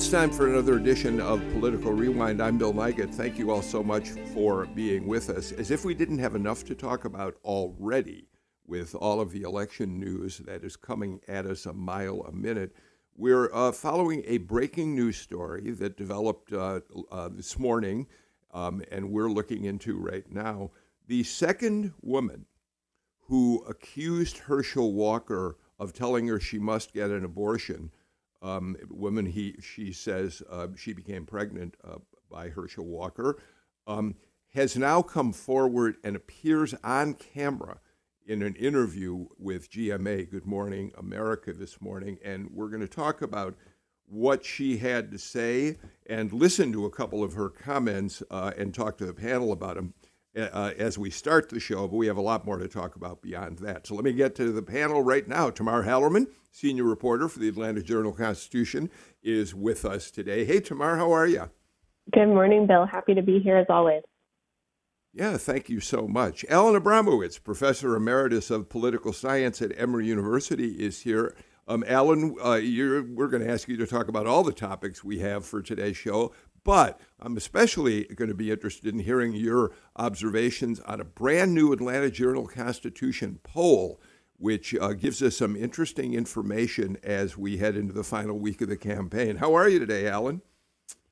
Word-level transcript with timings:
It's 0.00 0.08
time 0.08 0.30
for 0.30 0.48
another 0.48 0.76
edition 0.76 1.20
of 1.20 1.42
Political 1.52 1.92
Rewind. 1.92 2.42
I'm 2.42 2.56
Bill 2.56 2.72
Nigut. 2.72 3.14
Thank 3.14 3.38
you 3.38 3.50
all 3.50 3.60
so 3.60 3.82
much 3.82 4.08
for 4.32 4.64
being 4.64 5.06
with 5.06 5.28
us. 5.28 5.52
As 5.52 5.70
if 5.70 5.84
we 5.84 5.92
didn't 5.92 6.20
have 6.20 6.34
enough 6.34 6.64
to 6.64 6.74
talk 6.74 7.04
about 7.04 7.36
already 7.44 8.26
with 8.66 8.94
all 8.94 9.20
of 9.20 9.30
the 9.30 9.42
election 9.42 10.00
news 10.00 10.38
that 10.38 10.64
is 10.64 10.74
coming 10.74 11.20
at 11.28 11.44
us 11.44 11.66
a 11.66 11.74
mile 11.74 12.22
a 12.22 12.32
minute, 12.32 12.74
we're 13.14 13.52
uh, 13.52 13.72
following 13.72 14.22
a 14.26 14.38
breaking 14.38 14.94
news 14.94 15.18
story 15.18 15.70
that 15.72 15.98
developed 15.98 16.50
uh, 16.54 16.80
uh, 17.12 17.28
this 17.28 17.58
morning, 17.58 18.06
um, 18.54 18.82
and 18.90 19.12
we're 19.12 19.30
looking 19.30 19.66
into 19.66 19.98
right 19.98 20.24
now. 20.32 20.70
The 21.08 21.24
second 21.24 21.92
woman 22.00 22.46
who 23.24 23.62
accused 23.68 24.38
Herschel 24.38 24.94
Walker 24.94 25.58
of 25.78 25.92
telling 25.92 26.26
her 26.28 26.40
she 26.40 26.58
must 26.58 26.94
get 26.94 27.10
an 27.10 27.22
abortion 27.22 27.90
um, 28.42 28.76
woman 28.88 29.26
he 29.26 29.56
she 29.60 29.92
says 29.92 30.42
uh, 30.50 30.68
she 30.76 30.92
became 30.92 31.26
pregnant 31.26 31.76
uh, 31.84 31.98
by 32.30 32.48
Herschel 32.48 32.86
Walker, 32.86 33.42
um, 33.86 34.14
has 34.54 34.76
now 34.76 35.02
come 35.02 35.32
forward 35.32 35.96
and 36.02 36.16
appears 36.16 36.74
on 36.82 37.14
camera 37.14 37.80
in 38.26 38.42
an 38.42 38.54
interview 38.54 39.26
with 39.38 39.70
GMA 39.70 40.30
Good 40.30 40.46
Morning 40.46 40.92
America 40.96 41.52
this 41.52 41.80
morning, 41.80 42.18
and 42.24 42.50
we're 42.52 42.68
going 42.68 42.80
to 42.80 42.88
talk 42.88 43.22
about 43.22 43.56
what 44.06 44.44
she 44.44 44.76
had 44.76 45.10
to 45.12 45.18
say 45.18 45.78
and 46.06 46.32
listen 46.32 46.72
to 46.72 46.84
a 46.84 46.90
couple 46.90 47.22
of 47.22 47.34
her 47.34 47.48
comments 47.48 48.22
uh, 48.30 48.52
and 48.58 48.74
talk 48.74 48.98
to 48.98 49.06
the 49.06 49.14
panel 49.14 49.52
about 49.52 49.76
them 49.76 49.94
uh, 50.36 50.72
as 50.78 50.98
we 50.98 51.10
start 51.10 51.48
the 51.48 51.60
show, 51.60 51.88
but 51.88 51.96
we 51.96 52.06
have 52.06 52.16
a 52.16 52.22
lot 52.22 52.44
more 52.44 52.58
to 52.58 52.68
talk 52.68 52.96
about 52.96 53.22
beyond 53.22 53.58
that. 53.58 53.86
So 53.86 53.94
let 53.94 54.04
me 54.04 54.12
get 54.12 54.34
to 54.36 54.52
the 54.52 54.62
panel 54.62 55.02
right 55.02 55.26
now. 55.26 55.50
Tamar 55.50 55.84
Hallerman, 55.84 56.26
senior 56.50 56.84
reporter 56.84 57.28
for 57.28 57.38
the 57.38 57.48
Atlanta 57.48 57.82
Journal 57.82 58.12
Constitution, 58.12 58.90
is 59.22 59.54
with 59.54 59.84
us 59.84 60.10
today. 60.10 60.44
Hey, 60.44 60.60
Tamar, 60.60 60.96
how 60.96 61.12
are 61.12 61.26
you? 61.26 61.50
Good 62.12 62.28
morning, 62.28 62.66
Bill. 62.66 62.86
Happy 62.86 63.14
to 63.14 63.22
be 63.22 63.38
here 63.38 63.56
as 63.56 63.66
always. 63.68 64.02
Yeah, 65.12 65.36
thank 65.36 65.68
you 65.68 65.80
so 65.80 66.06
much. 66.06 66.44
Alan 66.48 66.80
Abramowitz, 66.80 67.42
professor 67.42 67.96
emeritus 67.96 68.48
of 68.50 68.68
political 68.68 69.12
science 69.12 69.60
at 69.60 69.76
Emory 69.76 70.06
University, 70.06 70.74
is 70.84 71.02
here. 71.02 71.34
Um, 71.66 71.84
Alan, 71.86 72.36
uh, 72.40 72.60
we're 72.60 73.28
going 73.28 73.42
to 73.42 73.50
ask 73.50 73.68
you 73.68 73.76
to 73.76 73.86
talk 73.86 74.08
about 74.08 74.26
all 74.26 74.44
the 74.44 74.52
topics 74.52 75.04
we 75.04 75.18
have 75.18 75.44
for 75.44 75.62
today's 75.62 75.96
show, 75.96 76.32
but 76.64 77.00
I'm 77.18 77.36
especially 77.36 78.04
going 78.04 78.28
to 78.28 78.34
be 78.34 78.50
interested 78.50 78.92
in 78.92 79.00
hearing 79.00 79.32
your 79.32 79.72
observations 79.96 80.80
on 80.80 81.00
a 81.00 81.04
brand 81.04 81.54
new 81.54 81.72
Atlanta 81.72 82.10
Journal 82.10 82.46
Constitution 82.46 83.38
poll, 83.42 84.00
which 84.38 84.74
uh, 84.74 84.92
gives 84.92 85.22
us 85.22 85.36
some 85.36 85.56
interesting 85.56 86.14
information 86.14 86.96
as 87.02 87.36
we 87.36 87.58
head 87.58 87.76
into 87.76 87.92
the 87.92 88.04
final 88.04 88.38
week 88.38 88.60
of 88.60 88.68
the 88.68 88.76
campaign. 88.76 89.36
How 89.36 89.54
are 89.54 89.68
you 89.68 89.78
today, 89.78 90.08
Alan? 90.08 90.42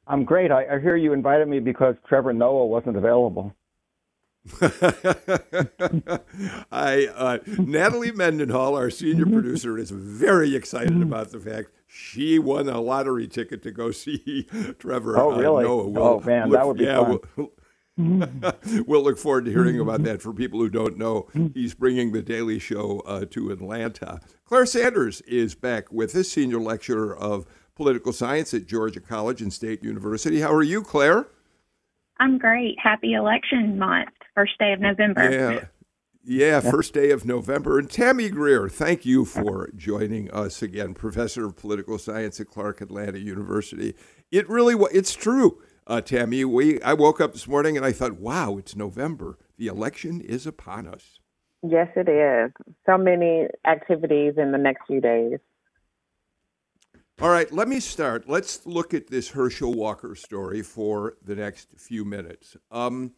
I'm 0.06 0.24
great. 0.24 0.50
I, 0.50 0.64
I 0.64 0.80
hear 0.80 0.96
you 0.96 1.12
invited 1.12 1.48
me 1.48 1.60
because 1.60 1.94
Trevor 2.08 2.32
Noah 2.32 2.66
wasn't 2.66 2.96
available. 2.96 3.54
I 6.72 7.08
uh, 7.14 7.38
Natalie 7.58 8.12
Mendenhall, 8.12 8.76
our 8.76 8.90
senior 8.90 9.26
producer, 9.26 9.78
is 9.78 9.90
very 9.90 10.54
excited 10.54 11.02
about 11.02 11.30
the 11.30 11.40
fact 11.40 11.70
she 11.86 12.38
won 12.38 12.68
a 12.68 12.80
lottery 12.80 13.26
ticket 13.26 13.62
to 13.62 13.70
go 13.70 13.90
see 13.92 14.46
Trevor. 14.78 15.18
Oh, 15.18 15.36
really? 15.36 15.64
Uh, 15.64 15.68
Noah. 15.68 15.88
We'll 15.88 16.02
oh, 16.02 16.20
man, 16.20 16.48
look, 16.48 16.58
that 16.58 16.66
would 16.66 16.78
be 16.78 16.84
yeah, 16.84 17.04
fun. 17.04 17.18
We'll, 17.36 17.52
we'll 18.86 19.02
look 19.02 19.18
forward 19.18 19.44
to 19.46 19.50
hearing 19.50 19.80
about 19.80 20.02
that. 20.04 20.22
For 20.22 20.32
people 20.32 20.60
who 20.60 20.68
don't 20.68 20.96
know, 20.96 21.28
he's 21.54 21.74
bringing 21.74 22.12
the 22.12 22.22
Daily 22.22 22.58
Show 22.58 23.00
uh, 23.00 23.24
to 23.30 23.50
Atlanta. 23.50 24.20
Claire 24.44 24.66
Sanders 24.66 25.20
is 25.22 25.54
back 25.54 25.92
with 25.92 26.14
us, 26.14 26.28
senior 26.28 26.60
lecturer 26.60 27.16
of 27.16 27.46
political 27.74 28.12
science 28.12 28.52
at 28.54 28.66
Georgia 28.66 29.00
College 29.00 29.42
and 29.42 29.52
State 29.52 29.82
University. 29.82 30.40
How 30.40 30.52
are 30.52 30.62
you, 30.62 30.82
Claire? 30.82 31.26
I'm 32.20 32.38
great. 32.38 32.76
Happy 32.82 33.14
election 33.14 33.78
month, 33.78 34.08
first 34.38 34.58
day 34.58 34.72
of 34.72 34.80
November. 34.80 35.30
Yeah. 35.30 35.64
Yeah, 36.24 36.60
first 36.60 36.92
day 36.92 37.10
of 37.10 37.24
November. 37.24 37.78
And 37.78 37.90
Tammy 37.90 38.28
Greer, 38.28 38.68
thank 38.68 39.06
you 39.06 39.24
for 39.24 39.70
joining 39.74 40.30
us 40.30 40.60
again, 40.60 40.92
professor 40.92 41.46
of 41.46 41.56
political 41.56 41.96
science 41.96 42.38
at 42.38 42.48
Clark 42.48 42.82
Atlanta 42.82 43.18
University. 43.18 43.94
It 44.30 44.46
really, 44.46 44.74
it's 44.92 45.14
true, 45.14 45.62
uh, 45.86 46.02
Tammy. 46.02 46.44
We, 46.44 46.82
I 46.82 46.92
woke 46.92 47.18
up 47.18 47.32
this 47.32 47.48
morning 47.48 47.78
and 47.78 47.86
I 47.86 47.92
thought, 47.92 48.20
wow, 48.20 48.58
it's 48.58 48.76
November. 48.76 49.38
The 49.56 49.68
election 49.68 50.20
is 50.20 50.46
upon 50.46 50.86
us. 50.86 51.18
Yes, 51.66 51.88
it 51.96 52.10
is. 52.10 52.52
So 52.84 52.98
many 52.98 53.46
activities 53.66 54.34
in 54.36 54.52
the 54.52 54.58
next 54.58 54.86
few 54.86 55.00
days. 55.00 55.38
All 57.22 57.30
right, 57.30 57.50
let 57.50 57.68
me 57.68 57.80
start. 57.80 58.28
Let's 58.28 58.66
look 58.66 58.92
at 58.92 59.08
this 59.08 59.30
Herschel 59.30 59.72
Walker 59.72 60.14
story 60.14 60.62
for 60.62 61.16
the 61.24 61.34
next 61.34 61.68
few 61.78 62.04
minutes. 62.04 62.56
Um, 62.70 63.14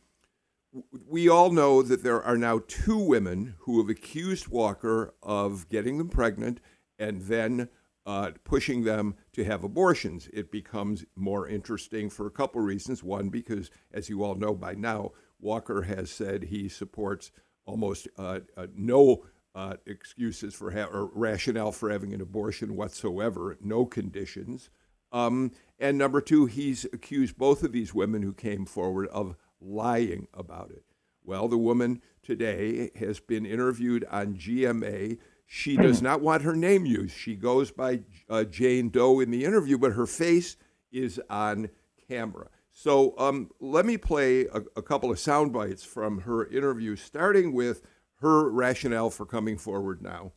we 1.07 1.29
all 1.29 1.51
know 1.51 1.83
that 1.83 2.03
there 2.03 2.23
are 2.23 2.37
now 2.37 2.61
two 2.67 2.99
women 2.99 3.55
who 3.61 3.81
have 3.81 3.89
accused 3.89 4.49
Walker 4.49 5.15
of 5.23 5.69
getting 5.69 5.99
them 5.99 6.09
pregnant 6.09 6.61
and 6.99 7.23
then 7.23 7.69
uh, 8.07 8.31
pushing 8.45 8.85
them 8.85 9.15
to 9.33 9.45
have 9.45 9.65
abortions. 9.65 10.29
It 10.33 10.51
becomes 10.51 11.05
more 11.17 11.49
interesting 11.49 12.09
for 12.11 12.27
a 12.27 12.31
couple 12.31 12.61
reasons. 12.61 13.03
One, 13.03 13.29
because 13.29 13.71
as 13.93 14.09
you 14.09 14.23
all 14.23 14.35
know 14.35 14.55
by 14.55 14.75
now, 14.75 15.13
Walker 15.41 15.83
has 15.83 16.11
said 16.11 16.45
he 16.45 16.69
supports 16.69 17.31
almost 17.65 18.09
uh, 18.19 18.41
uh, 18.57 18.67
no 18.75 19.25
uh, 19.55 19.75
excuses 19.87 20.55
for 20.55 20.71
ha- 20.71 20.89
or 20.93 21.11
rationale 21.15 21.73
for 21.73 21.91
having 21.91 22.15
an 22.15 22.21
abortion 22.21 22.77
whatsoever, 22.77 23.57
no 23.61 23.85
conditions. 23.85 24.71
Um, 25.13 25.53
and 25.79 25.99
number 25.99 26.21
two, 26.21 26.47
he's 26.47 26.85
accused 26.93 27.37
both 27.37 27.63
of 27.63 27.73
these 27.73 27.93
women 27.93 28.23
who 28.23 28.33
came 28.33 28.65
forward 28.65 29.09
of 29.09 29.37
lying 29.61 30.27
about 30.35 30.71
it. 30.71 30.85
Well, 31.25 31.49
the 31.49 31.59
woman 31.59 32.03
today 32.23 32.91
has 32.99 33.21
been 33.21 33.45
interviewed 33.45 34.05
on 34.11 34.35
GMA. 34.35 35.19
She 35.47 35.77
does 35.77 36.01
not 36.01 36.21
want 36.21 36.43
her 36.43 36.57
name 36.57 36.87
used. 36.87 37.17
She 37.17 37.35
goes 37.35 37.71
by 37.71 38.01
uh, 38.29 38.45
Jane 38.45 38.89
Doe 38.89 39.21
in 39.21 39.31
the 39.31 39.45
interview, 39.45 39.79
but 39.79 39.93
her 39.93 40.07
face 40.07 40.57
is 40.91 41.21
on 41.29 41.71
camera. 42.09 42.49
So 42.73 43.15
um, 43.19 43.51
let 43.61 43.85
me 43.85 43.99
play 43.99 44.47
a, 44.47 44.63
a 44.77 44.83
couple 44.83 45.11
of 45.11 45.19
sound 45.19 45.53
bites 45.53 45.85
from 45.85 46.21
her 46.21 46.47
interview, 46.47 46.97
starting 46.97 47.53
with 47.53 47.83
her 48.21 48.49
rationale 48.49 49.11
for 49.11 49.27
coming 49.27 49.59
forward 49.59 50.03
now. 50.03 50.33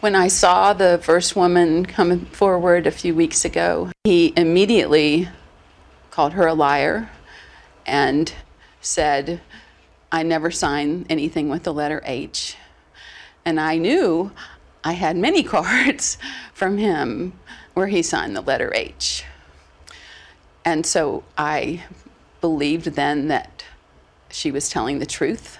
When 0.00 0.14
I 0.14 0.28
saw 0.28 0.72
the 0.72 1.00
first 1.02 1.34
woman 1.34 1.84
come 1.84 2.26
forward 2.26 2.86
a 2.86 2.92
few 2.92 3.14
weeks 3.14 3.44
ago, 3.44 3.90
he 4.04 4.32
immediately 4.36 5.28
called 6.10 6.34
her 6.34 6.46
a 6.46 6.54
liar 6.54 7.10
and 7.88 8.32
said, 8.80 9.40
I 10.12 10.22
never 10.22 10.50
sign 10.50 11.06
anything 11.08 11.48
with 11.48 11.64
the 11.64 11.72
letter 11.74 12.02
H. 12.04 12.56
And 13.44 13.58
I 13.58 13.76
knew 13.76 14.30
I 14.84 14.92
had 14.92 15.16
many 15.16 15.42
cards 15.54 16.18
from 16.52 16.78
him 16.78 17.32
where 17.74 17.88
he 17.88 18.02
signed 18.02 18.36
the 18.36 18.40
letter 18.40 18.72
H. 18.74 19.24
And 20.64 20.84
so 20.84 21.24
I 21.36 21.84
believed 22.40 22.86
then 22.86 23.28
that 23.28 23.64
she 24.30 24.50
was 24.50 24.68
telling 24.68 24.98
the 24.98 25.06
truth. 25.06 25.58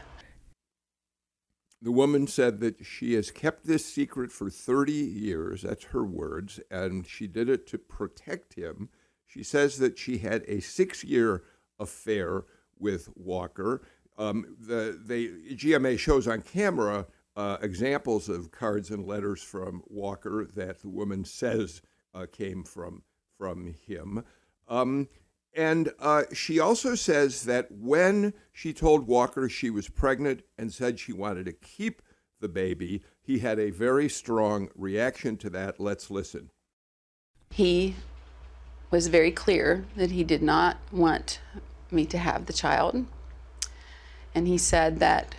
The 1.80 1.92
woman 1.92 2.26
said 2.26 2.58
that 2.60 2.84
she 2.84 3.14
has 3.14 3.30
kept 3.30 3.66
this 3.66 3.86
secret 3.86 4.32
for 4.32 4.50
30 4.50 4.92
years. 4.92 5.62
That's 5.62 5.84
her 5.86 6.04
words. 6.04 6.60
And 6.70 7.06
she 7.06 7.26
did 7.26 7.48
it 7.48 7.66
to 7.68 7.78
protect 7.78 8.54
him. 8.54 8.88
She 9.26 9.42
says 9.42 9.78
that 9.78 9.98
she 9.98 10.18
had 10.18 10.44
a 10.48 10.60
six 10.60 11.04
year 11.04 11.44
affair 11.78 12.44
with 12.78 13.08
Walker. 13.14 13.82
Um, 14.16 14.56
the 14.60 14.98
they, 15.04 15.26
GMA 15.54 15.98
shows 15.98 16.26
on 16.26 16.42
camera 16.42 17.06
uh, 17.36 17.56
examples 17.62 18.28
of 18.28 18.50
cards 18.50 18.90
and 18.90 19.06
letters 19.06 19.42
from 19.42 19.82
Walker 19.86 20.44
that 20.56 20.80
the 20.80 20.88
woman 20.88 21.24
says 21.24 21.82
uh, 22.14 22.26
came 22.30 22.64
from 22.64 23.02
from 23.38 23.74
him. 23.86 24.24
Um, 24.66 25.08
and 25.54 25.92
uh, 25.98 26.24
she 26.32 26.60
also 26.60 26.94
says 26.94 27.44
that 27.44 27.70
when 27.70 28.34
she 28.52 28.72
told 28.72 29.06
Walker 29.06 29.48
she 29.48 29.70
was 29.70 29.88
pregnant 29.88 30.42
and 30.58 30.72
said 30.72 30.98
she 30.98 31.12
wanted 31.12 31.46
to 31.46 31.52
keep 31.52 32.02
the 32.40 32.48
baby, 32.48 33.02
he 33.20 33.38
had 33.38 33.58
a 33.58 33.70
very 33.70 34.08
strong 34.08 34.68
reaction 34.74 35.36
to 35.38 35.50
that. 35.50 35.80
Let's 35.80 36.10
listen. 36.10 36.50
he 37.50 37.94
was 38.90 39.08
very 39.08 39.30
clear 39.30 39.84
that 39.96 40.10
he 40.10 40.24
did 40.24 40.42
not 40.42 40.78
want 40.90 41.40
me 41.90 42.06
to 42.06 42.18
have 42.18 42.46
the 42.46 42.52
child. 42.52 43.04
And 44.34 44.46
he 44.46 44.58
said 44.58 44.98
that 45.00 45.34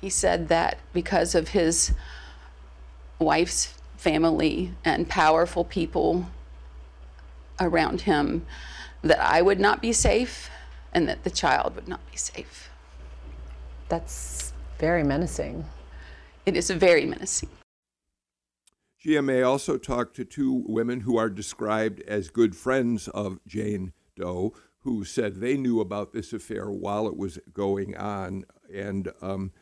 he 0.00 0.10
said 0.10 0.48
that 0.48 0.78
because 0.92 1.34
of 1.34 1.50
his 1.50 1.92
wife's 3.20 3.74
family 3.96 4.74
and 4.84 5.08
powerful 5.08 5.64
people 5.64 6.26
around 7.60 8.00
him 8.00 8.44
that 9.02 9.20
I 9.20 9.42
would 9.42 9.60
not 9.60 9.80
be 9.80 9.92
safe 9.92 10.50
and 10.92 11.08
that 11.08 11.22
the 11.22 11.30
child 11.30 11.76
would 11.76 11.86
not 11.86 12.00
be 12.10 12.16
safe. 12.16 12.68
That's 13.88 14.52
very 14.78 15.04
menacing. 15.04 15.66
It 16.44 16.56
is 16.56 16.68
very 16.70 17.06
menacing. 17.06 17.50
GMA 19.04 19.44
also 19.46 19.76
talked 19.78 20.14
to 20.16 20.24
two 20.24 20.64
women 20.66 21.00
who 21.00 21.16
are 21.16 21.28
described 21.28 22.00
as 22.02 22.30
good 22.30 22.54
friends 22.54 23.08
of 23.08 23.40
Jane 23.46 23.92
Doe, 24.16 24.54
who 24.80 25.04
said 25.04 25.36
they 25.36 25.56
knew 25.56 25.80
about 25.80 26.12
this 26.12 26.32
affair 26.32 26.70
while 26.70 27.08
it 27.08 27.16
was 27.16 27.38
going 27.52 27.96
on. 27.96 28.44
And 28.72 29.12
um, 29.20 29.52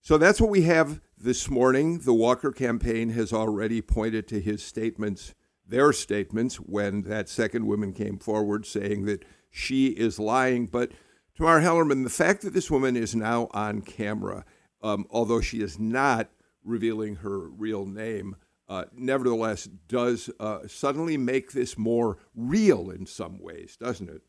so 0.00 0.18
that's 0.18 0.40
what 0.40 0.50
we 0.50 0.62
have 0.62 1.00
this 1.16 1.48
morning. 1.48 2.00
The 2.00 2.14
Walker 2.14 2.50
campaign 2.50 3.10
has 3.10 3.32
already 3.32 3.80
pointed 3.80 4.26
to 4.28 4.40
his 4.40 4.60
statements, 4.60 5.34
their 5.64 5.92
statements, 5.92 6.56
when 6.56 7.02
that 7.02 7.28
second 7.28 7.66
woman 7.66 7.92
came 7.92 8.18
forward 8.18 8.66
saying 8.66 9.04
that 9.04 9.24
she 9.50 9.88
is 9.88 10.18
lying. 10.18 10.66
But 10.66 10.90
Tamar 11.36 11.60
Hallerman, 11.60 12.02
the 12.02 12.10
fact 12.10 12.42
that 12.42 12.54
this 12.54 12.72
woman 12.72 12.96
is 12.96 13.14
now 13.14 13.48
on 13.52 13.82
camera, 13.82 14.44
um, 14.82 15.06
although 15.10 15.40
she 15.40 15.60
is 15.60 15.78
not 15.78 16.28
revealing 16.64 17.16
her 17.16 17.38
real 17.38 17.86
name, 17.86 18.34
uh, 18.70 18.84
nevertheless 18.96 19.68
does 19.88 20.30
uh, 20.38 20.60
suddenly 20.68 21.16
make 21.16 21.52
this 21.52 21.76
more 21.76 22.18
real 22.36 22.88
in 22.88 23.04
some 23.04 23.38
ways, 23.38 23.76
doesn't 23.76 24.08
it? 24.08 24.22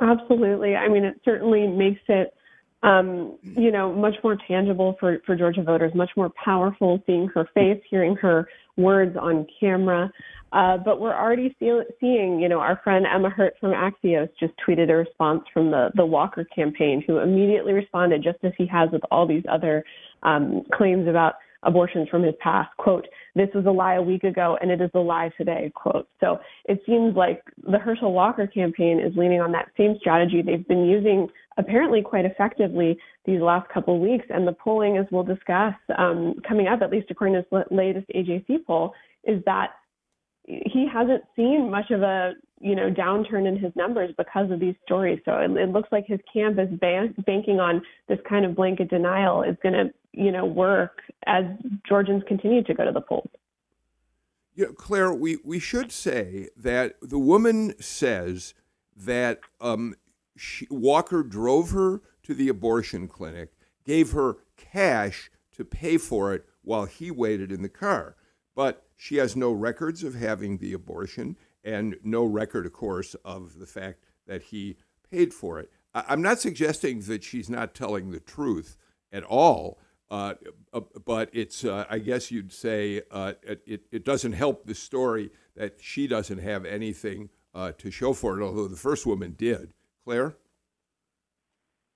Absolutely. 0.00 0.74
I 0.74 0.88
mean, 0.88 1.04
it 1.04 1.20
certainly 1.24 1.66
makes 1.66 2.00
it, 2.08 2.34
um, 2.82 3.38
you 3.42 3.70
know, 3.70 3.92
much 3.92 4.14
more 4.22 4.36
tangible 4.48 4.96
for, 4.98 5.18
for 5.24 5.36
Georgia 5.36 5.62
voters, 5.62 5.92
much 5.94 6.10
more 6.16 6.30
powerful 6.44 7.02
seeing 7.06 7.28
her 7.28 7.48
face, 7.54 7.80
hearing 7.88 8.16
her 8.16 8.48
words 8.76 9.16
on 9.16 9.46
camera. 9.60 10.10
Uh, 10.50 10.76
but 10.78 11.00
we're 11.00 11.14
already 11.14 11.54
see- 11.60 11.82
seeing, 12.00 12.40
you 12.40 12.48
know, 12.48 12.58
our 12.58 12.80
friend 12.82 13.06
Emma 13.06 13.30
Hurt 13.30 13.54
from 13.60 13.72
Axios 13.72 14.28
just 14.40 14.54
tweeted 14.66 14.90
a 14.90 14.96
response 14.96 15.42
from 15.52 15.70
the, 15.70 15.90
the 15.94 16.06
Walker 16.06 16.44
campaign, 16.44 17.02
who 17.06 17.18
immediately 17.18 17.74
responded, 17.74 18.22
just 18.24 18.38
as 18.42 18.52
he 18.58 18.66
has 18.66 18.88
with 18.90 19.02
all 19.10 19.26
these 19.26 19.44
other 19.50 19.84
um, 20.22 20.62
claims 20.72 21.06
about 21.06 21.34
abortions 21.64 22.08
from 22.08 22.22
his 22.22 22.34
past. 22.40 22.70
Quote, 22.78 23.06
this 23.38 23.48
was 23.54 23.66
a 23.66 23.70
lie 23.70 23.94
a 23.94 24.02
week 24.02 24.24
ago 24.24 24.58
and 24.60 24.70
it 24.70 24.80
is 24.80 24.90
a 24.94 24.98
lie 24.98 25.30
today, 25.36 25.72
quote. 25.74 26.08
So 26.20 26.38
it 26.64 26.82
seems 26.86 27.16
like 27.16 27.42
the 27.66 27.78
Herschel 27.78 28.12
Walker 28.12 28.46
campaign 28.46 29.00
is 29.00 29.16
leaning 29.16 29.40
on 29.40 29.52
that 29.52 29.68
same 29.76 29.96
strategy 30.00 30.42
they've 30.42 30.66
been 30.66 30.86
using 30.86 31.28
apparently 31.56 32.02
quite 32.02 32.24
effectively 32.24 32.98
these 33.24 33.40
last 33.40 33.68
couple 33.70 33.96
of 33.96 34.00
weeks. 34.00 34.26
And 34.30 34.46
the 34.46 34.52
polling, 34.52 34.96
as 34.96 35.06
we'll 35.10 35.24
discuss 35.24 35.74
um, 35.96 36.34
coming 36.46 36.68
up, 36.68 36.82
at 36.82 36.90
least 36.90 37.10
according 37.10 37.34
to 37.34 37.46
this 37.50 37.64
latest 37.70 38.06
AJC 38.14 38.64
poll, 38.66 38.94
is 39.24 39.42
that 39.44 39.72
he 40.44 40.88
hasn't 40.90 41.22
seen 41.36 41.70
much 41.70 41.90
of 41.90 42.02
a 42.02 42.32
you 42.60 42.74
know 42.74 42.90
downturn 42.90 43.46
in 43.46 43.56
his 43.56 43.70
numbers 43.76 44.12
because 44.16 44.50
of 44.50 44.60
these 44.60 44.74
stories. 44.84 45.20
So 45.24 45.32
it, 45.34 45.50
it 45.50 45.70
looks 45.70 45.90
like 45.92 46.06
his 46.06 46.20
camp 46.32 46.58
is 46.58 46.68
ban- 46.80 47.14
banking 47.26 47.60
on 47.60 47.82
this 48.08 48.18
kind 48.28 48.44
of 48.44 48.56
blanket 48.56 48.88
denial 48.88 49.42
is 49.42 49.56
going 49.62 49.74
to 49.74 49.92
you 50.12 50.32
know 50.32 50.44
work 50.44 51.00
as 51.26 51.44
Georgians 51.86 52.22
continue 52.26 52.62
to 52.64 52.74
go 52.74 52.84
to 52.84 52.92
the 52.92 53.00
polls. 53.00 53.28
Yeah, 54.54 54.66
Claire, 54.74 55.12
we, 55.12 55.38
we 55.44 55.60
should 55.60 55.92
say 55.92 56.48
that 56.56 56.96
the 57.00 57.18
woman 57.18 57.80
says 57.80 58.54
that 58.96 59.38
um, 59.60 59.94
she, 60.36 60.66
Walker 60.68 61.22
drove 61.22 61.70
her 61.70 62.02
to 62.24 62.34
the 62.34 62.48
abortion 62.48 63.06
clinic, 63.06 63.52
gave 63.84 64.10
her 64.10 64.38
cash 64.56 65.30
to 65.52 65.64
pay 65.64 65.96
for 65.96 66.34
it 66.34 66.44
while 66.62 66.86
he 66.86 67.10
waited 67.10 67.52
in 67.52 67.62
the 67.62 67.68
car. 67.68 68.16
But 68.56 68.84
she 68.96 69.16
has 69.18 69.36
no 69.36 69.52
records 69.52 70.02
of 70.02 70.16
having 70.16 70.58
the 70.58 70.72
abortion 70.72 71.36
and 71.62 71.96
no 72.02 72.24
record, 72.24 72.66
of 72.66 72.72
course, 72.72 73.14
of 73.24 73.60
the 73.60 73.66
fact 73.66 74.00
that 74.26 74.42
he 74.42 74.76
paid 75.08 75.32
for 75.32 75.60
it. 75.60 75.70
I'm 75.94 76.22
not 76.22 76.40
suggesting 76.40 77.00
that 77.02 77.22
she's 77.22 77.48
not 77.48 77.74
telling 77.74 78.10
the 78.10 78.20
truth 78.20 78.76
at 79.12 79.24
all, 79.24 79.78
uh, 80.10 80.34
uh, 80.72 80.80
but 81.04 81.30
it's, 81.32 81.64
uh, 81.64 81.84
I 81.88 81.98
guess 81.98 82.30
you'd 82.30 82.52
say, 82.52 83.02
uh, 83.10 83.34
it, 83.42 83.82
it 83.92 84.04
doesn't 84.04 84.32
help 84.32 84.66
the 84.66 84.74
story 84.74 85.30
that 85.56 85.78
she 85.80 86.06
doesn't 86.06 86.38
have 86.38 86.64
anything 86.64 87.28
uh, 87.54 87.72
to 87.78 87.90
show 87.90 88.12
for 88.12 88.40
it, 88.40 88.44
although 88.44 88.68
the 88.68 88.76
first 88.76 89.06
woman 89.06 89.34
did. 89.36 89.72
Claire? 90.04 90.36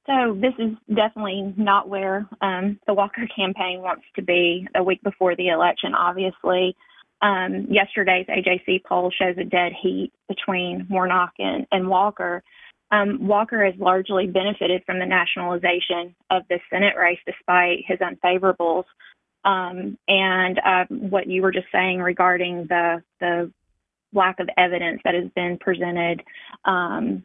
So 0.07 0.35
this 0.35 0.53
is 0.59 0.73
definitely 0.89 1.55
not 1.57 1.89
where 1.89 2.29
um, 2.41 2.79
the 2.87 2.95
Walker 2.95 3.23
campaign 3.35 3.81
wants 3.81 4.03
to 4.17 4.23
be 4.23 4.67
a 4.75 4.83
week 4.83 5.03
before 5.03 5.37
the 5.37 5.49
election. 5.49 5.95
Obviously, 5.95 6.77
um, 7.23 7.69
yesterday's 7.71 8.27
AJC 8.27 8.85
poll 8.85 9.13
shows 9.17 9.37
a 9.39 9.45
dead 9.45 9.73
heat 9.81 10.13
between 10.29 10.89
Warnock 10.91 11.33
and, 11.39 11.67
and 11.71 11.89
Walker. 11.89 12.43
Um, 12.93 13.27
Walker 13.27 13.65
has 13.65 13.75
largely 13.79 14.27
benefited 14.27 14.83
from 14.85 14.99
the 14.99 15.07
nationalization 15.07 16.15
of 16.31 16.43
the 16.49 16.61
Senate 16.71 16.95
race 16.97 17.19
despite 17.27 17.85
his 17.87 17.99
unfavorables. 17.99 18.85
Um, 19.45 19.99
and 20.07 20.61
uh, 20.65 20.85
what 20.89 21.27
you 21.27 21.43
were 21.43 21.53
just 21.53 21.67
saying 21.73 22.01
regarding 22.01 22.67
the 22.69 23.03
the 23.19 23.51
lack 24.13 24.39
of 24.41 24.49
evidence 24.59 25.01
that 25.05 25.15
has 25.15 25.31
been 25.35 25.57
presented 25.59 26.23
um, 26.67 27.25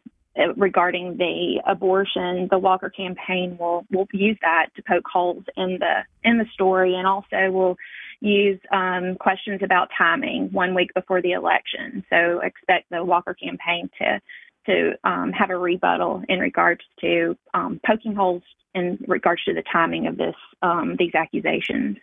regarding 0.55 1.17
the 1.17 1.61
abortion, 1.67 2.47
the 2.49 2.57
Walker 2.57 2.89
campaign 2.89 3.57
will 3.59 3.85
will 3.91 4.07
use 4.13 4.37
that 4.41 4.67
to 4.77 4.83
poke 4.87 5.05
holes 5.11 5.43
in 5.57 5.79
the 5.79 6.03
in 6.23 6.37
the 6.37 6.45
story, 6.53 6.95
and 6.95 7.05
also 7.05 7.51
will 7.51 7.75
use 8.19 8.59
um, 8.71 9.15
questions 9.19 9.61
about 9.63 9.89
timing 9.95 10.49
one 10.51 10.73
week 10.73 10.93
before 10.95 11.21
the 11.21 11.33
election. 11.33 12.03
So 12.09 12.39
expect 12.39 12.89
the 12.89 13.03
Walker 13.03 13.35
campaign 13.35 13.89
to 13.99 14.19
to 14.67 14.93
um, 15.03 15.31
have 15.31 15.49
a 15.49 15.57
rebuttal 15.57 16.21
in 16.29 16.39
regards 16.39 16.81
to 17.01 17.35
um, 17.53 17.79
poking 17.85 18.15
holes 18.15 18.43
in 18.75 18.97
regards 19.07 19.43
to 19.45 19.53
the 19.53 19.63
timing 19.71 20.07
of 20.07 20.17
this 20.17 20.35
um, 20.61 20.95
these 20.97 21.15
accusations. 21.15 21.97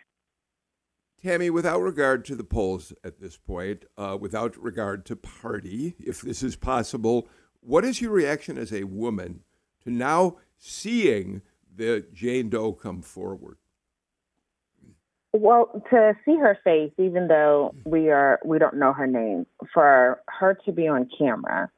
Tammy, 1.23 1.49
without 1.49 1.81
regard 1.81 2.23
to 2.25 2.35
the 2.35 2.43
polls 2.43 2.93
at 3.03 3.19
this 3.19 3.37
point, 3.37 3.85
uh, 3.97 4.17
without 4.19 4.55
regard 4.61 5.05
to 5.05 5.15
party, 5.15 5.95
if 5.99 6.21
this 6.21 6.43
is 6.43 6.55
possible, 6.55 7.27
what 7.61 7.83
is 7.83 7.99
your 7.99 8.11
reaction 8.11 8.57
as 8.57 8.71
a 8.71 8.83
woman 8.83 9.41
to 9.83 9.89
now 9.89 10.37
seeing 10.57 11.41
the 11.73 12.05
Jane 12.13 12.49
Doe 12.49 12.73
come 12.73 13.01
forward? 13.01 13.57
Well, 15.33 15.83
to 15.89 16.13
see 16.23 16.37
her 16.37 16.57
face, 16.63 16.91
even 16.97 17.27
though 17.27 17.73
we 17.85 18.09
are 18.09 18.39
we 18.45 18.59
don't 18.59 18.75
know 18.75 18.93
her 18.93 19.07
name, 19.07 19.45
for 19.73 20.21
her 20.27 20.57
to 20.65 20.71
be 20.71 20.87
on 20.87 21.09
camera 21.17 21.69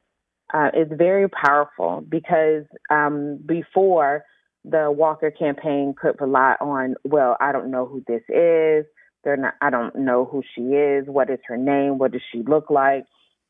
uh, 0.52 0.70
is 0.74 0.88
very 0.90 1.28
powerful 1.28 2.04
because 2.08 2.64
um, 2.90 3.38
before 3.46 4.24
the 4.64 4.90
Walker 4.90 5.30
campaign 5.30 5.94
could 6.00 6.20
rely 6.20 6.56
on, 6.60 6.96
well, 7.04 7.36
I 7.40 7.52
don't 7.52 7.70
know 7.70 7.86
who 7.86 8.02
this 8.06 8.22
is. 8.28 8.86
They're 9.24 9.36
not. 9.36 9.54
I 9.60 9.70
don't 9.70 9.94
know 9.96 10.24
who 10.24 10.42
she 10.54 10.62
is. 10.62 11.06
What 11.06 11.30
is 11.30 11.38
her 11.46 11.56
name? 11.56 11.98
What 11.98 12.12
does 12.12 12.22
she 12.32 12.42
look 12.42 12.70
like? 12.70 13.04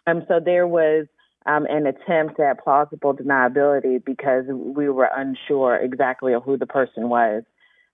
Um, 0.06 0.22
so 0.26 0.40
there 0.42 0.66
was 0.66 1.06
um, 1.46 1.66
an 1.66 1.86
attempt 1.86 2.40
at 2.40 2.62
plausible 2.62 3.14
deniability 3.14 4.04
because 4.04 4.44
we 4.48 4.88
were 4.88 5.08
unsure 5.14 5.76
exactly 5.76 6.32
who 6.44 6.56
the 6.56 6.66
person 6.66 7.08
was. 7.08 7.42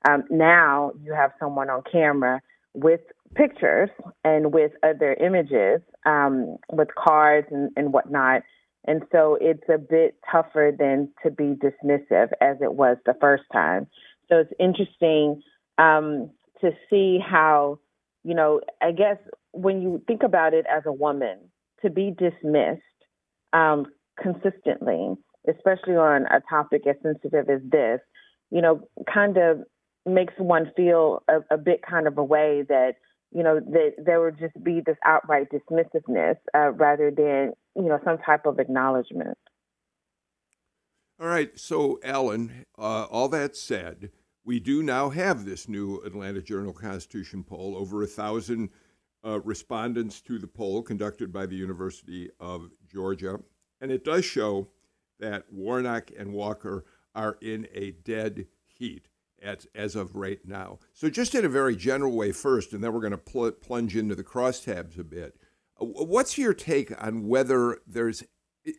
Um, 0.08 0.24
now 0.30 0.92
you 1.02 1.12
have 1.14 1.32
someone 1.38 1.70
on 1.70 1.82
camera 1.90 2.40
with 2.74 3.00
pictures 3.34 3.90
and 4.24 4.52
with 4.52 4.72
other 4.82 5.14
images, 5.14 5.80
um, 6.04 6.56
with 6.70 6.88
cards 6.94 7.48
and, 7.50 7.70
and 7.76 7.92
whatnot. 7.92 8.42
And 8.86 9.02
so 9.10 9.38
it's 9.40 9.68
a 9.72 9.78
bit 9.78 10.16
tougher 10.30 10.72
than 10.76 11.10
to 11.22 11.30
be 11.30 11.54
dismissive 11.54 12.28
as 12.40 12.56
it 12.60 12.74
was 12.74 12.96
the 13.06 13.14
first 13.20 13.44
time. 13.52 13.86
So 14.28 14.38
it's 14.38 14.52
interesting 14.58 15.42
um, 15.78 16.30
to 16.60 16.70
see 16.90 17.18
how, 17.18 17.78
you 18.24 18.34
know, 18.34 18.60
I 18.82 18.92
guess 18.92 19.16
when 19.52 19.80
you 19.80 20.02
think 20.06 20.22
about 20.22 20.54
it 20.54 20.66
as 20.70 20.82
a 20.86 20.92
woman, 20.92 21.38
to 21.82 21.90
be 21.90 22.14
dismissed 22.16 22.82
um, 23.52 23.86
consistently, 24.20 25.14
especially 25.48 25.96
on 25.96 26.26
a 26.26 26.40
topic 26.48 26.82
as 26.86 26.96
sensitive 27.02 27.48
as 27.50 27.60
this, 27.70 28.00
you 28.50 28.62
know, 28.62 28.88
kind 29.12 29.36
of 29.36 29.60
makes 30.06 30.34
one 30.38 30.70
feel 30.76 31.22
a, 31.28 31.54
a 31.54 31.58
bit 31.58 31.80
kind 31.88 32.06
of 32.06 32.18
a 32.18 32.24
way 32.24 32.64
that 32.68 32.94
you 33.34 33.42
know 33.42 33.60
that 33.60 33.94
there 33.98 34.20
would 34.20 34.38
just 34.38 34.62
be 34.62 34.80
this 34.80 34.96
outright 35.04 35.48
dismissiveness 35.50 36.36
uh, 36.54 36.70
rather 36.70 37.10
than 37.10 37.52
you 37.74 37.88
know 37.88 37.98
some 38.04 38.18
type 38.18 38.46
of 38.46 38.58
acknowledgement. 38.58 39.36
All 41.20 41.26
right, 41.26 41.58
so 41.58 42.00
Alan, 42.02 42.64
uh, 42.76 43.04
all 43.04 43.28
that 43.28 43.56
said, 43.56 44.10
we 44.44 44.58
do 44.58 44.82
now 44.82 45.10
have 45.10 45.44
this 45.44 45.68
new 45.68 46.00
Atlanta 46.04 46.42
Journal 46.42 46.72
Constitution 46.72 47.44
poll. 47.44 47.76
Over 47.76 48.02
a 48.02 48.06
thousand 48.06 48.70
uh, 49.24 49.40
respondents 49.40 50.20
to 50.22 50.38
the 50.38 50.46
poll 50.46 50.82
conducted 50.82 51.32
by 51.32 51.46
the 51.46 51.56
University 51.56 52.30
of 52.40 52.70
Georgia, 52.86 53.40
and 53.80 53.90
it 53.90 54.04
does 54.04 54.24
show 54.24 54.68
that 55.18 55.44
Warnock 55.50 56.10
and 56.16 56.32
Walker 56.32 56.84
are 57.14 57.36
in 57.40 57.68
a 57.74 57.92
dead 57.92 58.46
heat 58.66 59.08
as, 59.44 59.66
as 59.74 59.94
of 59.94 60.16
right 60.16 60.40
now. 60.44 60.78
So, 60.92 61.08
just 61.08 61.34
in 61.34 61.44
a 61.44 61.48
very 61.48 61.76
general 61.76 62.12
way, 62.12 62.32
first, 62.32 62.72
and 62.72 62.82
then 62.82 62.92
we're 62.92 63.00
going 63.00 63.12
to 63.12 63.18
pl- 63.18 63.52
plunge 63.52 63.96
into 63.96 64.14
the 64.14 64.24
crosstabs 64.24 64.98
a 64.98 65.04
bit. 65.04 65.36
Uh, 65.80 65.84
what's 65.84 66.38
your 66.38 66.54
take 66.54 66.92
on 67.02 67.28
whether 67.28 67.78
there's 67.86 68.24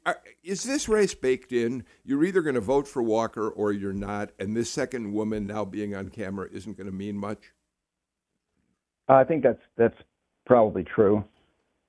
uh, 0.06 0.14
is 0.44 0.64
this 0.64 0.90
race 0.90 1.14
baked 1.14 1.52
in? 1.52 1.84
You're 2.04 2.26
either 2.26 2.42
going 2.42 2.56
to 2.56 2.62
vote 2.62 2.88
for 2.88 3.04
Walker 3.04 3.50
or 3.50 3.72
you're 3.72 3.94
not, 3.94 4.32
and 4.40 4.58
this 4.58 4.70
second 4.70 5.14
woman 5.14 5.46
now 5.46 5.64
being 5.64 5.96
on 5.96 6.10
camera 6.10 6.48
isn't 6.52 6.78
going 6.78 6.88
to 6.88 6.96
mean 6.96 7.18
much. 7.18 7.54
I 9.08 9.24
think 9.24 9.44
that's 9.44 9.62
that's 9.78 9.98
probably 10.46 10.84
true. 10.84 11.24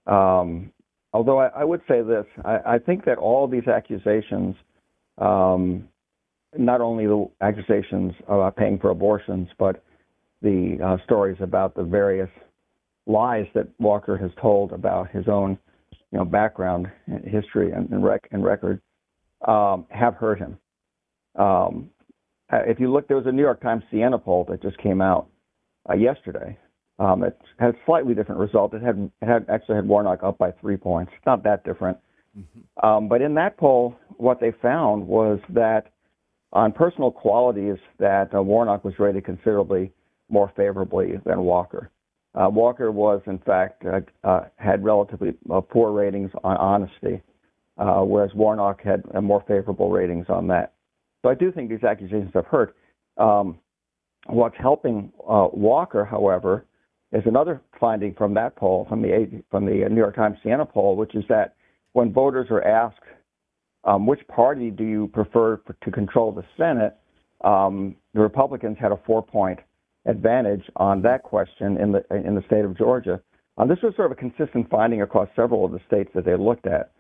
Um, 0.07 0.73
although 1.13 1.41
I, 1.41 1.49
I, 1.49 1.65
would 1.65 1.81
say 1.89 2.03
this, 2.03 2.27
I, 2.45 2.75
I, 2.75 2.79
think 2.79 3.07
that 3.07 3.19
all 3.19 3.49
these 3.49 3.67
accusations, 3.67 4.55
um, 5.19 5.89
not 6.59 6.81
only 6.81 7.07
the 7.07 7.29
accusations 7.41 8.13
about 8.29 8.57
paying 8.57 8.79
for 8.79 8.91
abortions, 8.91 9.49
but 9.59 9.83
the 10.43 10.79
uh, 10.85 10.97
stories 11.05 11.37
about 11.41 11.75
the 11.75 11.83
various 11.83 12.31
lies 13.07 13.47
that 13.55 13.69
Walker 13.79 14.17
has 14.17 14.31
told 14.41 14.73
about 14.73 15.11
his 15.11 15.29
own, 15.29 15.59
you 16.13 16.19
know, 16.19 16.25
background, 16.25 16.91
history, 17.25 17.73
and, 17.73 17.89
and, 17.91 18.05
rec- 18.05 18.29
and 18.33 18.45
record, 18.45 18.81
um, 19.47 19.87
have 19.91 20.15
hurt 20.15 20.39
him. 20.39 20.59
Um, 21.37 21.91
uh, 22.53 22.61
if 22.67 22.79
you 22.79 22.93
look, 22.93 23.09
there 23.09 23.17
was 23.17 23.27
a 23.27 23.33
New 23.33 23.43
York 23.43 23.61
Times 23.61 23.83
Siena 23.91 24.19
poll 24.19 24.47
that 24.49 24.63
just 24.63 24.79
came 24.79 25.01
out 25.01 25.29
uh, 25.89 25.95
yesterday. 25.95 26.57
Um, 26.99 27.23
it 27.23 27.39
had 27.59 27.71
a 27.71 27.79
slightly 27.85 28.15
different 28.15 28.41
result. 28.41 28.73
It 28.73 28.83
had, 28.83 29.11
it 29.21 29.27
had 29.27 29.47
actually 29.51 29.77
had 29.77 29.87
Warnock 29.87 30.23
up 30.23 30.39
by 30.39 30.53
three 30.53 30.77
points. 30.77 31.13
Not 31.27 31.43
that 31.45 31.65
different. 31.65 31.99
Mm-hmm. 32.39 32.87
Um, 32.87 33.09
but 33.09 33.21
in 33.21 33.35
that 33.35 33.57
poll, 33.59 33.97
what 34.17 34.41
they 34.41 34.53
found 34.63 35.07
was 35.07 35.39
that 35.51 35.93
on 36.53 36.73
personal 36.73 37.11
qualities, 37.11 37.77
that 37.99 38.35
uh, 38.35 38.43
Warnock 38.43 38.85
was 38.85 38.95
rated 38.99 39.25
considerably 39.25 39.93
more 40.29 40.53
favorably 40.57 41.21
than 41.25 41.41
Walker. 41.41 41.91
Uh, 42.35 42.49
Walker 42.51 42.91
was, 42.93 43.23
in 43.27 43.39
fact, 43.39 43.85
uh, 43.87 44.01
uh, 44.27 44.45
had 44.57 44.85
relatively 44.85 45.35
uh, 45.51 45.61
poor 45.61 45.91
ratings 45.93 46.31
on 46.45 46.57
honesty, 46.59 47.23
whereas 47.77 48.31
Warnock 48.35 48.83
had 48.83 49.03
more 49.23 49.43
favorable 49.49 49.91
ratings 49.91 50.27
on 50.29 50.47
that. 50.49 50.75
So 51.23 51.31
I 51.31 51.35
do 51.35 51.51
think 51.51 51.71
these 51.71 51.83
accusations 51.83 52.31
have 52.35 52.47
hurt. 52.47 52.77
Um, 53.17 53.59
what's 54.27 54.57
helping 54.59 55.13
Walker, 55.19 56.05
however, 56.05 56.67
is 57.13 57.23
another 57.25 57.63
finding 57.81 58.15
from 58.15 58.35
that 58.35 58.57
poll, 58.57 58.87
from 58.89 59.01
the 59.01 59.43
from 59.51 59.65
the 59.65 59.89
New 59.89 59.97
York 59.97 60.15
Times 60.15 60.37
Siena 60.43 60.67
poll, 60.67 60.97
which 60.97 61.15
is 61.15 61.25
that 61.29 61.55
when 61.93 62.13
voters 62.13 62.49
are 62.51 62.63
asked 62.63 63.01
um, 63.87 64.07
which 64.07 64.27
party 64.29 64.71
do 64.71 64.85
you 64.85 65.09
prefer 65.09 65.61
to 65.83 65.91
control 65.91 66.33
the 66.33 66.45
Senate, 66.57 66.97
um, 67.45 67.97
the 68.15 68.21
Republicans 68.21 68.77
had 68.79 68.93
a 68.93 68.99
four-point 69.07 69.61
advantage 70.07 70.63
on 70.77 71.03
that 71.03 71.23
question 71.23 71.77
in 71.79 71.93
the 71.93 72.05
in 72.15 72.35
the 72.35 72.43
state 72.47 72.65
of 72.65 72.77
Georgia. 72.77 73.21
Um, 73.59 73.69
this 73.69 73.79
was 73.83 73.95
sort 73.97 74.13
of 74.13 74.19
a 74.19 74.21
consistent 74.21 74.69
finding 74.71 75.03
across 75.03 75.29
several 75.35 75.65
of 75.65 75.73
the 75.73 75.81
states 75.87 76.11
that 76.15 76.25
they 76.25 76.37
looked 76.37 76.67
at. 76.67 76.93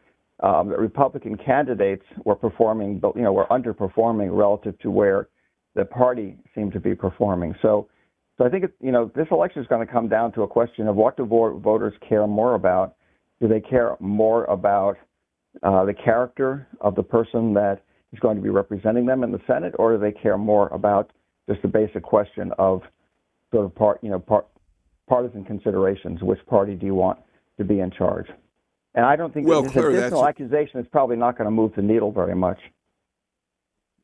Um, 0.42 0.68
the 0.68 0.76
Republican 0.76 1.36
candidates 1.36 2.04
were 2.24 2.34
performing, 2.34 3.00
you 3.14 3.22
know, 3.22 3.32
were 3.32 3.46
underperforming 3.46 4.36
relative 4.36 4.78
to 4.80 4.90
where 4.90 5.28
the 5.74 5.84
party 5.84 6.36
seemed 6.54 6.72
to 6.72 6.80
be 6.80 6.94
performing. 6.94 7.54
So, 7.62 7.88
so 8.36 8.44
I 8.44 8.50
think 8.50 8.64
it, 8.64 8.74
you 8.80 8.92
know 8.92 9.10
this 9.14 9.26
election 9.30 9.62
is 9.62 9.68
going 9.68 9.86
to 9.86 9.92
come 9.92 10.08
down 10.08 10.32
to 10.32 10.42
a 10.42 10.48
question 10.48 10.88
of 10.88 10.96
what 10.96 11.16
do 11.16 11.24
voters 11.24 11.94
care 12.06 12.26
more 12.26 12.54
about? 12.54 12.96
Do 13.40 13.48
they 13.48 13.60
care 13.60 13.96
more 14.00 14.44
about 14.44 14.96
uh, 15.62 15.84
the 15.84 15.94
character 15.94 16.66
of 16.80 16.94
the 16.94 17.02
person 17.02 17.54
that 17.54 17.82
is 18.12 18.18
going 18.20 18.36
to 18.36 18.42
be 18.42 18.50
representing 18.50 19.06
them 19.06 19.24
in 19.24 19.32
the 19.32 19.40
Senate, 19.46 19.74
or 19.78 19.96
do 19.96 20.00
they 20.00 20.12
care 20.12 20.38
more 20.38 20.68
about 20.68 21.10
just 21.48 21.62
the 21.62 21.68
basic 21.68 22.02
question 22.02 22.52
of 22.58 22.82
sort 23.52 23.64
of 23.64 23.74
part, 23.74 23.98
you 24.02 24.10
know, 24.10 24.18
part, 24.18 24.46
partisan 25.08 25.44
considerations. 25.44 26.22
Which 26.22 26.44
party 26.46 26.74
do 26.74 26.86
you 26.86 26.94
want 26.94 27.18
to 27.58 27.64
be 27.64 27.80
in 27.80 27.90
charge? 27.90 28.26
And 28.94 29.04
I 29.04 29.16
don't 29.16 29.32
think 29.32 29.46
well, 29.46 29.62
this 29.62 29.72
Claire, 29.72 29.90
additional 29.90 30.26
accusation 30.26 30.80
is 30.80 30.86
probably 30.90 31.16
not 31.16 31.36
going 31.36 31.46
to 31.46 31.50
move 31.50 31.72
the 31.76 31.82
needle 31.82 32.12
very 32.12 32.34
much. 32.34 32.58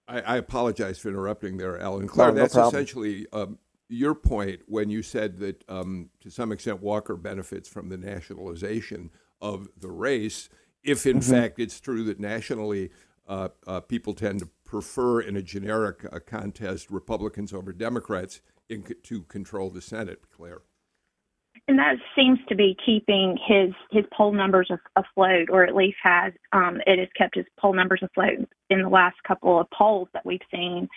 I, 0.06 0.21
I 0.21 0.37
apologize 0.37 0.99
for 0.99 1.09
interrupting 1.09 1.56
there, 1.56 1.80
Alan. 1.80 2.06
Claire, 2.06 2.28
no, 2.28 2.35
no 2.35 2.40
that's 2.40 2.54
problem. 2.54 2.75
essentially 2.75 3.26
um, 3.32 3.59
your 3.88 4.14
point 4.14 4.61
when 4.66 4.90
you 4.90 5.02
said 5.02 5.38
that 5.38 5.64
um, 5.68 6.11
to 6.21 6.30
some 6.30 6.52
extent 6.52 6.82
Walker 6.82 7.16
benefits 7.16 7.68
from 7.68 7.88
the 7.88 7.97
nationalization 7.97 9.11
of 9.40 9.68
the 9.76 9.90
race. 9.90 10.49
If 10.82 11.06
in 11.06 11.18
mm-hmm. 11.18 11.30
fact 11.30 11.58
it's 11.58 11.80
true 11.80 12.04
that 12.04 12.18
nationally 12.18 12.90
uh, 13.28 13.48
uh, 13.66 13.80
people 13.80 14.14
tend 14.14 14.40
to 14.40 14.48
prefer 14.64 15.20
in 15.20 15.36
a 15.36 15.42
generic 15.42 16.04
uh, 16.10 16.18
contest 16.18 16.90
Republicans 16.90 17.52
over 17.52 17.72
Democrats, 17.72 18.40
in, 18.68 18.84
to 19.02 19.22
control 19.22 19.70
the 19.70 19.80
Senate, 19.80 20.22
Claire. 20.34 20.62
And 21.68 21.78
that 21.78 21.96
seems 22.16 22.38
to 22.48 22.56
be 22.56 22.76
keeping 22.84 23.38
his 23.46 23.72
his 23.90 24.04
poll 24.16 24.32
numbers 24.32 24.70
afloat, 24.96 25.48
or 25.50 25.64
at 25.64 25.76
least 25.76 25.98
has 26.02 26.32
um, 26.52 26.80
it 26.86 26.98
has 26.98 27.08
kept 27.16 27.36
his 27.36 27.46
poll 27.58 27.72
numbers 27.72 28.00
afloat 28.02 28.48
in 28.70 28.82
the 28.82 28.88
last 28.88 29.16
couple 29.26 29.60
of 29.60 29.70
polls 29.70 30.08
that 30.12 30.26
we've 30.26 30.40
seen. 30.50 30.88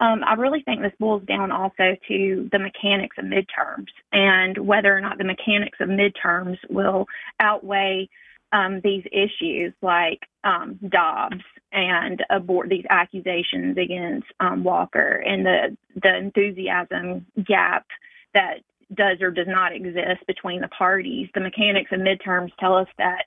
Um, 0.00 0.22
I 0.24 0.34
really 0.34 0.62
think 0.62 0.82
this 0.82 0.92
boils 0.98 1.22
down 1.24 1.50
also 1.50 1.96
to 2.08 2.48
the 2.52 2.58
mechanics 2.58 3.16
of 3.18 3.24
midterms 3.24 3.88
and 4.12 4.58
whether 4.58 4.94
or 4.94 5.00
not 5.00 5.18
the 5.18 5.24
mechanics 5.24 5.78
of 5.80 5.88
midterms 5.88 6.58
will 6.68 7.06
outweigh 7.40 8.08
um, 8.54 8.80
these 8.84 9.04
issues 9.12 9.74
like 9.82 10.20
um, 10.44 10.78
Dobbs 10.88 11.42
and 11.72 12.22
abort 12.30 12.68
these 12.68 12.84
accusations 12.88 13.76
against 13.76 14.28
um, 14.38 14.62
Walker 14.62 15.22
and 15.26 15.44
the 15.44 15.76
the 16.00 16.16
enthusiasm 16.16 17.26
gap 17.44 17.86
that 18.32 18.60
does 18.94 19.18
or 19.20 19.32
does 19.32 19.48
not 19.48 19.74
exist 19.74 20.24
between 20.26 20.60
the 20.60 20.68
parties. 20.68 21.28
The 21.34 21.40
mechanics 21.40 21.90
of 21.92 22.00
midterms 22.00 22.50
tell 22.60 22.76
us 22.76 22.88
that 22.98 23.24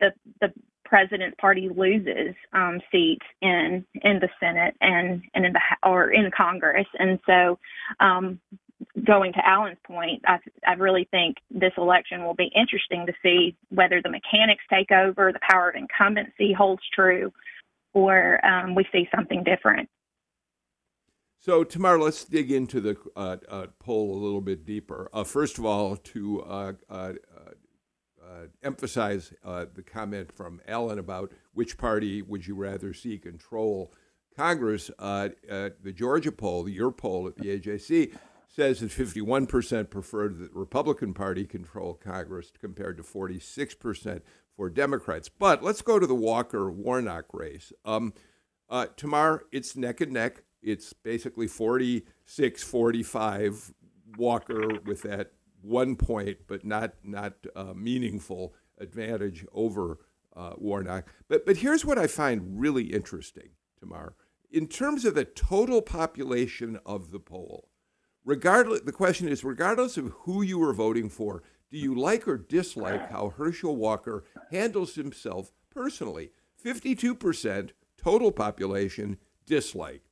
the 0.00 0.12
the 0.40 0.52
president's 0.86 1.36
party 1.40 1.68
loses 1.74 2.34
um, 2.54 2.80
seats 2.90 3.26
in 3.42 3.84
in 4.02 4.20
the 4.20 4.28
Senate 4.40 4.74
and 4.80 5.22
and 5.34 5.44
in 5.44 5.52
the 5.52 5.60
or 5.82 6.10
in 6.10 6.30
Congress, 6.34 6.86
and 6.98 7.18
so 7.26 7.58
um, 8.00 8.40
going 9.04 9.32
to 9.34 9.46
Alan's 9.46 9.78
point, 9.86 10.22
I, 10.26 10.38
I 10.66 10.74
really 10.74 11.08
think 11.10 11.36
this 11.50 11.72
election 11.76 12.24
will 12.24 12.34
be 12.34 12.50
interesting 12.54 13.06
to 13.06 13.12
see 13.22 13.56
whether 13.70 14.00
the 14.02 14.10
mechanics 14.10 14.64
take 14.70 14.90
over, 14.90 15.32
the 15.32 15.40
power 15.48 15.70
of 15.70 15.76
incumbency 15.76 16.52
holds 16.52 16.82
true, 16.94 17.32
or 17.92 18.44
um, 18.44 18.74
we 18.74 18.86
see 18.92 19.08
something 19.14 19.44
different. 19.44 19.88
So, 21.44 21.64
Tamar, 21.64 21.98
let's 21.98 22.24
dig 22.24 22.52
into 22.52 22.80
the 22.80 22.96
uh, 23.16 23.36
uh, 23.48 23.66
poll 23.80 24.16
a 24.16 24.20
little 24.22 24.40
bit 24.40 24.64
deeper. 24.64 25.10
Uh, 25.12 25.24
first 25.24 25.58
of 25.58 25.66
all, 25.66 25.96
to 25.96 26.40
uh, 26.42 26.72
uh, 26.88 26.94
uh, 26.94 28.46
emphasize 28.62 29.34
the 29.42 29.82
comment 29.84 30.30
from 30.32 30.60
Alan 30.68 31.00
about 31.00 31.32
which 31.52 31.76
party 31.76 32.22
would 32.22 32.46
you 32.46 32.54
rather 32.54 32.94
see 32.94 33.18
control 33.18 33.92
Congress, 34.36 34.88
the 34.98 35.92
Georgia 35.92 36.30
poll, 36.30 36.68
your 36.68 36.92
poll 36.92 37.26
at 37.26 37.34
the 37.34 37.58
AJC, 37.58 38.14
says 38.54 38.80
that 38.80 38.90
51% 38.90 39.88
preferred 39.88 40.38
the 40.38 40.50
Republican 40.52 41.14
Party 41.14 41.46
control 41.46 41.94
Congress 41.94 42.52
compared 42.60 42.98
to 42.98 43.02
46% 43.02 44.20
for 44.54 44.68
Democrats. 44.68 45.30
But 45.30 45.62
let's 45.62 45.80
go 45.80 45.98
to 45.98 46.06
the 46.06 46.14
Walker 46.14 46.70
Warnock 46.70 47.32
race. 47.32 47.72
Um, 47.84 48.12
uh, 48.68 48.86
Tamar, 48.96 49.44
it's 49.52 49.74
neck 49.74 50.02
and 50.02 50.12
neck. 50.12 50.44
It's 50.62 50.92
basically 50.92 51.48
46 51.48 52.62
45 52.62 53.72
Walker 54.18 54.78
with 54.84 55.02
that 55.02 55.32
one 55.62 55.96
point, 55.96 56.38
but 56.46 56.64
not, 56.64 56.92
not 57.02 57.34
uh, 57.56 57.72
meaningful 57.74 58.54
advantage 58.78 59.46
over 59.52 59.98
uh, 60.36 60.52
Warnock. 60.58 61.06
But, 61.28 61.46
but 61.46 61.58
here's 61.58 61.86
what 61.86 61.98
I 61.98 62.06
find 62.06 62.60
really 62.60 62.84
interesting, 62.92 63.50
Tamar. 63.80 64.14
In 64.50 64.66
terms 64.66 65.06
of 65.06 65.14
the 65.14 65.24
total 65.24 65.80
population 65.80 66.78
of 66.84 67.10
the 67.10 67.20
poll, 67.20 67.70
regardless 68.24 68.80
the 68.82 68.92
question 68.92 69.28
is 69.28 69.44
regardless 69.44 69.96
of 69.96 70.12
who 70.20 70.42
you 70.42 70.58
were 70.58 70.72
voting 70.72 71.08
for 71.08 71.42
do 71.70 71.78
you 71.78 71.94
like 71.94 72.28
or 72.28 72.36
dislike 72.36 73.10
how 73.10 73.30
herschel 73.30 73.76
walker 73.76 74.24
handles 74.50 74.94
himself 74.94 75.52
personally? 75.70 76.30
52% 76.62 77.70
total 77.96 78.30
population 78.30 79.18
dislike. 79.46 80.02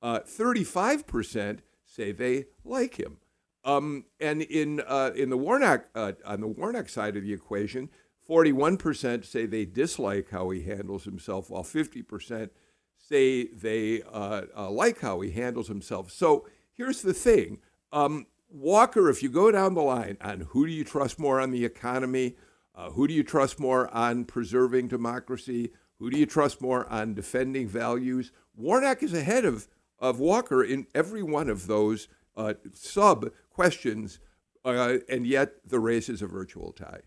Uh, 0.00 0.20
35% 0.20 1.58
say 1.84 2.12
they 2.12 2.46
like 2.64 2.98
him. 2.98 3.18
Um, 3.64 4.04
and 4.18 4.40
in 4.42 4.80
uh, 4.86 5.10
in 5.14 5.28
the 5.28 5.36
Warnock 5.36 5.88
uh, 5.94 6.12
on 6.24 6.40
the 6.40 6.46
Warnock 6.46 6.88
side 6.88 7.16
of 7.16 7.24
the 7.24 7.34
equation, 7.34 7.90
41% 8.26 9.26
say 9.26 9.44
they 9.44 9.66
dislike 9.66 10.30
how 10.30 10.48
he 10.48 10.62
handles 10.62 11.04
himself, 11.04 11.50
while 11.50 11.64
50% 11.64 12.50
say 12.96 13.48
they 13.48 14.02
uh, 14.02 14.42
uh, 14.56 14.70
like 14.70 15.00
how 15.00 15.20
he 15.20 15.32
handles 15.32 15.68
himself. 15.68 16.10
So 16.10 16.46
here's 16.80 17.02
the 17.02 17.12
thing 17.12 17.58
um, 17.92 18.26
Walker, 18.48 19.10
if 19.10 19.22
you 19.22 19.28
go 19.28 19.50
down 19.50 19.74
the 19.74 19.82
line 19.82 20.16
on 20.20 20.40
who 20.40 20.66
do 20.66 20.72
you 20.72 20.82
trust 20.82 21.18
more 21.18 21.38
on 21.38 21.50
the 21.50 21.64
economy, 21.64 22.36
uh, 22.74 22.90
who 22.90 23.06
do 23.06 23.12
you 23.14 23.22
trust 23.22 23.60
more 23.60 23.92
on 23.94 24.24
preserving 24.24 24.88
democracy, 24.88 25.72
who 25.98 26.10
do 26.10 26.18
you 26.18 26.26
trust 26.26 26.60
more 26.62 26.90
on 26.90 27.14
defending 27.14 27.68
values, 27.68 28.32
Warnock 28.56 29.02
is 29.02 29.12
ahead 29.12 29.44
of, 29.44 29.68
of 29.98 30.18
Walker 30.18 30.64
in 30.64 30.86
every 30.94 31.22
one 31.22 31.48
of 31.50 31.66
those 31.66 32.08
uh, 32.36 32.54
sub 32.72 33.30
questions, 33.50 34.18
uh, 34.64 34.94
and 35.08 35.26
yet 35.26 35.52
the 35.66 35.78
race 35.78 36.08
is 36.08 36.22
a 36.22 36.26
virtual 36.26 36.72
tie. 36.72 37.02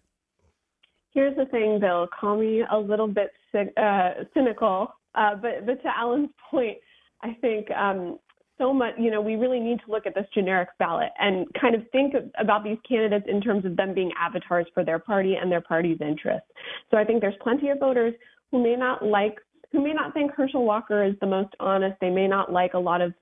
Here's 1.14 1.36
the 1.36 1.46
thing, 1.46 1.80
Bill. 1.80 2.08
Call 2.08 2.38
me 2.38 2.64
a 2.70 2.78
little 2.78 3.08
bit 3.08 3.32
uh, 3.56 4.10
cynical, 4.34 4.94
uh, 5.16 5.36
but 5.36 5.66
but 5.66 5.82
to 5.82 5.98
Alan's 5.98 6.30
point, 6.52 6.78
I 7.22 7.34
think 7.42 7.72
um, 7.72 8.20
so 8.64 8.74
much. 8.74 8.94
You 8.98 9.12
know, 9.12 9.22
we 9.22 9.36
really 9.36 9.60
need 9.60 9.80
to 9.86 9.92
look 9.92 10.06
at 10.06 10.16
this 10.16 10.26
generic 10.34 10.70
ballot 10.80 11.10
and 11.20 11.46
kind 11.60 11.76
of 11.76 11.82
think 11.92 12.14
about 12.40 12.64
these 12.64 12.78
candidates 12.88 13.26
in 13.28 13.42
terms 13.42 13.66
of 13.66 13.76
them 13.76 13.94
being 13.94 14.12
avatars 14.20 14.66
for 14.74 14.86
their 14.86 15.00
party 15.00 15.36
and 15.40 15.52
their 15.52 15.62
party's 15.62 15.98
interests. 16.00 16.48
So 16.90 16.98
I 16.98 17.04
think 17.04 17.22
there's 17.22 17.36
plenty 17.42 17.70
of 17.70 17.80
voters 17.80 18.14
who 18.52 18.64
may 18.64 18.76
not 18.76 19.04
like, 19.04 19.38
who 19.72 19.84
may 19.84 19.94
not 19.94 20.14
think 20.14 20.32
Herschel 20.32 20.66
Walker 20.66 21.04
is 21.04 21.16
the 21.20 21.28
most 21.28 21.54
honest. 21.60 21.96
They 22.00 22.10
may 22.10 22.28
not 22.28 22.52
like 22.52 22.74
a 22.74 22.80
lot 22.80 23.02
of, 23.02 23.14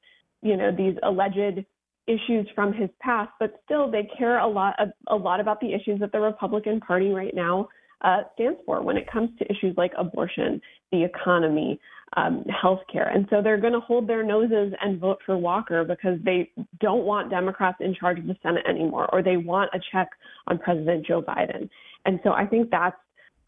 you 0.41 0.57
know, 0.57 0.71
these 0.75 0.95
alleged 1.03 1.65
issues 2.07 2.47
from 2.53 2.73
his 2.73 2.89
past, 2.99 3.31
but 3.39 3.61
still 3.65 3.89
they 3.89 4.09
care 4.17 4.39
a 4.39 4.47
lot 4.47 4.75
a, 4.79 5.13
a 5.13 5.15
lot 5.15 5.39
about 5.39 5.59
the 5.59 5.73
issues 5.73 5.99
that 5.99 6.11
the 6.11 6.19
Republican 6.19 6.79
Party 6.79 7.09
right 7.09 7.33
now 7.33 7.69
uh, 8.03 8.21
stands 8.33 8.59
for 8.65 8.81
when 8.81 8.97
it 8.97 9.09
comes 9.11 9.29
to 9.39 9.45
issues 9.51 9.75
like 9.77 9.91
abortion, 9.97 10.61
the 10.91 11.03
economy, 11.03 11.79
um, 12.17 12.43
healthcare. 12.63 13.13
And 13.13 13.25
so 13.29 13.41
they're 13.41 13.59
going 13.59 13.73
to 13.73 13.79
hold 13.79 14.07
their 14.07 14.23
noses 14.23 14.73
and 14.81 14.99
vote 14.99 15.19
for 15.25 15.37
Walker 15.37 15.83
because 15.83 16.19
they 16.23 16.49
don't 16.79 17.05
want 17.05 17.29
Democrats 17.29 17.77
in 17.79 17.95
charge 17.95 18.19
of 18.19 18.27
the 18.27 18.35
Senate 18.43 18.65
anymore, 18.67 19.07
or 19.13 19.23
they 19.23 19.37
want 19.37 19.69
a 19.73 19.79
check 19.91 20.09
on 20.47 20.57
President 20.57 21.05
Joe 21.05 21.21
Biden. 21.21 21.69
And 22.05 22.19
so 22.23 22.31
I 22.31 22.45
think 22.45 22.69
that's 22.69 22.97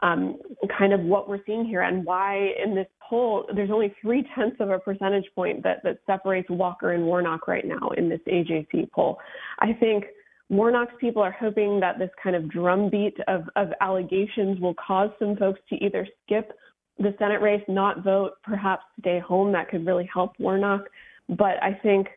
um, 0.00 0.38
kind 0.76 0.92
of 0.92 1.00
what 1.00 1.28
we're 1.28 1.44
seeing 1.46 1.64
here 1.64 1.82
and 1.82 2.04
why 2.04 2.50
in 2.62 2.74
this 2.74 2.86
poll 3.08 3.46
there's 3.54 3.70
only 3.70 3.94
three 4.02 4.26
tenths 4.34 4.56
of 4.60 4.70
a 4.70 4.78
percentage 4.78 5.24
point 5.34 5.62
that, 5.62 5.82
that 5.82 5.98
separates 6.06 6.48
Walker 6.50 6.92
and 6.92 7.04
Warnock 7.04 7.48
right 7.48 7.64
now 7.66 7.90
in 7.96 8.08
this 8.08 8.20
AJC 8.28 8.90
poll. 8.92 9.18
I 9.60 9.72
think 9.72 10.04
Warnock's 10.50 10.94
people 11.00 11.22
are 11.22 11.32
hoping 11.32 11.80
that 11.80 11.98
this 11.98 12.10
kind 12.22 12.36
of 12.36 12.50
drumbeat 12.50 13.16
of, 13.28 13.48
of 13.56 13.68
allegations 13.80 14.60
will 14.60 14.74
cause 14.74 15.10
some 15.18 15.36
folks 15.36 15.60
to 15.70 15.76
either 15.76 16.06
skip 16.24 16.52
the 16.98 17.14
Senate 17.18 17.40
race, 17.40 17.62
not 17.66 18.04
vote, 18.04 18.32
perhaps 18.42 18.84
stay 19.00 19.18
home. 19.18 19.52
That 19.52 19.68
could 19.68 19.86
really 19.86 20.08
help 20.12 20.34
Warnock. 20.38 20.82
But 21.28 21.62
I 21.62 21.78
think 21.82 22.08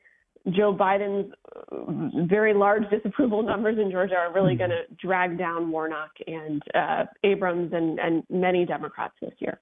Joe 0.49 0.73
Biden's 0.73 1.33
uh, 1.71 2.25
very 2.25 2.53
large 2.53 2.83
disapproval 2.89 3.43
numbers 3.43 3.77
in 3.79 3.91
Georgia 3.91 4.15
are 4.15 4.33
really 4.33 4.53
mm-hmm. 4.53 4.69
going 4.69 4.69
to 4.71 4.95
drag 4.95 5.37
down 5.37 5.71
Warnock 5.71 6.11
and 6.27 6.61
uh, 6.75 7.05
Abrams 7.23 7.73
and, 7.73 7.99
and 7.99 8.23
many 8.29 8.65
Democrats 8.65 9.15
this 9.21 9.33
year. 9.39 9.59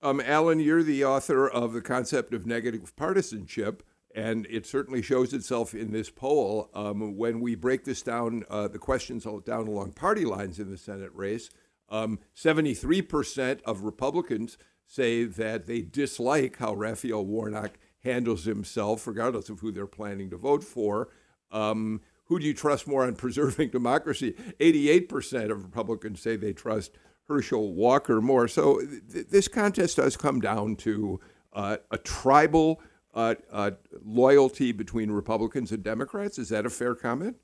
Um, 0.00 0.20
Alan, 0.24 0.58
you're 0.58 0.82
the 0.82 1.04
author 1.04 1.48
of 1.48 1.72
The 1.72 1.80
Concept 1.80 2.34
of 2.34 2.44
Negative 2.44 2.94
Partisanship. 2.96 3.82
And 4.14 4.46
it 4.50 4.66
certainly 4.66 5.00
shows 5.00 5.32
itself 5.32 5.74
in 5.74 5.92
this 5.92 6.10
poll. 6.10 6.70
Um, 6.74 7.16
when 7.16 7.40
we 7.40 7.54
break 7.54 7.84
this 7.84 8.02
down, 8.02 8.44
uh, 8.50 8.68
the 8.68 8.78
questions 8.78 9.26
down 9.44 9.66
along 9.66 9.92
party 9.92 10.24
lines 10.24 10.58
in 10.58 10.70
the 10.70 10.76
Senate 10.76 11.10
race, 11.14 11.48
um, 11.88 12.18
73% 12.36 13.62
of 13.62 13.82
Republicans 13.82 14.58
say 14.86 15.24
that 15.24 15.66
they 15.66 15.80
dislike 15.80 16.58
how 16.58 16.74
Raphael 16.74 17.24
Warnock 17.24 17.78
handles 18.04 18.44
himself, 18.44 19.06
regardless 19.06 19.48
of 19.48 19.60
who 19.60 19.72
they're 19.72 19.86
planning 19.86 20.28
to 20.30 20.36
vote 20.36 20.64
for. 20.64 21.08
Um, 21.50 22.00
who 22.24 22.38
do 22.38 22.46
you 22.46 22.54
trust 22.54 22.86
more 22.86 23.04
on 23.04 23.14
preserving 23.14 23.70
democracy? 23.72 24.34
88% 24.60 25.50
of 25.50 25.64
Republicans 25.64 26.20
say 26.20 26.36
they 26.36 26.52
trust 26.52 26.92
Herschel 27.28 27.72
Walker 27.74 28.20
more. 28.20 28.48
So 28.48 28.80
th- 28.80 29.28
this 29.28 29.48
contest 29.48 29.96
does 29.96 30.16
come 30.16 30.40
down 30.40 30.76
to 30.76 31.20
uh, 31.52 31.76
a 31.90 31.98
tribal 31.98 32.80
uh, 33.14 33.34
uh, 33.50 33.70
loyalty 34.04 34.72
between 34.72 35.10
Republicans 35.10 35.72
and 35.72 35.82
Democrats. 35.82 36.38
Is 36.38 36.48
that 36.50 36.66
a 36.66 36.70
fair 36.70 36.94
comment? 36.94 37.36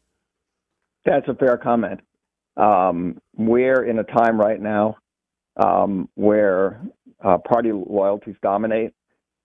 That's 1.05 1.29
a 1.29 1.35
fair 1.35 1.57
comment. 1.57 2.01
Um, 2.57 3.19
we're 3.37 3.85
in 3.85 3.99
a 3.99 4.05
time 4.05 4.41
right 4.41 4.61
now 4.61 4.97
um, 5.57 6.09
where 6.15 6.81
uh, 7.25 7.39
party 7.39 7.71
loyalties 7.73 8.37
dominate, 8.43 8.93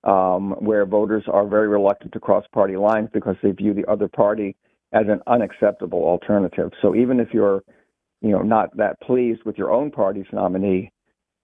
um, 0.04 0.52
where 0.60 0.86
voters 0.86 1.24
are 1.32 1.48
very 1.48 1.68
reluctant 1.68 2.12
to 2.14 2.20
cross 2.20 2.46
party 2.54 2.76
lines 2.76 3.10
because 3.14 3.36
they 3.44 3.52
view 3.52 3.74
the 3.74 3.90
other 3.90 4.08
party 4.08 4.56
as 4.94 5.06
an 5.08 5.22
unacceptable 5.28 6.04
alternative. 6.04 6.72
So 6.82 6.96
even 6.96 7.20
if 7.20 7.30
you're, 7.34 7.64
you 8.22 8.30
know, 8.30 8.42
not 8.42 8.76
that 8.78 9.00
pleased 9.02 9.42
with 9.44 9.58
your 9.58 9.72
own 9.72 9.92
party's 9.92 10.26
nominee, 10.32 10.92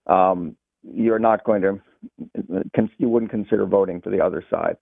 um, 0.08 0.56
you're 0.84 1.20
not 1.20 1.44
going 1.44 1.62
to 1.64 1.82
you 2.98 3.10
wouldn't 3.10 3.32
consider 3.32 3.66
voting 3.66 4.02
for 4.02 4.10
the 4.10 4.24
other 4.24 4.44
side. 4.50 4.78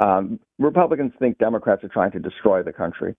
Um, 0.00 0.38
Republicans 0.58 1.12
think 1.18 1.38
Democrats 1.38 1.82
are 1.84 1.88
trying 1.88 2.12
to 2.12 2.18
destroy 2.18 2.62
the 2.62 2.72
country. 2.72 3.14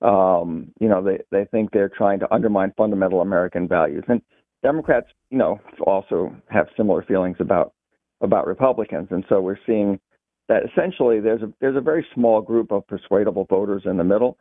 Um, 0.00 0.72
you 0.80 0.88
know, 0.88 1.02
they 1.02 1.18
they 1.30 1.46
think 1.46 1.70
they're 1.70 1.88
trying 1.88 2.20
to 2.20 2.34
undermine 2.34 2.72
fundamental 2.76 3.20
American 3.20 3.68
values, 3.68 4.04
and 4.08 4.20
Democrats, 4.62 5.06
you 5.30 5.38
know, 5.38 5.60
also 5.86 6.34
have 6.48 6.66
similar 6.76 7.02
feelings 7.02 7.36
about 7.40 7.72
about 8.20 8.46
Republicans, 8.46 9.08
and 9.10 9.24
so 9.28 9.40
we're 9.40 9.58
seeing 9.66 10.00
that 10.48 10.62
essentially 10.64 11.20
there's 11.20 11.42
a 11.42 11.52
there's 11.60 11.76
a 11.76 11.80
very 11.80 12.06
small 12.14 12.40
group 12.40 12.72
of 12.72 12.86
persuadable 12.86 13.44
voters 13.44 13.82
in 13.84 13.96
the 13.96 14.04
middle. 14.04 14.38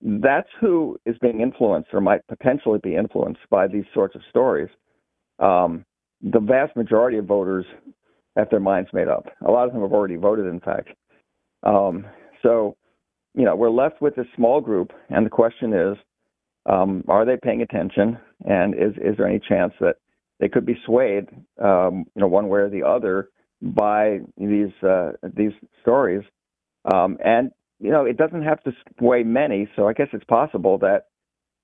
That's 0.00 0.48
who 0.60 0.98
is 1.06 1.16
being 1.20 1.40
influenced 1.40 1.90
or 1.92 2.00
might 2.00 2.26
potentially 2.26 2.78
be 2.82 2.96
influenced 2.96 3.40
by 3.50 3.66
these 3.66 3.84
sorts 3.94 4.14
of 4.14 4.22
stories. 4.28 4.68
Um, 5.38 5.84
the 6.24 6.40
vast 6.40 6.74
majority 6.74 7.18
of 7.18 7.26
voters 7.26 7.66
have 8.36 8.50
their 8.50 8.60
minds 8.60 8.90
made 8.92 9.08
up. 9.08 9.26
A 9.46 9.50
lot 9.50 9.66
of 9.66 9.72
them 9.72 9.82
have 9.82 9.92
already 9.92 10.16
voted, 10.16 10.46
in 10.46 10.60
fact. 10.60 10.88
Um, 11.62 12.06
so, 12.42 12.76
you 13.34 13.44
know, 13.44 13.54
we're 13.54 13.70
left 13.70 14.00
with 14.00 14.16
a 14.18 14.24
small 14.34 14.60
group, 14.60 14.92
and 15.10 15.24
the 15.24 15.30
question 15.30 15.72
is, 15.72 15.96
um, 16.66 17.04
are 17.08 17.26
they 17.26 17.36
paying 17.36 17.62
attention? 17.62 18.18
And 18.44 18.74
is 18.74 18.92
is 18.96 19.16
there 19.16 19.28
any 19.28 19.38
chance 19.38 19.74
that 19.80 19.96
they 20.40 20.48
could 20.48 20.64
be 20.64 20.78
swayed, 20.86 21.28
um, 21.62 22.04
you 22.14 22.20
know, 22.20 22.26
one 22.26 22.48
way 22.48 22.60
or 22.60 22.70
the 22.70 22.82
other 22.82 23.28
by 23.60 24.20
these 24.38 24.72
uh, 24.82 25.12
these 25.36 25.52
stories? 25.82 26.22
Um, 26.92 27.18
and 27.24 27.50
you 27.80 27.90
know, 27.90 28.06
it 28.06 28.16
doesn't 28.16 28.44
have 28.44 28.62
to 28.64 28.72
sway 28.98 29.22
many. 29.24 29.68
So 29.76 29.88
I 29.88 29.92
guess 29.92 30.08
it's 30.12 30.24
possible 30.24 30.78
that, 30.78 31.06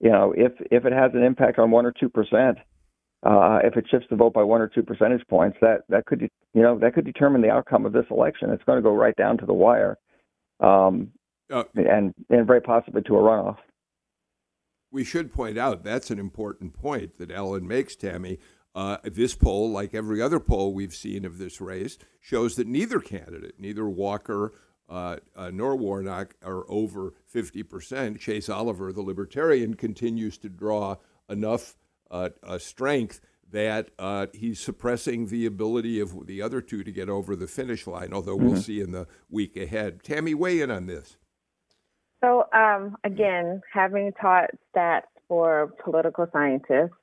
you 0.01 0.11
know, 0.11 0.35
if 0.37 0.53
if 0.70 0.85
it 0.85 0.92
has 0.92 1.12
an 1.14 1.23
impact 1.23 1.59
on 1.59 1.70
one 1.70 1.87
or 1.87 1.92
two 1.99 2.11
percent, 2.11 2.59
uh, 3.22 3.59
if 3.62 3.76
it 3.76 3.87
shifts 3.90 4.06
the 4.09 4.16
vote 4.16 4.33
by 4.33 4.42
one 4.42 4.61
or 4.61 4.68
two 4.68 4.83
percentage 4.83 5.26
points, 5.28 5.59
that 5.61 5.83
that 5.88 6.06
could 6.06 6.22
you 6.22 6.62
know 6.62 6.78
that 6.78 6.94
could 6.94 7.04
determine 7.04 7.42
the 7.42 7.50
outcome 7.50 7.85
of 7.85 7.92
this 7.92 8.06
election. 8.11 8.50
It's 8.50 8.64
going 8.64 8.78
to 8.78 8.83
go 8.83 8.94
right 8.94 9.16
down 9.16 9.37
to 9.38 9.46
the 9.46 9.52
wire, 9.52 9.98
um, 10.61 11.11
uh, 11.52 11.64
and 11.74 12.14
and 12.30 12.46
very 12.46 12.62
possibly 12.62 13.02
to 13.02 13.16
a 13.16 13.20
runoff. 13.20 13.59
We 14.90 15.04
should 15.04 15.33
point 15.33 15.59
out 15.59 15.85
that's 15.85 16.11
an 16.11 16.18
important 16.18 16.72
point 16.72 17.18
that 17.18 17.30
Alan 17.30 17.66
makes, 17.66 17.94
Tammy. 17.94 18.38
Uh, 18.74 18.98
this 19.02 19.35
poll, 19.35 19.70
like 19.70 19.94
every 19.94 20.22
other 20.22 20.38
poll 20.38 20.72
we've 20.72 20.94
seen 20.94 21.24
of 21.24 21.38
this 21.38 21.61
race, 21.61 21.98
shows 22.20 22.54
that 22.54 22.68
neither 22.68 23.00
candidate, 23.00 23.56
neither 23.59 23.88
Walker 23.88 24.52
uh, 24.88 25.16
uh, 25.35 25.50
nor 25.52 25.74
Warnock, 25.74 26.35
are 26.42 26.64
over 26.68 27.14
50%. 27.35 28.18
Chase 28.20 28.48
Oliver, 28.48 28.92
the 28.92 29.02
Libertarian, 29.02 29.74
continues 29.74 30.38
to 30.38 30.48
draw 30.48 30.96
enough 31.28 31.76
uh, 32.11 32.59
strength 32.59 33.20
that 33.51 33.90
uh, 33.99 34.27
he's 34.33 34.61
suppressing 34.61 35.27
the 35.27 35.46
ability 35.46 36.01
of 36.01 36.27
the 36.27 36.40
other 36.40 36.61
two 36.61 36.85
to 36.85 36.92
get 36.92 37.09
over 37.09 37.35
the 37.35 37.46
finish 37.46 37.87
line, 37.87 38.12
although 38.12 38.37
mm-hmm. 38.37 38.51
we'll 38.51 38.62
see 38.62 38.81
in 38.81 38.92
the 38.92 39.07
week 39.29 39.57
ahead. 39.57 40.03
Tammy, 40.03 40.35
weigh 40.35 40.61
in 40.61 40.70
on 40.70 40.87
this. 40.87 41.16
So, 42.23 42.44
um, 42.53 42.96
again, 43.03 43.62
having 43.73 44.12
taught 44.20 44.51
stats 44.75 45.03
for 45.27 45.73
political 45.83 46.27
scientists, 46.33 46.96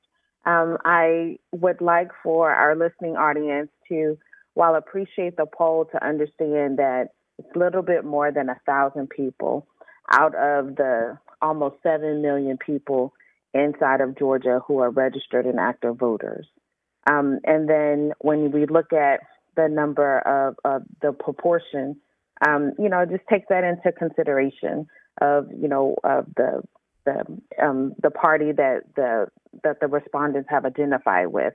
um, 0.45 0.77
I 0.85 1.37
would 1.51 1.81
like 1.81 2.09
for 2.23 2.51
our 2.51 2.75
listening 2.75 3.17
audience 3.17 3.69
to, 3.89 4.17
while 4.53 4.75
appreciate 4.75 5.35
the 5.35 5.45
poll, 5.45 5.85
to 5.91 6.05
understand 6.05 6.77
that 6.77 7.09
it's 7.37 7.49
a 7.55 7.59
little 7.59 7.81
bit 7.81 8.05
more 8.05 8.31
than 8.31 8.49
a 8.49 8.59
thousand 8.65 9.09
people 9.09 9.67
out 10.11 10.35
of 10.35 10.75
the 10.75 11.17
almost 11.41 11.75
seven 11.83 12.21
million 12.21 12.57
people 12.57 13.13
inside 13.53 14.01
of 14.01 14.17
Georgia 14.17 14.59
who 14.67 14.79
are 14.79 14.89
registered 14.89 15.45
and 15.45 15.59
active 15.59 15.97
voters. 15.97 16.47
Um, 17.09 17.39
and 17.45 17.69
then 17.69 18.13
when 18.19 18.51
we 18.51 18.65
look 18.65 18.91
at 18.93 19.21
the 19.55 19.67
number 19.67 20.19
of, 20.19 20.55
of 20.65 20.83
the 21.01 21.13
proportion, 21.13 21.95
um, 22.45 22.73
you 22.77 22.89
know, 22.89 23.05
just 23.05 23.23
take 23.29 23.47
that 23.49 23.63
into 23.63 23.91
consideration 23.91 24.87
of, 25.21 25.47
you 25.51 25.67
know, 25.67 25.95
of 26.03 26.25
the 26.35 26.61
the 27.05 27.23
um, 27.63 27.93
the 28.03 28.11
party 28.11 28.51
that 28.51 28.81
the 28.95 29.27
that 29.63 29.79
the 29.79 29.87
respondents 29.87 30.49
have 30.49 30.65
identified 30.65 31.27
with. 31.27 31.53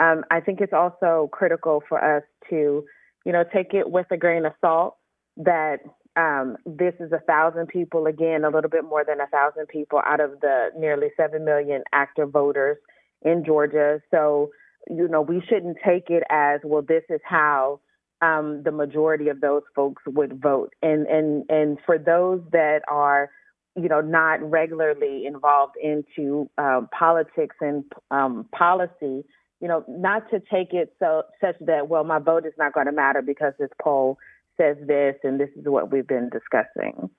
Um, 0.00 0.24
I 0.30 0.40
think 0.40 0.60
it's 0.60 0.72
also 0.72 1.28
critical 1.32 1.82
for 1.88 2.02
us 2.02 2.22
to, 2.50 2.84
you 3.24 3.32
know, 3.32 3.44
take 3.52 3.74
it 3.74 3.90
with 3.90 4.06
a 4.10 4.16
grain 4.16 4.46
of 4.46 4.52
salt 4.60 4.96
that 5.36 5.80
Um, 6.16 6.56
this 6.64 6.94
is 7.00 7.12
a 7.12 7.18
thousand 7.20 7.68
people, 7.68 8.06
again, 8.06 8.44
a 8.44 8.50
little 8.50 8.70
bit 8.70 8.84
more 8.84 9.04
than 9.04 9.20
a 9.20 9.26
thousand 9.26 9.66
people 9.68 10.00
out 10.06 10.20
of 10.20 10.40
the 10.40 10.68
nearly 10.78 11.08
seven 11.16 11.44
million 11.44 11.82
active 11.92 12.30
voters 12.30 12.76
in 13.22 13.44
Georgia. 13.44 14.00
So, 14.10 14.50
you 14.88 15.08
know, 15.08 15.22
we 15.22 15.42
shouldn't 15.48 15.78
take 15.84 16.10
it 16.10 16.22
as 16.30 16.60
well. 16.62 16.82
This 16.82 17.02
is 17.08 17.20
how 17.24 17.80
um, 18.22 18.62
the 18.62 18.70
majority 18.70 19.28
of 19.28 19.40
those 19.40 19.62
folks 19.74 20.02
would 20.06 20.40
vote, 20.40 20.72
and 20.82 21.06
and 21.06 21.44
and 21.48 21.78
for 21.84 21.98
those 21.98 22.42
that 22.52 22.82
are 22.88 23.30
you 23.76 23.88
know, 23.88 24.00
not 24.00 24.40
regularly 24.48 25.26
involved 25.26 25.74
into 25.82 26.48
um, 26.58 26.88
politics 26.96 27.56
and 27.60 27.84
um, 28.10 28.46
policy, 28.56 29.24
you 29.60 29.68
know, 29.68 29.84
not 29.88 30.30
to 30.30 30.40
take 30.40 30.72
it 30.72 30.94
so 30.98 31.22
such 31.40 31.56
that 31.60 31.88
well, 31.88 32.04
my 32.04 32.18
vote 32.18 32.46
is 32.46 32.52
not 32.56 32.72
going 32.72 32.86
to 32.86 32.92
matter 32.92 33.22
because 33.22 33.52
this 33.58 33.70
poll 33.82 34.18
says 34.60 34.76
this 34.86 35.16
and 35.22 35.38
this 35.40 35.50
is 35.56 35.64
what 35.66 35.90
we've 35.90 36.06
been 36.06 36.30
discussing. 36.30 37.10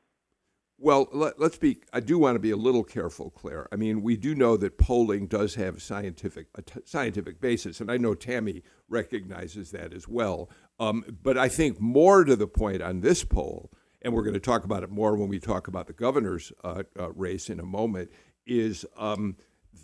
Well, 0.78 1.08
let, 1.14 1.40
us 1.40 1.58
be. 1.58 1.78
I 1.94 2.02
do 2.02 2.20
want 2.20 2.36
to 2.36 2.40
be 2.40 2.52
a 2.52 2.58
little 2.58 2.84
careful, 2.84 3.30
Claire. 3.30 3.70
I 3.72 3.78
mean, 3.78 4.02
we 4.02 4.18
do 4.18 4.36
know 4.36 4.58
that 4.58 4.78
polling 4.78 5.28
does 5.28 5.56
have 5.56 5.78
a 5.78 5.80
scientific 5.80 6.48
a 6.56 6.62
t- 6.62 6.82
scientific 6.84 7.40
basis, 7.40 7.80
and 7.80 7.90
I 7.90 7.96
know 7.96 8.14
Tammy 8.14 8.62
recognizes 8.90 9.72
that 9.72 9.94
as 9.94 10.06
well. 10.06 10.50
Um, 10.78 11.06
but 11.24 11.38
I 11.38 11.48
think 11.48 11.80
more 11.80 12.26
to 12.26 12.36
the 12.36 12.48
point 12.48 12.82
on 12.82 13.00
this 13.00 13.24
poll 13.24 13.72
and 14.06 14.14
we're 14.14 14.22
going 14.22 14.36
to 14.36 14.40
talk 14.40 14.64
about 14.64 14.84
it 14.84 14.92
more 14.92 15.18
when 15.18 15.28
we 15.28 15.40
talk 15.40 15.68
about 15.68 15.88
the 15.88 15.94
governor's 15.94 16.54
uh, 16.64 16.84
uh, 16.98 17.12
race 17.14 17.50
in 17.50 17.60
a 17.60 17.66
moment, 17.66 18.12
is 18.46 18.86
um, 18.98 19.36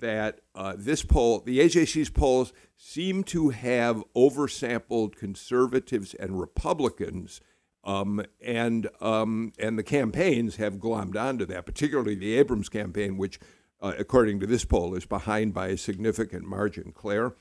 that 0.01 0.41
uh, 0.53 0.75
this 0.77 1.03
poll, 1.03 1.39
the 1.39 1.59
AJC's 1.59 2.09
polls, 2.09 2.53
seem 2.75 3.23
to 3.25 3.49
have 3.49 4.03
oversampled 4.15 5.15
conservatives 5.15 6.13
and 6.15 6.39
Republicans. 6.39 7.41
Um, 7.83 8.23
and 8.45 8.87
um, 8.99 9.53
and 9.57 9.77
the 9.77 9.83
campaigns 9.83 10.57
have 10.57 10.75
glommed 10.75 11.15
onto 11.15 11.45
that, 11.45 11.65
particularly 11.65 12.13
the 12.13 12.37
Abrams 12.37 12.69
campaign, 12.69 13.17
which, 13.17 13.39
uh, 13.81 13.93
according 13.97 14.39
to 14.41 14.45
this 14.45 14.65
poll, 14.65 14.93
is 14.93 15.05
behind 15.05 15.55
by 15.55 15.69
a 15.69 15.77
significant 15.77 16.45
margin. 16.45 16.91
Claire. 16.91 17.33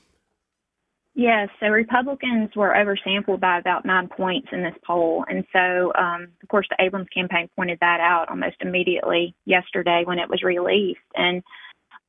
Yes, 1.13 1.49
so 1.59 1.67
Republicans 1.67 2.51
were 2.55 2.73
oversampled 2.73 3.41
by 3.41 3.59
about 3.59 3.85
nine 3.85 4.07
points 4.07 4.47
in 4.53 4.63
this 4.63 4.75
poll. 4.85 5.25
And 5.27 5.43
so, 5.51 5.91
um, 5.93 6.29
of 6.41 6.47
course, 6.47 6.67
the 6.69 6.83
Abrams 6.83 7.09
campaign 7.13 7.49
pointed 7.55 7.79
that 7.81 7.99
out 7.99 8.29
almost 8.29 8.55
immediately 8.61 9.35
yesterday 9.43 10.03
when 10.05 10.19
it 10.19 10.29
was 10.29 10.41
released. 10.41 11.01
And 11.15 11.43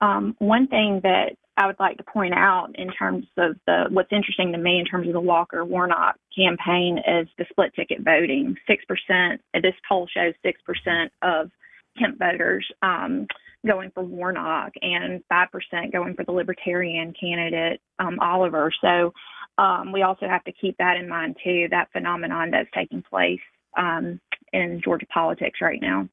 um, 0.02 0.36
one 0.38 0.66
thing 0.66 1.00
that 1.04 1.36
I 1.56 1.66
would 1.66 1.78
like 1.78 1.96
to 1.98 2.04
point 2.04 2.34
out 2.34 2.70
in 2.74 2.90
terms 2.92 3.26
of 3.38 3.56
the 3.66 3.84
what's 3.90 4.12
interesting 4.12 4.52
to 4.52 4.58
me 4.58 4.78
in 4.78 4.84
terms 4.84 5.06
of 5.06 5.12
the 5.12 5.20
Walker 5.20 5.64
Warnock 5.64 6.16
campaign 6.36 6.98
is 6.98 7.28
the 7.38 7.46
split 7.50 7.72
ticket 7.74 8.02
voting. 8.02 8.56
Six 8.66 8.84
percent. 8.84 9.40
This 9.54 9.74
poll 9.88 10.08
shows 10.14 10.34
six 10.42 10.60
percent 10.62 11.12
of 11.22 11.50
Kemp 11.98 12.18
voters 12.18 12.66
um, 12.82 13.26
going 13.66 13.90
for 13.92 14.02
Warnock 14.02 14.72
and 14.80 15.22
5% 15.30 15.92
going 15.92 16.14
for 16.14 16.24
the 16.24 16.32
Libertarian 16.32 17.14
candidate, 17.18 17.80
um, 17.98 18.18
Oliver. 18.20 18.72
So 18.80 19.12
um, 19.58 19.92
we 19.92 20.02
also 20.02 20.26
have 20.26 20.44
to 20.44 20.52
keep 20.52 20.76
that 20.78 20.96
in 20.96 21.08
mind, 21.08 21.36
too, 21.44 21.68
that 21.70 21.92
phenomenon 21.92 22.50
that's 22.50 22.68
taking 22.74 23.02
place 23.02 23.40
um, 23.76 24.20
in 24.52 24.80
Georgia 24.82 25.06
politics 25.12 25.60
right 25.60 25.80
now. 25.80 26.08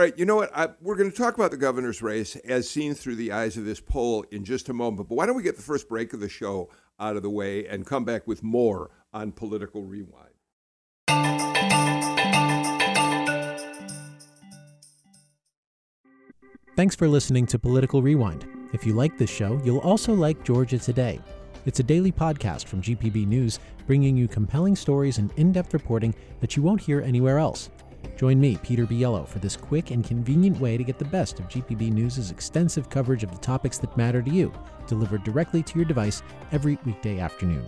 All 0.00 0.06
right, 0.06 0.18
you 0.18 0.24
know 0.24 0.36
what? 0.36 0.50
I, 0.56 0.68
we're 0.80 0.96
going 0.96 1.10
to 1.10 1.16
talk 1.16 1.34
about 1.34 1.50
the 1.50 1.58
governor's 1.58 2.00
race 2.00 2.34
as 2.36 2.70
seen 2.70 2.94
through 2.94 3.16
the 3.16 3.32
eyes 3.32 3.58
of 3.58 3.66
this 3.66 3.80
poll 3.80 4.24
in 4.30 4.46
just 4.46 4.70
a 4.70 4.72
moment. 4.72 5.10
But 5.10 5.16
why 5.16 5.26
don't 5.26 5.36
we 5.36 5.42
get 5.42 5.56
the 5.56 5.62
first 5.62 5.90
break 5.90 6.14
of 6.14 6.20
the 6.20 6.28
show 6.30 6.70
out 6.98 7.16
of 7.16 7.22
the 7.22 7.28
way 7.28 7.66
and 7.66 7.84
come 7.84 8.06
back 8.06 8.26
with 8.26 8.42
more 8.42 8.90
on 9.12 9.30
Political 9.30 9.84
Rewind? 9.84 10.30
Thanks 16.76 16.96
for 16.96 17.06
listening 17.06 17.44
to 17.48 17.58
Political 17.58 18.00
Rewind. 18.00 18.46
If 18.72 18.86
you 18.86 18.94
like 18.94 19.18
this 19.18 19.28
show, 19.28 19.60
you'll 19.66 19.80
also 19.80 20.14
like 20.14 20.42
Georgia 20.44 20.78
Today. 20.78 21.20
It's 21.66 21.80
a 21.80 21.82
daily 21.82 22.10
podcast 22.10 22.68
from 22.68 22.80
GPB 22.80 23.26
News, 23.26 23.60
bringing 23.86 24.16
you 24.16 24.28
compelling 24.28 24.76
stories 24.76 25.18
and 25.18 25.30
in 25.36 25.52
depth 25.52 25.74
reporting 25.74 26.14
that 26.40 26.56
you 26.56 26.62
won't 26.62 26.80
hear 26.80 27.02
anywhere 27.02 27.38
else. 27.38 27.68
Join 28.16 28.40
me, 28.40 28.58
Peter 28.62 28.86
Biello, 28.86 29.26
for 29.26 29.38
this 29.38 29.56
quick 29.56 29.90
and 29.90 30.04
convenient 30.04 30.60
way 30.60 30.76
to 30.76 30.84
get 30.84 30.98
the 30.98 31.04
best 31.06 31.38
of 31.40 31.48
GPB 31.48 31.90
News' 31.90 32.30
extensive 32.30 32.90
coverage 32.90 33.24
of 33.24 33.30
the 33.30 33.38
topics 33.38 33.78
that 33.78 33.96
matter 33.96 34.20
to 34.20 34.30
you, 34.30 34.52
delivered 34.86 35.24
directly 35.24 35.62
to 35.62 35.78
your 35.78 35.86
device 35.86 36.22
every 36.52 36.78
weekday 36.84 37.18
afternoon. 37.18 37.66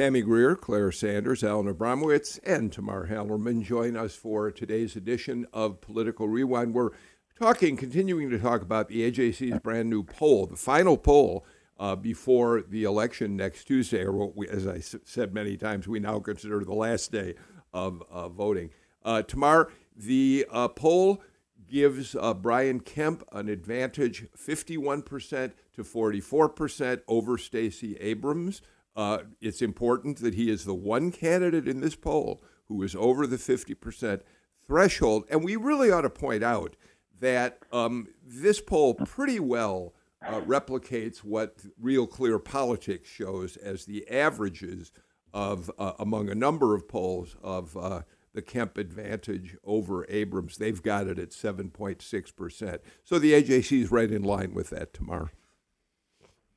Tammy 0.00 0.22
Greer, 0.22 0.56
Claire 0.56 0.92
Sanders, 0.92 1.44
Alan 1.44 1.66
Abramowitz, 1.66 2.38
and 2.42 2.72
Tamar 2.72 3.08
Hallerman 3.08 3.62
join 3.62 3.98
us 3.98 4.14
for 4.14 4.50
today's 4.50 4.96
edition 4.96 5.46
of 5.52 5.82
Political 5.82 6.26
Rewind. 6.26 6.72
We're 6.72 6.92
talking, 7.40 7.74
continuing 7.74 8.28
to 8.28 8.38
talk 8.38 8.60
about 8.60 8.88
the 8.88 9.10
AJC's 9.10 9.60
brand 9.60 9.88
new 9.88 10.02
poll, 10.02 10.44
the 10.44 10.56
final 10.56 10.98
poll 10.98 11.46
uh, 11.78 11.96
before 11.96 12.60
the 12.60 12.84
election 12.84 13.34
next 13.34 13.64
Tuesday, 13.64 14.02
or 14.02 14.12
what 14.12 14.36
we, 14.36 14.46
as 14.46 14.66
I 14.66 14.76
s- 14.76 14.96
said 15.04 15.32
many 15.32 15.56
times, 15.56 15.88
we 15.88 16.00
now 16.00 16.18
consider 16.18 16.62
the 16.62 16.74
last 16.74 17.10
day 17.10 17.36
of 17.72 18.02
uh, 18.10 18.28
voting. 18.28 18.68
Uh, 19.02 19.22
Tamar, 19.22 19.72
the 19.96 20.44
uh, 20.50 20.68
poll 20.68 21.22
gives 21.66 22.14
uh, 22.14 22.34
Brian 22.34 22.78
Kemp 22.80 23.24
an 23.32 23.48
advantage 23.48 24.26
51% 24.36 25.52
to 25.72 25.82
44% 25.82 27.00
over 27.08 27.38
Stacey 27.38 27.96
Abrams. 28.00 28.60
Uh, 28.94 29.20
it's 29.40 29.62
important 29.62 30.18
that 30.18 30.34
he 30.34 30.50
is 30.50 30.66
the 30.66 30.74
one 30.74 31.10
candidate 31.10 31.66
in 31.66 31.80
this 31.80 31.96
poll 31.96 32.42
who 32.68 32.82
is 32.82 32.94
over 32.94 33.26
the 33.26 33.36
50% 33.38 34.20
threshold. 34.66 35.24
And 35.30 35.42
we 35.42 35.56
really 35.56 35.90
ought 35.90 36.02
to 36.02 36.10
point 36.10 36.42
out 36.42 36.76
that 37.20 37.58
um, 37.72 38.08
this 38.26 38.60
poll 38.60 38.94
pretty 38.94 39.40
well 39.40 39.94
uh, 40.26 40.40
replicates 40.40 41.18
what 41.18 41.56
Real 41.78 42.06
Clear 42.06 42.38
Politics 42.38 43.08
shows 43.08 43.56
as 43.56 43.84
the 43.84 44.08
averages 44.10 44.92
of 45.32 45.70
uh, 45.78 45.92
among 45.98 46.28
a 46.28 46.34
number 46.34 46.74
of 46.74 46.88
polls 46.88 47.36
of 47.42 47.76
uh, 47.76 48.02
the 48.34 48.42
Kemp 48.42 48.78
advantage 48.78 49.56
over 49.64 50.06
Abrams. 50.08 50.56
They've 50.56 50.82
got 50.82 51.06
it 51.06 51.18
at 51.18 51.30
7.6%. 51.30 52.78
So 53.04 53.18
the 53.18 53.32
AJC 53.32 53.82
is 53.82 53.90
right 53.90 54.10
in 54.10 54.22
line 54.22 54.54
with 54.54 54.70
that 54.70 54.92
Tamar. 54.92 55.30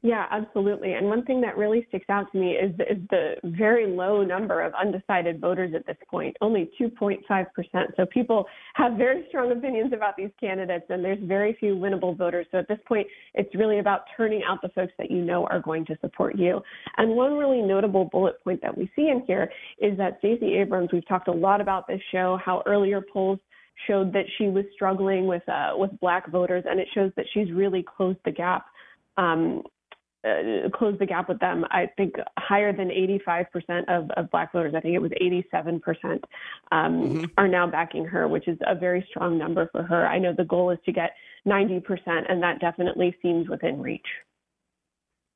Yeah, 0.05 0.25
absolutely. 0.31 0.95
And 0.95 1.07
one 1.07 1.23
thing 1.23 1.39
that 1.41 1.57
really 1.57 1.85
sticks 1.87 2.09
out 2.09 2.29
to 2.33 2.37
me 2.37 2.51
is, 2.51 2.73
is 2.73 2.97
the 3.09 3.35
very 3.45 3.87
low 3.87 4.21
number 4.21 4.61
of 4.61 4.73
undecided 4.73 5.39
voters 5.39 5.71
at 5.73 5.85
this 5.85 5.95
point, 6.11 6.35
only 6.41 6.69
2.5%. 6.79 7.19
So 7.95 8.05
people 8.07 8.45
have 8.73 8.97
very 8.97 9.23
strong 9.29 9.53
opinions 9.53 9.93
about 9.93 10.17
these 10.17 10.31
candidates, 10.41 10.83
and 10.89 11.05
there's 11.05 11.23
very 11.23 11.55
few 11.57 11.75
winnable 11.75 12.17
voters. 12.17 12.45
So 12.51 12.57
at 12.57 12.67
this 12.67 12.79
point, 12.85 13.07
it's 13.33 13.55
really 13.55 13.79
about 13.79 14.01
turning 14.17 14.41
out 14.45 14.61
the 14.61 14.67
folks 14.75 14.91
that 14.97 15.09
you 15.09 15.21
know 15.21 15.45
are 15.45 15.61
going 15.61 15.85
to 15.85 15.97
support 16.01 16.37
you. 16.37 16.59
And 16.97 17.11
one 17.11 17.37
really 17.37 17.61
notable 17.61 18.03
bullet 18.03 18.43
point 18.43 18.61
that 18.61 18.77
we 18.77 18.91
see 18.97 19.07
in 19.07 19.23
here 19.25 19.49
is 19.79 19.97
that 19.99 20.17
Stacey 20.19 20.57
Abrams, 20.57 20.89
we've 20.91 21.07
talked 21.07 21.29
a 21.29 21.33
lot 21.33 21.61
about 21.61 21.87
this 21.87 22.01
show, 22.11 22.37
how 22.43 22.61
earlier 22.65 22.99
polls 23.01 23.39
showed 23.87 24.11
that 24.11 24.25
she 24.37 24.49
was 24.49 24.65
struggling 24.75 25.27
with 25.27 25.47
uh, 25.47 25.71
with 25.75 25.97
black 26.01 26.29
voters, 26.29 26.65
and 26.67 26.77
it 26.77 26.89
shows 26.93 27.11
that 27.15 27.25
she's 27.33 27.51
really 27.53 27.85
closed 27.95 28.19
the 28.25 28.31
gap 28.31 28.65
um, 29.17 29.63
uh, 30.25 30.69
close 30.73 30.97
the 30.99 31.05
gap 31.05 31.27
with 31.27 31.39
them. 31.39 31.65
I 31.71 31.89
think 31.97 32.15
higher 32.37 32.71
than 32.71 32.89
85% 32.89 33.83
of, 33.89 34.09
of 34.11 34.31
black 34.31 34.53
voters, 34.53 34.73
I 34.75 34.79
think 34.79 34.95
it 34.95 35.01
was 35.01 35.11
87%, 35.11 35.81
um, 36.71 37.03
mm-hmm. 37.03 37.25
are 37.37 37.47
now 37.47 37.67
backing 37.67 38.05
her, 38.05 38.27
which 38.27 38.47
is 38.47 38.57
a 38.65 38.75
very 38.75 39.05
strong 39.09 39.37
number 39.37 39.69
for 39.71 39.83
her. 39.83 40.07
I 40.07 40.19
know 40.19 40.33
the 40.35 40.45
goal 40.45 40.69
is 40.69 40.79
to 40.85 40.91
get 40.91 41.11
90%, 41.45 41.83
and 42.29 42.41
that 42.41 42.59
definitely 42.59 43.15
seems 43.21 43.49
within 43.49 43.81
reach. 43.81 44.05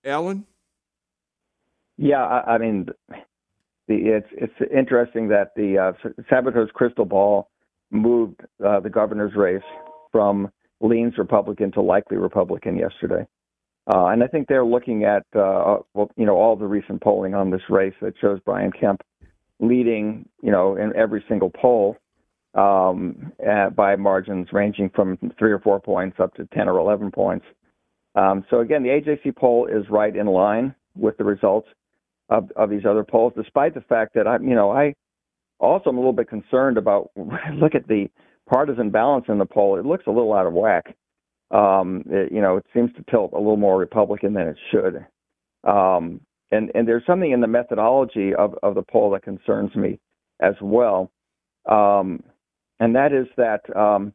Alan? 0.05 0.45
Yeah, 1.97 2.23
I, 2.23 2.55
I 2.55 2.57
mean, 2.57 2.87
the, 3.87 3.95
it's 3.95 4.27
it's 4.31 4.71
interesting 4.71 5.29
that 5.29 5.53
the 5.55 5.77
uh, 5.77 6.09
Sabato's 6.31 6.69
crystal 6.73 7.05
ball 7.05 7.49
moved 7.89 8.41
uh, 8.65 8.79
the 8.79 8.89
governor's 8.89 9.35
race 9.35 9.63
from 10.11 10.51
leans 10.79 11.17
Republican 11.17 11.71
to 11.71 11.81
likely 11.81 12.17
Republican 12.17 12.77
yesterday. 12.77 13.25
Uh, 13.87 14.07
and 14.07 14.23
I 14.23 14.27
think 14.27 14.47
they're 14.47 14.65
looking 14.65 15.05
at, 15.05 15.23
uh, 15.33 15.77
well, 15.93 16.11
you 16.17 16.25
know, 16.25 16.35
all 16.35 16.55
the 16.55 16.65
recent 16.65 17.01
polling 17.01 17.33
on 17.33 17.51
this 17.51 17.61
race 17.69 17.93
that 18.01 18.15
shows 18.19 18.39
Brian 18.45 18.71
Kemp 18.71 19.01
leading, 19.59 20.27
you 20.41 20.51
know, 20.51 20.75
in 20.75 20.93
every 20.95 21.23
single 21.29 21.49
poll 21.49 21.95
um, 22.53 23.31
at, 23.45 23.75
by 23.75 23.95
margins 23.95 24.49
ranging 24.51 24.89
from 24.89 25.17
three 25.39 25.51
or 25.51 25.59
four 25.59 25.79
points 25.79 26.17
up 26.19 26.33
to 26.35 26.45
10 26.53 26.67
or 26.67 26.79
11 26.79 27.11
points. 27.11 27.45
Um, 28.15 28.43
so 28.49 28.59
again, 28.59 28.83
the 28.83 28.89
AJC 28.89 29.35
poll 29.35 29.67
is 29.67 29.85
right 29.89 30.15
in 30.15 30.27
line 30.27 30.75
with 30.95 31.17
the 31.17 31.23
results 31.23 31.69
of, 32.29 32.51
of 32.55 32.69
these 32.69 32.85
other 32.85 33.03
polls, 33.03 33.33
despite 33.37 33.73
the 33.73 33.81
fact 33.81 34.15
that 34.15 34.27
I, 34.27 34.37
you 34.39 34.55
know, 34.55 34.71
I 34.71 34.95
also 35.59 35.91
am 35.91 35.97
a 35.97 35.99
little 35.99 36.13
bit 36.13 36.27
concerned 36.27 36.77
about 36.77 37.11
look 37.53 37.73
at 37.73 37.87
the 37.87 38.09
partisan 38.49 38.89
balance 38.89 39.25
in 39.27 39.37
the 39.37 39.45
poll, 39.45 39.77
it 39.77 39.85
looks 39.85 40.05
a 40.07 40.11
little 40.11 40.33
out 40.33 40.47
of 40.47 40.53
whack. 40.53 40.95
Um, 41.51 42.03
it, 42.09 42.31
you 42.31 42.41
know, 42.41 42.57
it 42.57 42.65
seems 42.73 42.91
to 42.93 43.03
tilt 43.09 43.31
a 43.33 43.37
little 43.37 43.57
more 43.57 43.77
Republican 43.77 44.33
than 44.33 44.47
it 44.47 44.57
should. 44.71 45.05
Um, 45.63 46.21
and 46.51 46.71
and 46.75 46.87
there's 46.87 47.05
something 47.05 47.31
in 47.31 47.41
the 47.41 47.47
methodology 47.47 48.33
of, 48.33 48.55
of 48.63 48.75
the 48.75 48.83
poll 48.83 49.11
that 49.11 49.23
concerns 49.23 49.75
me 49.75 49.99
as 50.41 50.53
well, 50.61 51.11
um, 51.69 52.23
and 52.79 52.95
that 52.95 53.11
is 53.11 53.27
that 53.37 53.61
um, 53.75 54.13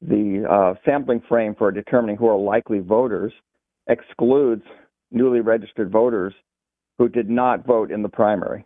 the 0.00 0.44
uh, 0.48 0.74
sampling 0.84 1.22
frame 1.28 1.54
for 1.56 1.70
determining 1.72 2.16
who 2.16 2.28
are 2.28 2.38
likely 2.38 2.78
voters 2.78 3.32
excludes 3.88 4.62
newly 5.10 5.40
registered 5.40 5.90
voters 5.90 6.34
who 6.98 7.08
did 7.08 7.28
not 7.28 7.66
vote 7.66 7.90
in 7.90 8.02
the 8.02 8.08
primary. 8.08 8.64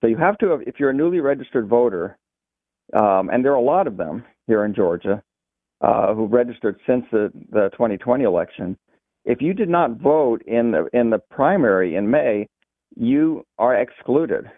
So 0.00 0.06
you 0.06 0.16
have 0.16 0.38
to, 0.38 0.50
have, 0.50 0.62
if 0.66 0.76
you're 0.78 0.90
a 0.90 0.94
newly 0.94 1.20
registered 1.20 1.68
voter, 1.68 2.16
um, 2.94 3.30
and 3.30 3.44
there 3.44 3.52
are 3.52 3.56
a 3.56 3.60
lot 3.60 3.86
of 3.86 3.96
them 3.96 4.24
here 4.46 4.64
in 4.64 4.74
Georgia 4.74 5.22
uh, 5.80 6.14
who 6.14 6.26
registered 6.26 6.78
since 6.86 7.04
the, 7.12 7.30
the 7.50 7.68
2020 7.72 8.24
election. 8.24 8.76
If 9.24 9.40
you 9.40 9.54
did 9.54 9.68
not 9.68 9.98
vote 9.98 10.42
in 10.46 10.72
the 10.72 10.88
in 10.92 11.10
the 11.10 11.18
primary 11.18 11.94
in 11.96 12.10
May, 12.10 12.48
you 12.96 13.44
are 13.58 13.74
excluded, 13.74 14.50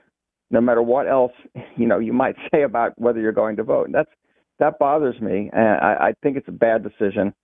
no 0.51 0.61
matter 0.61 0.83
what 0.83 1.09
else 1.09 1.33
you 1.77 1.87
know 1.87 1.99
you 1.99 2.13
might 2.13 2.37
say 2.53 2.63
about 2.63 2.99
whether 2.99 3.21
you're 3.21 3.33
going 3.33 3.57
to 3.57 3.65
vote. 3.65 3.87
And 3.87 3.95
that's 3.95 4.11
that 4.59 4.79
bothers 4.79 5.21
me, 5.21 5.51
and 5.53 5.81
I, 5.81 6.09
I 6.09 6.13
think 6.23 6.37
it's 6.37 6.49
a 6.49 6.53
bad 6.53 6.83
decision. 6.83 7.35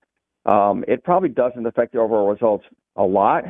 Um, 0.45 0.85
it 0.87 1.03
probably 1.03 1.31
doesn't 1.31 1.67
affect 1.67 1.93
the 1.93 1.99
overall 1.99 2.31
results 2.31 2.65
a 2.95 3.03
lot, 3.03 3.45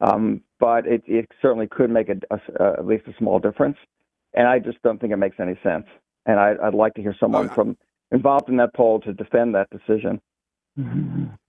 um, 0.00 0.40
but 0.58 0.86
it, 0.86 1.02
it 1.06 1.28
certainly 1.42 1.66
could 1.66 1.90
make 1.90 2.08
a, 2.08 2.16
a, 2.30 2.78
at 2.78 2.86
least 2.86 3.06
a 3.06 3.14
small 3.18 3.38
difference. 3.38 3.76
And 4.34 4.48
I 4.48 4.58
just 4.58 4.80
don't 4.82 5.00
think 5.00 5.12
it 5.12 5.16
makes 5.16 5.38
any 5.38 5.58
sense. 5.62 5.84
And 6.24 6.40
I, 6.40 6.54
would 6.62 6.74
like 6.74 6.94
to 6.94 7.02
hear 7.02 7.14
someone 7.18 7.48
from 7.48 7.76
involved 8.12 8.48
in 8.48 8.56
that 8.58 8.74
poll 8.74 9.00
to 9.00 9.12
defend 9.12 9.54
that 9.54 9.68
decision. 9.70 10.20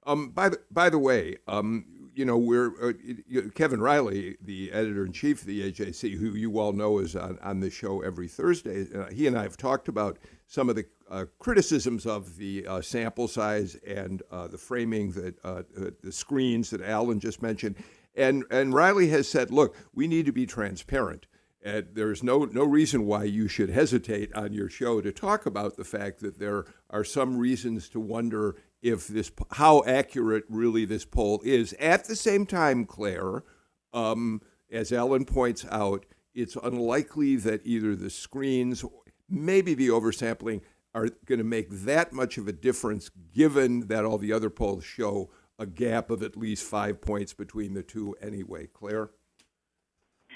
Um, 0.05 0.29
by 0.29 0.49
the 0.49 0.59
by 0.69 0.89
the 0.89 0.99
way, 0.99 1.37
um, 1.47 1.85
you 2.13 2.25
know 2.25 2.37
we're 2.37 2.71
uh, 2.89 2.93
Kevin 3.55 3.79
Riley, 3.79 4.35
the 4.41 4.71
editor 4.71 5.05
in 5.05 5.13
chief 5.13 5.41
of 5.41 5.47
the 5.47 5.71
AJC, 5.71 6.17
who 6.17 6.35
you 6.35 6.59
all 6.59 6.73
know 6.73 6.99
is 6.99 7.15
on 7.15 7.39
on 7.41 7.61
the 7.61 7.69
show 7.69 8.01
every 8.01 8.27
Thursday. 8.27 8.85
Uh, 8.93 9.09
he 9.11 9.27
and 9.27 9.37
I 9.37 9.43
have 9.43 9.55
talked 9.55 9.87
about 9.87 10.17
some 10.45 10.69
of 10.69 10.75
the 10.75 10.85
uh, 11.09 11.25
criticisms 11.39 12.05
of 12.05 12.37
the 12.37 12.65
uh, 12.67 12.81
sample 12.81 13.27
size 13.27 13.75
and 13.87 14.21
uh, 14.31 14.47
the 14.47 14.57
framing 14.57 15.11
that 15.11 15.35
uh, 15.45 15.63
the 16.01 16.11
screens 16.11 16.69
that 16.71 16.81
Alan 16.81 17.19
just 17.19 17.41
mentioned. 17.41 17.75
And 18.15 18.43
and 18.51 18.73
Riley 18.73 19.07
has 19.09 19.27
said, 19.27 19.51
look, 19.51 19.75
we 19.93 20.07
need 20.07 20.25
to 20.25 20.33
be 20.33 20.45
transparent. 20.45 21.27
And 21.63 21.87
there's 21.93 22.21
no, 22.21 22.43
no 22.43 22.65
reason 22.65 23.05
why 23.05 23.23
you 23.23 23.47
should 23.47 23.69
hesitate 23.69 24.33
on 24.35 24.51
your 24.51 24.69
show 24.69 24.99
to 24.99 25.13
talk 25.13 25.45
about 25.45 25.77
the 25.77 25.85
fact 25.85 26.19
that 26.19 26.37
there 26.37 26.65
are 26.89 27.05
some 27.05 27.37
reasons 27.37 27.87
to 27.89 28.01
wonder 28.01 28.57
if 28.81 29.07
this 29.07 29.31
how 29.51 29.81
accurate 29.85 30.43
really 30.49 30.83
this 30.83 31.05
poll 31.05 31.41
is. 31.45 31.71
At 31.79 32.03
the 32.03 32.17
same 32.17 32.45
time, 32.45 32.83
Claire, 32.85 33.43
um, 33.93 34.41
as 34.69 34.91
Alan 34.91 35.23
points 35.23 35.65
out, 35.71 36.05
it's 36.35 36.57
unlikely 36.57 37.37
that 37.37 37.61
either 37.63 37.95
the 37.95 38.09
screens, 38.09 38.83
maybe 39.29 39.73
the 39.73 39.87
oversampling, 39.87 40.61
are 40.93 41.09
going 41.25 41.39
to 41.39 41.45
make 41.45 41.69
that 41.69 42.11
much 42.11 42.37
of 42.37 42.47
a 42.47 42.53
difference, 42.53 43.09
given 43.33 43.87
that 43.87 44.03
all 44.03 44.17
the 44.17 44.33
other 44.33 44.49
polls 44.49 44.83
show 44.83 45.31
a 45.57 45.65
gap 45.65 46.09
of 46.09 46.21
at 46.21 46.35
least 46.35 46.65
five 46.65 46.99
points 46.99 47.33
between 47.33 47.73
the 47.73 47.83
two 47.83 48.15
anyway. 48.21 48.67
Claire? 48.67 49.11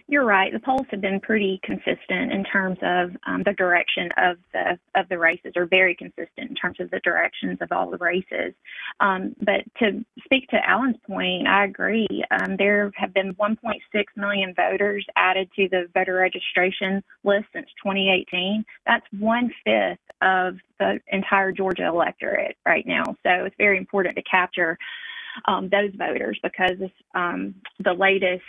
You're 0.10 0.24
right. 0.24 0.54
The 0.54 0.60
polls 0.60 0.88
have 0.92 1.02
been 1.02 1.20
pretty 1.20 1.60
consistent 1.64 2.32
in 2.32 2.46
terms 2.46 2.78
of 2.82 3.10
um, 3.28 3.44
the 3.44 3.52
direction 3.52 4.08
of 4.16 4.38
the 4.54 4.80
of 4.96 5.10
the 5.10 5.18
races, 5.18 5.52
or 5.58 5.66
very 5.66 5.96
consistent 5.96 6.50
in 6.50 6.56
terms 6.56 6.80
of 6.80 6.90
the 6.92 7.02
directions 7.02 7.58
of 7.60 7.74
all 7.74 7.92
the 7.92 7.98
races. 7.98 8.54
Um, 9.02 9.36
but 9.42 9.66
to 9.80 10.06
speak 10.24 10.48
to 10.50 10.66
Alan's 10.66 10.96
point, 11.06 11.46
I 11.46 11.66
agree. 11.66 12.08
Um, 12.32 12.56
there 12.58 12.90
have 12.96 13.14
been 13.14 13.36
1.6 13.36 13.80
million 14.16 14.54
voters 14.56 15.06
added 15.18 15.50
to 15.58 15.68
the 15.70 15.90
voter 15.94 16.16
registration 16.16 17.04
list 17.26 17.48
since 17.54 17.68
2018. 17.84 18.64
That's 18.86 19.06
one 19.20 19.52
fifth 19.66 20.00
of 20.22 20.56
the 20.80 21.02
entire 21.12 21.52
Georgia 21.52 21.86
electorate 21.86 22.56
right 22.66 22.88
now. 22.88 23.04
So 23.24 23.44
it's 23.44 23.56
very 23.58 23.78
important 23.78 24.16
to 24.16 24.24
capture 24.24 24.78
um, 25.46 25.68
those 25.70 25.92
voters 25.96 26.40
because 26.42 26.78
um, 27.14 27.56
the 27.84 27.94
latest 27.94 28.44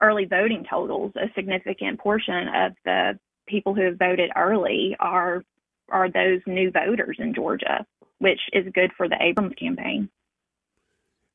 early 0.00 0.24
voting 0.24 0.64
totals, 0.68 1.12
a 1.16 1.32
significant 1.34 1.98
portion 1.98 2.48
of 2.48 2.72
the 2.84 3.18
people 3.46 3.74
who 3.74 3.82
have 3.82 3.98
voted 3.98 4.30
early 4.36 4.96
are 5.00 5.44
are 5.90 6.10
those 6.10 6.40
new 6.46 6.70
voters 6.70 7.16
in 7.18 7.34
Georgia, 7.34 7.86
which 8.18 8.40
is 8.52 8.66
good 8.74 8.90
for 8.96 9.08
the 9.08 9.16
Abrams 9.20 9.54
campaign. 9.54 10.10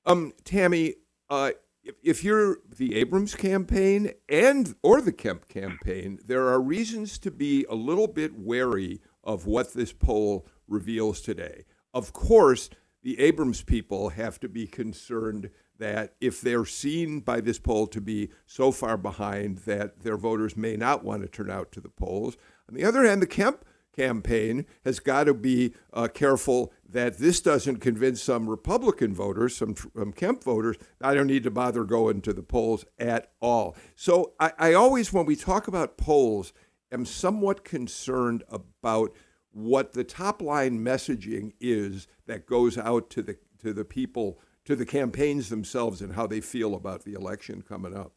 Um, 0.06 0.34
Tammy, 0.44 0.96
uh, 1.30 1.52
if, 1.84 1.96
if 2.04 2.24
you're 2.24 2.58
the 2.78 2.96
Abrams 2.96 3.36
campaign 3.36 4.12
and 4.30 4.76
or 4.84 5.02
the 5.02 5.12
Kemp 5.12 5.48
campaign, 5.48 6.20
there 6.26 6.48
are 6.48 6.62
reasons 6.62 7.18
to 7.20 7.32
be 7.32 7.66
a 7.70 7.76
little 7.76 8.08
bit 8.08 8.38
wary 8.38 9.02
of 9.24 9.46
what 9.46 9.74
this 9.74 9.92
poll 9.92 10.46
reveals 10.68 11.22
today. 11.22 11.66
Of 11.94 12.14
course, 12.14 12.70
the 13.02 13.20
Abrams 13.20 13.64
people 13.64 14.10
have 14.10 14.40
to 14.42 14.50
be 14.50 14.68
concerned 14.68 15.50
that 15.80 16.14
if 16.22 16.40
they're 16.42 16.66
seen 16.66 17.20
by 17.20 17.42
this 17.42 17.60
poll 17.60 17.88
to 17.88 18.02
be 18.02 18.30
so 18.46 18.72
far 18.72 18.98
behind 18.98 19.60
that 19.60 20.02
their 20.02 20.18
voters 20.18 20.56
may 20.56 20.76
not 20.76 21.04
want 21.04 21.22
to 21.22 21.28
turn 21.28 21.50
out 21.50 21.72
to 21.72 21.82
the 21.82 21.90
polls. 21.90 22.38
On 22.70 22.76
the 22.76 22.86
other 22.86 23.04
hand, 23.04 23.22
the 23.22 23.28
Kemp 23.28 23.66
campaign 23.96 24.66
has 24.84 25.00
got 25.00 25.26
to 25.26 25.34
be 25.34 25.74
uh, 25.94 26.08
careful 26.08 26.74
that 26.88 27.18
this 27.18 27.42
doesn't 27.42 27.78
convince 27.78 28.22
some 28.22 28.50
Republican 28.50 29.14
voters, 29.14 29.56
some, 29.56 29.76
some 29.76 30.12
Kemp 30.14 30.44
voters, 30.44 30.78
I 31.02 31.14
don't 31.14 31.28
need 31.28 31.44
to 31.44 31.52
bother 31.52 31.84
going 31.84 32.22
to 32.22 32.34
the 32.34 32.44
polls 32.44 32.86
at 32.98 33.32
all. 33.40 33.76
So 33.96 34.34
I, 34.40 34.54
I 34.58 34.74
always, 34.74 35.14
when 35.14 35.26
we 35.26 35.36
talk 35.36 35.68
about 35.68 35.98
polls, 35.98 36.54
am 36.92 37.06
somewhat 37.06 37.66
concerned 37.66 38.44
about 38.50 39.14
what 39.52 39.94
the 39.94 40.04
top 40.04 40.42
line 40.42 40.80
messaging 40.80 41.54
is 41.60 42.08
that 42.26 42.46
goes 42.46 42.78
out 42.78 43.10
to 43.12 43.22
the 43.22 43.38
to 43.62 43.74
the 43.74 43.86
people 43.86 44.40
to 44.66 44.76
the 44.76 44.86
campaigns 44.86 45.50
themselves 45.50 46.02
and 46.02 46.14
how 46.14 46.28
they 46.28 46.42
feel 46.42 46.76
about 46.76 47.04
the 47.04 47.14
election 47.14 47.62
coming 47.62 47.96
up. 47.96 48.14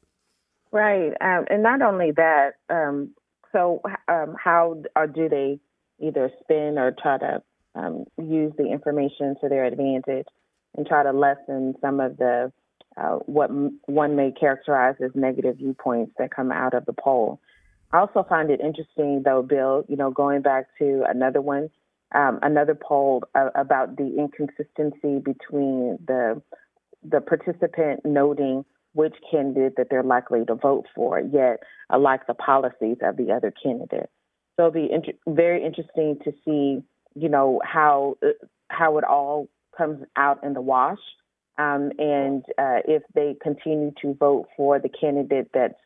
Right, 0.72 1.12
um, 1.20 1.46
and 1.48 1.62
not 1.62 1.82
only 1.82 2.12
that. 2.12 2.54
Um, 2.68 3.10
so, 3.52 3.80
um, 4.08 4.36
how 4.42 4.82
or 4.94 5.06
do 5.06 5.28
they 5.28 5.58
either 5.98 6.30
spin 6.42 6.76
or 6.78 6.94
try 7.00 7.18
to 7.18 7.42
um, 7.74 8.04
use 8.18 8.52
the 8.58 8.70
information 8.70 9.36
to 9.40 9.48
their 9.48 9.64
advantage 9.64 10.26
and 10.76 10.86
try 10.86 11.02
to 11.02 11.12
lessen 11.12 11.74
some 11.80 12.00
of 12.00 12.16
the 12.18 12.52
uh, 12.96 13.16
what 13.26 13.50
m- 13.50 13.78
one 13.86 14.16
may 14.16 14.32
characterize 14.32 14.96
as 15.04 15.10
negative 15.14 15.56
viewpoints 15.56 16.12
that 16.18 16.34
come 16.34 16.50
out 16.50 16.74
of 16.74 16.86
the 16.86 16.92
poll? 16.92 17.40
I 17.92 17.98
also 17.98 18.24
find 18.28 18.50
it 18.50 18.60
interesting, 18.60 19.22
though, 19.24 19.42
Bill. 19.42 19.84
You 19.88 19.96
know, 19.96 20.10
going 20.10 20.42
back 20.42 20.66
to 20.78 21.04
another 21.08 21.40
one 21.40 21.70
um, 22.14 22.38
another 22.42 22.74
poll 22.74 23.22
uh, 23.34 23.50
about 23.54 23.96
the 23.96 24.16
inconsistency 24.18 25.18
between 25.18 25.98
the 26.06 26.40
the 27.08 27.20
participant 27.20 28.04
noting 28.04 28.64
which 28.94 29.14
candidate 29.30 29.74
that 29.76 29.88
they're 29.90 30.02
likely 30.02 30.44
to 30.44 30.54
vote 30.54 30.86
for, 30.94 31.20
yet 31.20 31.62
uh, 31.92 31.98
like 31.98 32.26
the 32.26 32.34
policies 32.34 32.96
of 33.02 33.16
the 33.16 33.30
other 33.30 33.52
candidate. 33.62 34.08
So 34.56 34.66
it'll 34.66 34.70
be 34.70 34.90
inter- 34.90 35.12
very 35.28 35.62
interesting 35.62 36.18
to 36.24 36.32
see, 36.44 36.82
you 37.14 37.28
know, 37.28 37.60
how 37.64 38.16
uh, 38.24 38.28
how 38.68 38.98
it 38.98 39.04
all 39.04 39.48
comes 39.76 40.02
out 40.16 40.42
in 40.42 40.54
the 40.54 40.62
wash, 40.62 40.98
um, 41.58 41.92
and 41.98 42.44
uh, 42.58 42.80
if 42.88 43.02
they 43.14 43.36
continue 43.42 43.92
to 44.02 44.14
vote 44.14 44.48
for 44.56 44.78
the 44.78 44.88
candidate 44.88 45.50
that's 45.52 45.78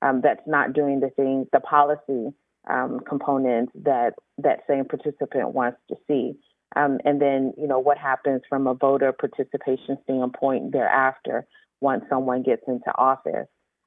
um, 0.00 0.20
that's 0.22 0.46
not 0.46 0.72
doing 0.72 1.00
the 1.00 1.10
thing, 1.10 1.46
the 1.52 1.60
policy 1.60 2.32
um, 2.68 3.00
components 3.06 3.72
that 3.84 4.14
that 4.38 4.60
same 4.68 4.84
participant 4.84 5.50
wants 5.50 5.78
to 5.88 5.96
see. 6.06 6.34
Um, 6.76 6.98
and 7.04 7.20
then, 7.20 7.52
you 7.56 7.68
know, 7.68 7.78
what 7.78 7.98
happens 7.98 8.42
from 8.48 8.66
a 8.66 8.74
voter 8.74 9.12
participation 9.12 9.96
standpoint 10.02 10.72
thereafter 10.72 11.46
once 11.80 12.04
someone 12.08 12.42
gets 12.42 12.62
into 12.66 12.90
office. 12.96 13.46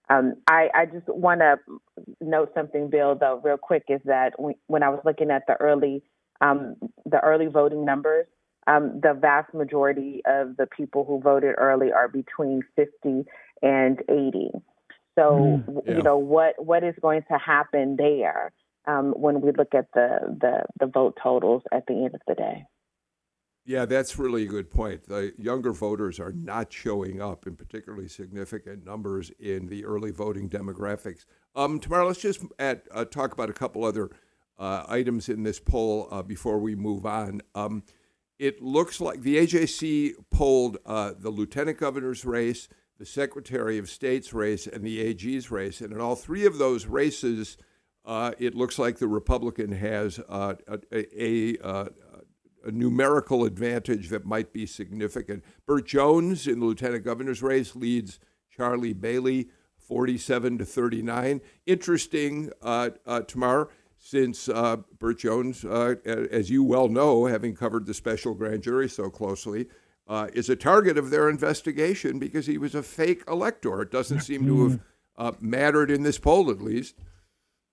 Um, 0.09 0.35
I, 0.47 0.69
I, 0.73 0.85
just 0.85 1.05
want 1.09 1.41
to 1.41 1.57
note 2.21 2.51
something, 2.55 2.89
Bill, 2.89 3.15
though, 3.15 3.41
real 3.43 3.57
quick, 3.57 3.83
is 3.89 3.99
that 4.05 4.33
when 4.37 4.83
I 4.83 4.89
was 4.89 5.01
looking 5.03 5.31
at 5.31 5.43
the 5.47 5.55
early 5.55 6.01
um, 6.39 6.75
the 7.05 7.19
early 7.19 7.47
voting 7.47 7.83
numbers, 7.83 8.25
um, 8.67 8.99
the 9.01 9.13
vast 9.13 9.53
majority 9.53 10.21
of 10.25 10.55
the 10.55 10.67
people 10.67 11.03
who 11.03 11.19
voted 11.19 11.55
early 11.57 11.91
are 11.91 12.07
between 12.07 12.61
50 12.75 13.25
and 13.61 14.01
80. 14.09 14.51
So, 15.15 15.63
mm, 15.67 15.81
yeah. 15.85 15.95
you 15.95 16.03
know, 16.03 16.17
what 16.17 16.53
what 16.63 16.83
is 16.83 16.95
going 17.01 17.23
to 17.31 17.37
happen 17.37 17.95
there? 17.97 18.51
Um, 18.87 19.11
when 19.11 19.41
we 19.41 19.51
look 19.51 19.75
at 19.75 19.87
the, 19.93 20.37
the, 20.39 20.63
the 20.79 20.87
vote 20.87 21.17
totals 21.21 21.61
at 21.73 21.85
the 21.87 21.93
end 21.93 22.15
of 22.15 22.21
the 22.25 22.35
day. 22.35 22.65
Yeah, 23.67 23.83
that's 23.83 24.17
really 24.17 24.43
a 24.43 24.47
good 24.47 24.71
point. 24.71 25.09
The 25.09 25.33
younger 25.37 25.73
voters 25.73 26.21
are 26.21 26.31
not 26.31 26.71
showing 26.71 27.21
up 27.21 27.45
in 27.45 27.57
particularly 27.57 28.07
significant 28.07 28.85
numbers 28.85 29.29
in 29.41 29.67
the 29.67 29.83
early 29.83 30.11
voting 30.11 30.49
demographics. 30.49 31.25
Um, 31.53 31.81
Tamar, 31.81 32.05
let's 32.05 32.21
just 32.21 32.45
uh, 32.59 32.75
talk 33.11 33.33
about 33.33 33.49
a 33.49 33.53
couple 33.53 33.83
other 33.83 34.09
uh, 34.57 34.85
items 34.87 35.27
in 35.27 35.43
this 35.43 35.59
poll 35.59 36.07
uh, 36.11 36.21
before 36.21 36.59
we 36.59 36.75
move 36.75 37.05
on. 37.05 37.41
Um, 37.55 37.83
it 38.39 38.61
looks 38.61 39.01
like 39.01 39.21
the 39.21 39.35
AJC 39.35 40.13
polled 40.31 40.77
uh, 40.85 41.11
the 41.19 41.29
lieutenant 41.29 41.77
governor's 41.77 42.23
race, 42.23 42.69
the 42.97 43.05
secretary 43.05 43.77
of 43.77 43.89
state's 43.89 44.33
race, 44.33 44.65
and 44.65 44.81
the 44.81 45.01
AG's 45.01 45.51
race. 45.51 45.81
And 45.81 45.91
in 45.91 45.99
all 45.99 46.15
three 46.15 46.45
of 46.45 46.57
those 46.57 46.85
races, 46.85 47.57
uh, 48.07 48.31
it 48.39 48.55
looks 48.55 48.79
like 48.79 48.97
the 48.97 49.07
Republican 49.07 49.73
has 49.73 50.19
uh, 50.29 50.55
a, 50.67 50.79
a, 50.91 51.57
a, 51.61 51.89
a, 52.65 52.71
numerical 52.71 53.43
advantage 53.43 54.09
that 54.09 54.25
might 54.25 54.53
be 54.53 54.65
significant. 54.65 55.43
Burt 55.65 55.85
Jones 55.85 56.47
in 56.47 56.61
the 56.61 56.65
lieutenant 56.65 57.03
governor's 57.03 57.43
race 57.43 57.75
leads 57.75 58.19
Charlie 58.49 58.93
Bailey 58.93 59.49
47 59.77 60.57
to 60.59 60.65
39. 60.65 61.41
Interesting, 61.65 62.51
uh, 62.61 62.91
uh, 63.05 63.21
Tamar, 63.21 63.69
since 63.97 64.47
uh, 64.47 64.77
Burt 64.99 65.19
Jones, 65.19 65.65
uh, 65.65 65.95
as 66.05 66.49
you 66.49 66.63
well 66.63 66.87
know, 66.87 67.25
having 67.25 67.55
covered 67.55 67.85
the 67.85 67.93
special 67.93 68.33
grand 68.33 68.63
jury 68.63 68.87
so 68.87 69.09
closely, 69.09 69.67
uh, 70.07 70.27
is 70.33 70.49
a 70.49 70.55
target 70.55 70.97
of 70.97 71.09
their 71.09 71.29
investigation 71.29 72.19
because 72.19 72.47
he 72.47 72.57
was 72.57 72.73
a 72.73 72.83
fake 72.83 73.23
elector. 73.27 73.81
It 73.81 73.91
doesn't 73.91 74.21
seem 74.21 74.45
to 74.45 74.69
have 74.69 74.79
uh, 75.17 75.31
mattered 75.41 75.91
in 75.91 76.03
this 76.03 76.17
poll, 76.19 76.49
at 76.49 76.61
least. 76.61 76.95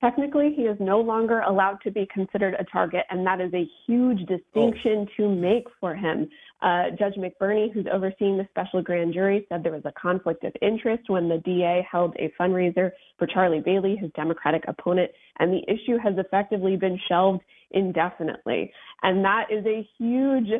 Technically, 0.04 0.52
he 0.54 0.64
is 0.64 0.76
no 0.80 1.00
longer 1.00 1.40
allowed 1.40 1.78
to 1.82 1.90
be 1.90 2.06
considered 2.12 2.54
a 2.58 2.64
target, 2.64 3.04
and 3.08 3.26
that 3.26 3.40
is 3.40 3.50
a 3.54 3.66
huge 3.86 4.18
distinction 4.26 5.06
oh. 5.08 5.16
to 5.16 5.28
make 5.30 5.64
for 5.80 5.94
him. 5.94 6.28
Uh, 6.60 6.90
Judge 6.98 7.14
McBurney, 7.14 7.72
who's 7.72 7.86
overseeing 7.90 8.36
the 8.36 8.46
special 8.50 8.82
grand 8.82 9.14
jury, 9.14 9.46
said 9.48 9.62
there 9.62 9.72
was 9.72 9.86
a 9.86 9.92
conflict 9.92 10.44
of 10.44 10.52
interest 10.60 11.08
when 11.08 11.26
the 11.26 11.38
DA 11.38 11.86
held 11.90 12.14
a 12.16 12.30
fundraiser 12.38 12.90
for 13.18 13.26
Charlie 13.26 13.62
Bailey, 13.64 13.96
his 13.96 14.10
Democratic 14.14 14.64
opponent, 14.68 15.10
and 15.38 15.50
the 15.50 15.62
issue 15.72 15.96
has 15.96 16.12
effectively 16.18 16.76
been 16.76 17.00
shelved 17.08 17.40
indefinitely. 17.70 18.70
And 19.04 19.24
that 19.24 19.46
is 19.50 19.64
a 19.64 19.88
huge 19.96 20.50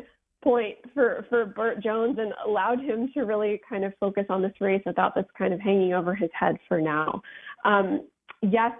point 0.43 0.77
for, 0.95 1.27
for 1.29 1.45
Burt 1.45 1.83
Jones 1.83 2.17
and 2.19 2.33
allowed 2.47 2.79
him 2.79 3.11
to 3.13 3.21
really 3.21 3.61
kind 3.69 3.85
of 3.85 3.93
focus 3.99 4.25
on 4.29 4.41
this 4.41 4.53
race 4.59 4.81
without 4.87 5.13
this 5.13 5.25
kind 5.37 5.53
of 5.53 5.59
hanging 5.59 5.93
over 5.93 6.15
his 6.15 6.31
head 6.33 6.57
for 6.67 6.81
now. 6.81 7.21
Um, 7.63 8.07
yes, 8.51 8.71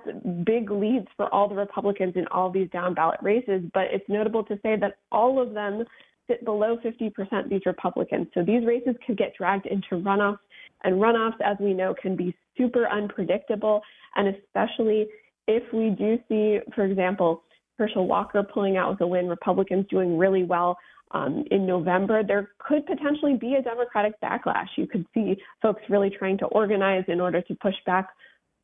big 0.45 0.71
leads 0.71 1.07
for 1.15 1.33
all 1.33 1.47
the 1.47 1.55
Republicans 1.55 2.13
in 2.15 2.27
all 2.27 2.49
these 2.49 2.69
down 2.71 2.93
ballot 2.93 3.19
races, 3.21 3.61
but 3.73 3.85
it's 3.91 4.07
notable 4.07 4.43
to 4.45 4.59
say 4.63 4.75
that 4.77 4.97
all 5.11 5.41
of 5.41 5.53
them 5.53 5.83
sit 6.27 6.43
below 6.43 6.77
50%, 6.77 7.49
these 7.49 7.61
Republicans. 7.65 8.27
So 8.33 8.43
these 8.43 8.65
races 8.65 8.95
could 9.05 9.17
get 9.17 9.33
dragged 9.37 9.67
into 9.67 10.03
runoffs, 10.03 10.39
and 10.83 10.95
runoffs, 10.95 11.39
as 11.43 11.57
we 11.59 11.73
know, 11.73 11.93
can 11.99 12.15
be 12.15 12.35
super 12.57 12.87
unpredictable, 12.87 13.81
and 14.15 14.35
especially 14.35 15.07
if 15.47 15.63
we 15.73 15.91
do 15.91 16.17
see, 16.27 16.59
for 16.73 16.85
example, 16.85 17.43
Herschel 17.77 18.07
Walker 18.07 18.41
pulling 18.41 18.77
out 18.77 18.91
with 18.91 19.01
a 19.01 19.07
win, 19.07 19.27
Republicans 19.27 19.85
doing 19.89 20.17
really 20.17 20.43
well 20.43 20.77
um, 21.11 21.43
in 21.51 21.65
November, 21.65 22.23
there 22.23 22.51
could 22.57 22.85
potentially 22.85 23.35
be 23.35 23.55
a 23.55 23.61
Democratic 23.61 24.19
backlash. 24.21 24.67
You 24.75 24.87
could 24.87 25.05
see 25.13 25.37
folks 25.61 25.81
really 25.89 26.09
trying 26.09 26.37
to 26.39 26.45
organize 26.47 27.03
in 27.07 27.21
order 27.21 27.41
to 27.41 27.55
push 27.55 27.75
back 27.85 28.09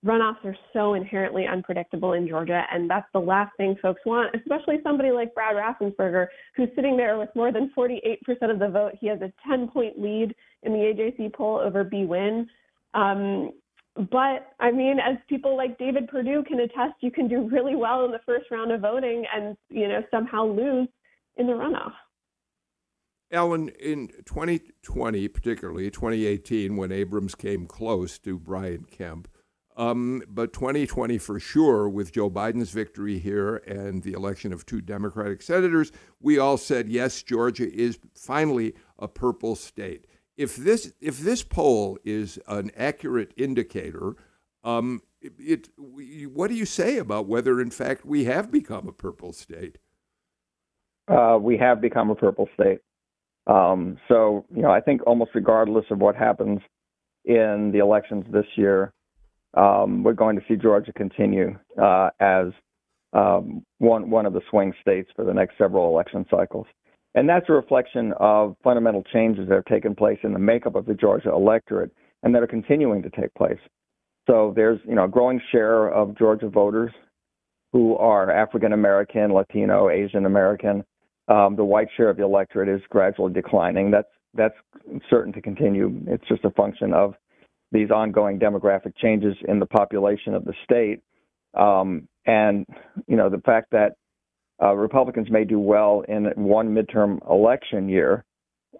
runoffs 0.05 0.43
are 0.43 0.55
so 0.73 0.93
inherently 0.95 1.45
unpredictable 1.47 2.13
in 2.13 2.27
Georgia, 2.27 2.63
and 2.71 2.89
that's 2.89 3.07
the 3.13 3.19
last 3.19 3.55
thing 3.57 3.75
folks 3.81 4.01
want, 4.05 4.35
especially 4.39 4.77
somebody 4.83 5.11
like 5.11 5.33
Brad 5.33 5.55
Raffensperger, 5.55 6.27
who's 6.55 6.69
sitting 6.75 6.97
there 6.97 7.17
with 7.17 7.29
more 7.35 7.51
than 7.51 7.71
48% 7.77 8.17
of 8.49 8.59
the 8.59 8.69
vote. 8.69 8.93
He 8.99 9.07
has 9.07 9.21
a 9.21 9.31
10 9.47 9.69
point 9.69 10.01
lead 10.01 10.35
in 10.63 10.73
the 10.73 10.79
AJC 10.79 11.33
poll 11.33 11.59
over 11.59 11.83
Bee 11.83 12.05
Nguyen. 12.05 12.47
Um, 12.93 13.51
but 13.95 14.53
I 14.59 14.71
mean, 14.71 14.97
as 14.99 15.17
people 15.27 15.57
like 15.57 15.77
David 15.77 16.07
Perdue 16.07 16.43
can 16.47 16.59
attest, 16.61 16.95
you 17.01 17.11
can 17.11 17.27
do 17.27 17.49
really 17.49 17.75
well 17.75 18.05
in 18.05 18.11
the 18.11 18.21
first 18.25 18.49
round 18.49 18.71
of 18.71 18.81
voting 18.81 19.25
and, 19.35 19.57
you 19.69 19.87
know, 19.87 20.01
somehow 20.09 20.45
lose 20.45 20.87
in 21.37 21.47
the 21.47 21.53
runoff. 21.53 21.93
Alan, 23.33 23.69
in 23.79 24.09
2020, 24.25 25.27
particularly 25.29 25.89
2018, 25.89 26.75
when 26.75 26.91
Abrams 26.91 27.33
came 27.33 27.65
close 27.65 28.19
to 28.19 28.37
Brian 28.37 28.83
Kemp, 28.83 29.29
um, 29.81 30.21
but 30.29 30.53
2020 30.53 31.17
for 31.17 31.39
sure, 31.39 31.89
with 31.89 32.11
Joe 32.11 32.29
Biden's 32.29 32.69
victory 32.69 33.17
here 33.17 33.55
and 33.65 34.03
the 34.03 34.13
election 34.13 34.53
of 34.53 34.63
two 34.63 34.79
Democratic 34.79 35.41
senators, 35.41 35.91
we 36.19 36.37
all 36.37 36.57
said 36.57 36.87
yes, 36.87 37.23
Georgia 37.23 37.67
is 37.73 37.97
finally 38.13 38.75
a 38.99 39.07
purple 39.07 39.55
state. 39.55 40.05
If 40.37 40.55
this 40.55 40.93
if 41.01 41.17
this 41.17 41.41
poll 41.41 41.97
is 42.05 42.37
an 42.47 42.69
accurate 42.77 43.33
indicator, 43.35 44.13
um, 44.63 45.01
it, 45.19 45.33
it, 45.39 45.69
what 46.29 46.51
do 46.51 46.55
you 46.55 46.65
say 46.65 46.99
about 46.99 47.25
whether 47.25 47.59
in 47.59 47.71
fact 47.71 48.05
we 48.05 48.25
have 48.25 48.51
become 48.51 48.87
a 48.87 48.93
purple 48.93 49.33
state? 49.33 49.79
Uh, 51.07 51.39
we 51.41 51.57
have 51.57 51.81
become 51.81 52.11
a 52.11 52.15
purple 52.15 52.47
state. 52.53 52.81
Um, 53.47 53.97
so 54.07 54.45
you 54.55 54.61
know, 54.61 54.69
I 54.69 54.79
think 54.79 55.01
almost 55.07 55.31
regardless 55.33 55.85
of 55.89 55.97
what 55.97 56.15
happens 56.15 56.59
in 57.25 57.71
the 57.73 57.79
elections 57.79 58.25
this 58.31 58.45
year, 58.55 58.93
um, 59.55 60.03
we're 60.03 60.13
going 60.13 60.35
to 60.35 60.41
see 60.47 60.55
Georgia 60.55 60.93
continue 60.93 61.57
uh, 61.81 62.09
as 62.19 62.47
um, 63.13 63.63
one 63.79 64.09
one 64.09 64.25
of 64.25 64.33
the 64.33 64.41
swing 64.49 64.73
states 64.81 65.09
for 65.15 65.25
the 65.25 65.33
next 65.33 65.57
several 65.57 65.89
election 65.89 66.25
cycles. 66.29 66.67
And 67.13 67.27
that's 67.27 67.49
a 67.49 67.53
reflection 67.53 68.13
of 68.19 68.55
fundamental 68.63 69.03
changes 69.11 69.49
that 69.49 69.55
have 69.55 69.65
taken 69.65 69.95
place 69.95 70.19
in 70.23 70.31
the 70.31 70.39
makeup 70.39 70.75
of 70.75 70.85
the 70.85 70.93
Georgia 70.93 71.31
electorate 71.31 71.91
and 72.23 72.33
that 72.33 72.41
are 72.41 72.47
continuing 72.47 73.01
to 73.03 73.09
take 73.09 73.33
place. 73.33 73.59
So 74.29 74.53
there's 74.55 74.79
you 74.85 74.95
know 74.95 75.05
a 75.05 75.09
growing 75.09 75.41
share 75.51 75.89
of 75.89 76.17
Georgia 76.17 76.49
voters 76.49 76.91
who 77.73 77.95
are 77.97 78.31
African 78.31 78.73
American, 78.73 79.33
Latino, 79.33 79.89
Asian 79.89 80.25
American. 80.25 80.83
Um, 81.27 81.55
the 81.55 81.63
white 81.63 81.87
share 81.95 82.09
of 82.09 82.17
the 82.17 82.23
electorate 82.23 82.69
is 82.69 82.81
gradually 82.89 83.33
declining. 83.33 83.91
That's 83.91 84.07
that's 84.33 84.55
certain 85.09 85.33
to 85.33 85.41
continue. 85.41 86.01
It's 86.07 86.27
just 86.27 86.45
a 86.45 86.51
function 86.51 86.93
of 86.93 87.15
these 87.71 87.89
ongoing 87.91 88.39
demographic 88.39 88.95
changes 88.97 89.35
in 89.47 89.59
the 89.59 89.65
population 89.65 90.33
of 90.33 90.45
the 90.45 90.53
state. 90.63 91.01
Um, 91.53 92.07
and, 92.25 92.65
you 93.07 93.15
know, 93.15 93.29
the 93.29 93.41
fact 93.45 93.71
that 93.71 93.93
uh, 94.61 94.73
Republicans 94.73 95.29
may 95.31 95.43
do 95.43 95.59
well 95.59 96.03
in 96.07 96.25
one 96.35 96.69
midterm 96.69 97.19
election 97.29 97.89
year, 97.89 98.25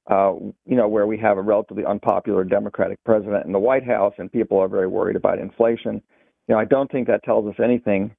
uh, 0.09 0.33
you 0.65 0.75
know, 0.75 0.87
where 0.87 1.07
we 1.07 1.17
have 1.17 1.37
a 1.37 1.41
relatively 1.41 1.85
unpopular 1.85 2.43
Democratic 2.43 3.03
president 3.03 3.45
in 3.45 3.51
the 3.51 3.59
White 3.59 3.85
House 3.85 4.13
and 4.17 4.31
people 4.31 4.59
are 4.59 4.67
very 4.67 4.87
worried 4.87 5.15
about 5.15 5.39
inflation. 5.39 6.01
You 6.47 6.55
know, 6.55 6.59
I 6.59 6.65
don't 6.65 6.91
think 6.91 7.07
that 7.07 7.23
tells 7.23 7.47
us 7.47 7.59
anything 7.63 8.15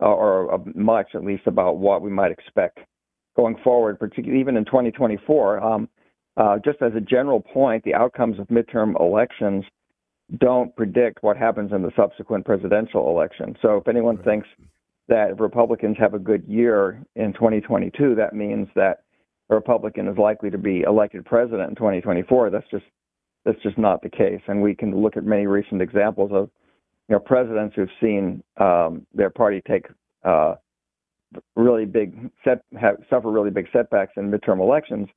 uh, 0.00 0.06
or 0.06 0.54
uh, 0.54 0.58
much, 0.74 1.08
at 1.14 1.24
least, 1.24 1.46
about 1.46 1.78
what 1.78 2.02
we 2.02 2.10
might 2.10 2.30
expect 2.30 2.78
going 3.36 3.56
forward, 3.62 3.98
particularly 3.98 4.40
even 4.40 4.56
in 4.56 4.64
2024. 4.64 5.62
Um, 5.62 5.88
uh, 6.36 6.58
just 6.64 6.80
as 6.82 6.92
a 6.96 7.00
general 7.00 7.40
point, 7.40 7.82
the 7.84 7.94
outcomes 7.94 8.38
of 8.38 8.46
midterm 8.48 8.98
elections 9.00 9.64
don't 10.36 10.74
predict 10.76 11.22
what 11.22 11.36
happens 11.36 11.72
in 11.72 11.82
the 11.82 11.92
subsequent 11.96 12.44
presidential 12.44 13.08
election. 13.08 13.56
So 13.62 13.78
if 13.78 13.88
anyone 13.88 14.16
right. 14.16 14.24
thinks 14.24 14.48
that 15.08 15.40
Republicans 15.40 15.96
have 15.98 16.12
a 16.12 16.18
good 16.18 16.44
year 16.46 17.02
in 17.16 17.32
2022, 17.32 18.14
that 18.16 18.34
means 18.34 18.68
that 18.74 19.04
a 19.48 19.54
Republican 19.54 20.06
is 20.06 20.18
likely 20.18 20.50
to 20.50 20.58
be 20.58 20.82
elected 20.82 21.24
president 21.24 21.70
in 21.70 21.76
2024. 21.76 22.50
That's 22.50 22.68
just 22.70 22.84
that's 23.44 23.62
just 23.62 23.78
not 23.78 24.02
the 24.02 24.10
case. 24.10 24.42
And 24.46 24.60
we 24.60 24.74
can 24.74 24.94
look 24.94 25.16
at 25.16 25.24
many 25.24 25.46
recent 25.46 25.80
examples 25.80 26.30
of 26.34 26.50
you 27.08 27.14
know 27.14 27.20
presidents 27.20 27.74
who've 27.74 27.88
seen 27.98 28.42
um, 28.58 29.06
their 29.14 29.30
party 29.30 29.62
take 29.66 29.86
uh, 30.24 30.56
really 31.56 31.86
big 31.86 32.30
set 32.44 32.62
have, 32.78 32.96
suffer 33.08 33.30
really 33.30 33.50
big 33.50 33.68
setbacks 33.72 34.12
in 34.18 34.30
midterm 34.30 34.60
elections, 34.60 35.08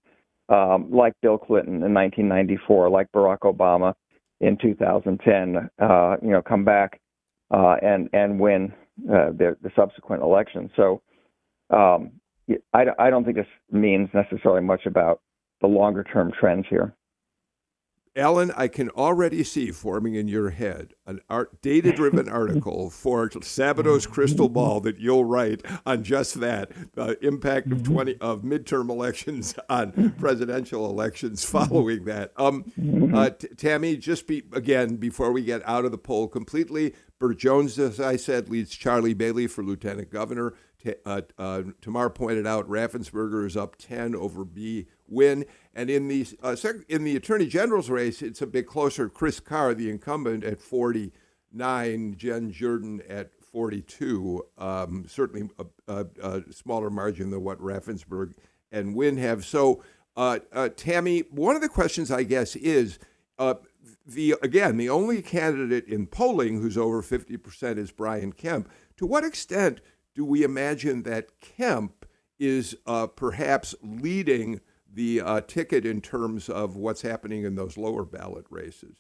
um, 0.47 0.89
like 0.89 1.13
Bill 1.21 1.37
Clinton 1.37 1.83
in 1.83 1.93
1994, 1.93 2.89
like 2.89 3.11
Barack 3.11 3.39
Obama 3.39 3.93
in 4.41 4.57
2010, 4.57 5.69
uh, 5.79 6.15
you 6.21 6.31
know, 6.31 6.41
come 6.41 6.65
back 6.65 6.99
uh, 7.51 7.75
and 7.81 8.09
and 8.11 8.39
win 8.39 8.73
uh, 9.09 9.31
the, 9.31 9.55
the 9.61 9.71
subsequent 9.75 10.21
election. 10.21 10.69
So 10.75 11.01
um, 11.69 12.11
I, 12.73 12.85
I 12.99 13.09
don't 13.09 13.23
think 13.23 13.37
this 13.37 13.45
means 13.71 14.09
necessarily 14.13 14.61
much 14.61 14.85
about 14.85 15.21
the 15.61 15.67
longer 15.67 16.03
term 16.03 16.31
trends 16.37 16.65
here. 16.69 16.93
Alan, 18.15 18.51
I 18.57 18.67
can 18.67 18.89
already 18.89 19.41
see 19.43 19.71
forming 19.71 20.15
in 20.15 20.27
your 20.27 20.49
head 20.49 20.93
an 21.05 21.21
art, 21.29 21.61
data-driven 21.61 22.27
article 22.29 22.89
for 22.89 23.29
Sabato's 23.29 24.05
crystal 24.05 24.49
ball 24.49 24.81
that 24.81 24.99
you'll 24.99 25.23
write 25.23 25.61
on 25.85 26.03
just 26.03 26.39
that: 26.41 26.71
the 26.93 27.17
impact 27.25 27.67
of 27.67 27.79
mm-hmm. 27.79 27.93
twenty 27.93 28.17
of 28.19 28.41
midterm 28.41 28.89
elections 28.89 29.55
on 29.69 30.13
presidential 30.19 30.89
elections 30.89 31.45
following 31.45 32.03
that. 32.05 32.33
Um, 32.35 32.65
mm-hmm. 32.77 33.15
uh, 33.15 33.29
t- 33.29 33.47
Tammy, 33.55 33.95
just 33.95 34.27
be 34.27 34.43
again 34.51 34.97
before 34.97 35.31
we 35.31 35.43
get 35.43 35.61
out 35.65 35.85
of 35.85 35.91
the 35.91 35.97
poll 35.97 36.27
completely. 36.27 36.93
Burt 37.17 37.37
Jones, 37.37 37.79
as 37.79 37.99
I 37.99 38.17
said, 38.17 38.49
leads 38.49 38.75
Charlie 38.75 39.13
Bailey 39.13 39.47
for 39.47 39.63
lieutenant 39.63 40.09
governor. 40.09 40.55
T- 40.83 40.95
uh, 41.05 41.21
uh, 41.37 41.63
Tamar 41.79 42.09
pointed 42.09 42.47
out 42.47 42.67
Raffensperger 42.67 43.45
is 43.45 43.55
up 43.55 43.75
ten 43.77 44.15
over 44.15 44.43
Bee 44.43 44.87
Nguyen. 45.11 45.45
And 45.73 45.89
in 45.89 46.07
the 46.07 46.27
uh, 46.41 46.55
in 46.89 47.03
the 47.03 47.15
attorney 47.15 47.47
general's 47.47 47.89
race, 47.89 48.21
it's 48.21 48.41
a 48.41 48.47
bit 48.47 48.67
closer. 48.67 49.09
Chris 49.09 49.39
Carr, 49.39 49.73
the 49.73 49.89
incumbent, 49.89 50.43
at 50.43 50.61
49, 50.61 52.15
Jen 52.17 52.51
Jordan 52.51 53.01
at 53.07 53.31
42, 53.51 54.45
um, 54.57 55.05
certainly 55.07 55.49
a, 55.59 55.65
a, 55.87 56.05
a, 56.21 56.53
smaller 56.53 56.89
margin 56.89 57.31
than 57.31 57.43
what 57.43 57.59
Raffensperger 57.59 58.33
and 58.71 58.95
Nguyen 58.95 59.17
have. 59.17 59.45
So, 59.45 59.83
uh, 60.15 60.39
uh, 60.53 60.69
Tammy, 60.75 61.21
one 61.31 61.55
of 61.55 61.61
the 61.61 61.69
questions 61.69 62.11
I 62.11 62.23
guess 62.23 62.55
is 62.55 62.99
uh, 63.37 63.55
the 64.05 64.35
again 64.41 64.77
the 64.77 64.89
only 64.89 65.21
candidate 65.21 65.85
in 65.87 66.07
polling 66.07 66.61
who's 66.61 66.77
over 66.77 67.01
50 67.01 67.37
percent 67.37 67.79
is 67.79 67.91
Brian 67.91 68.33
Kemp. 68.33 68.69
To 68.97 69.05
what 69.05 69.23
extent 69.23 69.81
do 70.15 70.25
we 70.25 70.43
imagine 70.43 71.03
that 71.03 71.39
Kemp 71.39 72.05
is 72.39 72.75
uh, 72.85 73.07
perhaps 73.07 73.75
leading 73.81 74.61
the 74.93 75.21
uh, 75.21 75.41
ticket 75.41 75.85
in 75.85 76.01
terms 76.01 76.49
of 76.49 76.75
what's 76.75 77.01
happening 77.01 77.43
in 77.43 77.55
those 77.55 77.77
lower 77.77 78.05
ballot 78.05 78.45
races? 78.49 78.97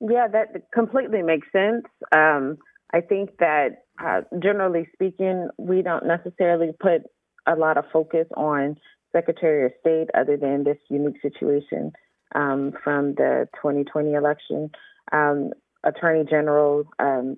Yeah, 0.00 0.28
that 0.28 0.70
completely 0.72 1.22
makes 1.22 1.48
sense. 1.52 1.84
Um, 2.12 2.58
I 2.92 3.00
think 3.00 3.38
that 3.38 3.84
uh, 4.02 4.22
generally 4.42 4.88
speaking, 4.92 5.48
we 5.58 5.82
don't 5.82 6.06
necessarily 6.06 6.70
put 6.80 7.02
a 7.46 7.54
lot 7.54 7.76
of 7.76 7.84
focus 7.92 8.26
on 8.36 8.76
Secretary 9.12 9.66
of 9.66 9.72
State 9.80 10.08
other 10.14 10.36
than 10.36 10.64
this 10.64 10.78
unique 10.88 11.20
situation 11.20 11.92
um, 12.34 12.72
from 12.82 13.14
the 13.14 13.48
2020 13.56 14.14
election. 14.14 14.70
Um, 15.12 15.50
Attorney 15.84 16.24
General, 16.28 16.84
um, 16.98 17.36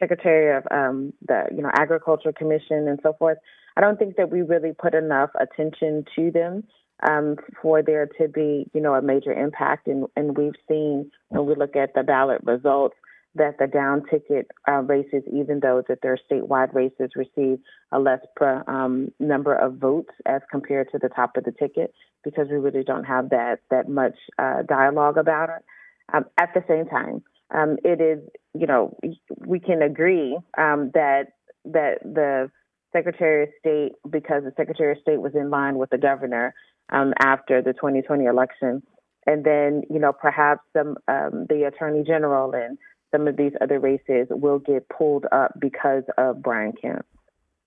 Secretary 0.00 0.56
of 0.56 0.64
um, 0.70 1.12
the 1.26 1.44
you 1.54 1.62
know 1.62 1.70
Agriculture 1.74 2.32
Commission, 2.32 2.88
and 2.88 2.98
so 3.02 3.14
forth. 3.18 3.38
I 3.76 3.80
don't 3.80 3.98
think 3.98 4.16
that 4.16 4.30
we 4.30 4.42
really 4.42 4.72
put 4.72 4.94
enough 4.94 5.30
attention 5.38 6.04
to 6.16 6.30
them 6.30 6.64
um, 7.04 7.36
for 7.60 7.82
there 7.82 8.06
to 8.18 8.28
be, 8.28 8.66
you 8.72 8.80
know, 8.80 8.94
a 8.94 9.02
major 9.02 9.32
impact. 9.32 9.86
And, 9.86 10.06
and 10.16 10.36
we've 10.36 10.58
seen 10.68 11.10
when 11.28 11.46
we 11.46 11.54
look 11.54 11.76
at 11.76 11.94
the 11.94 12.02
ballot 12.02 12.40
results 12.44 12.96
that 13.36 13.58
the 13.58 13.66
down 13.66 14.02
ticket 14.08 14.48
uh, 14.68 14.82
races, 14.82 15.22
even 15.32 15.60
though 15.60 15.82
that 15.88 16.00
their 16.02 16.18
statewide 16.30 16.72
races 16.72 17.10
receive 17.16 17.58
a 17.90 17.98
less 17.98 18.20
per, 18.36 18.62
um, 18.68 19.10
number 19.18 19.54
of 19.54 19.74
votes 19.74 20.14
as 20.24 20.40
compared 20.50 20.90
to 20.92 20.98
the 20.98 21.08
top 21.08 21.36
of 21.36 21.44
the 21.44 21.52
ticket, 21.52 21.92
because 22.22 22.46
we 22.48 22.56
really 22.56 22.84
don't 22.84 23.04
have 23.04 23.30
that 23.30 23.58
that 23.70 23.88
much 23.88 24.14
uh, 24.38 24.62
dialogue 24.62 25.18
about 25.18 25.48
it. 25.48 25.64
Um, 26.12 26.26
at 26.38 26.50
the 26.54 26.62
same 26.68 26.86
time, 26.86 27.22
um, 27.52 27.76
it 27.84 28.00
is, 28.00 28.20
you 28.54 28.66
know, 28.66 28.96
we 29.44 29.58
can 29.58 29.82
agree 29.82 30.38
um, 30.56 30.92
that 30.94 31.32
that 31.64 32.02
the 32.04 32.50
Secretary 32.92 33.42
of 33.42 33.48
State, 33.58 33.92
because 34.08 34.44
the 34.44 34.52
Secretary 34.56 34.92
of 34.92 34.98
State 35.02 35.20
was 35.20 35.34
in 35.34 35.50
line 35.50 35.76
with 35.76 35.90
the 35.90 35.98
governor, 35.98 36.54
um, 36.90 37.12
after 37.20 37.62
the 37.62 37.72
2020 37.72 38.24
election. 38.24 38.82
And 39.26 39.44
then, 39.44 39.82
you 39.88 39.98
know, 39.98 40.12
perhaps 40.12 40.60
some 40.76 40.96
um, 41.08 41.46
the 41.48 41.64
attorney 41.66 42.04
general 42.06 42.52
and 42.52 42.76
some 43.14 43.26
of 43.26 43.36
these 43.36 43.52
other 43.60 43.78
races 43.78 44.26
will 44.30 44.58
get 44.58 44.88
pulled 44.88 45.24
up 45.32 45.52
because 45.58 46.02
of 46.18 46.42
Brian 46.42 46.72
Kemp. 46.80 47.06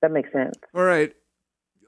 That 0.02 0.12
makes 0.12 0.32
sense. 0.32 0.56
All 0.76 0.84
right. 0.84 1.14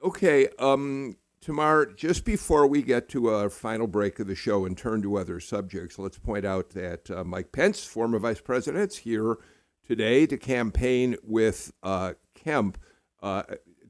Okay. 0.02 0.48
Um, 0.58 1.16
Tamar, 1.40 1.86
just 1.86 2.24
before 2.24 2.66
we 2.66 2.82
get 2.82 3.08
to 3.10 3.28
our 3.28 3.48
final 3.48 3.86
break 3.86 4.18
of 4.18 4.26
the 4.26 4.34
show 4.34 4.66
and 4.66 4.76
turn 4.76 5.02
to 5.02 5.16
other 5.16 5.40
subjects, 5.40 5.98
let's 5.98 6.18
point 6.18 6.44
out 6.44 6.70
that 6.70 7.10
uh, 7.10 7.24
Mike 7.24 7.52
Pence, 7.52 7.84
former 7.84 8.18
vice 8.18 8.40
president, 8.40 8.92
is 8.92 8.98
here 8.98 9.38
today 9.86 10.26
to 10.26 10.36
campaign 10.36 11.16
with 11.22 11.72
uh, 11.82 12.14
Kemp. 12.34 12.78
Uh, 13.22 13.42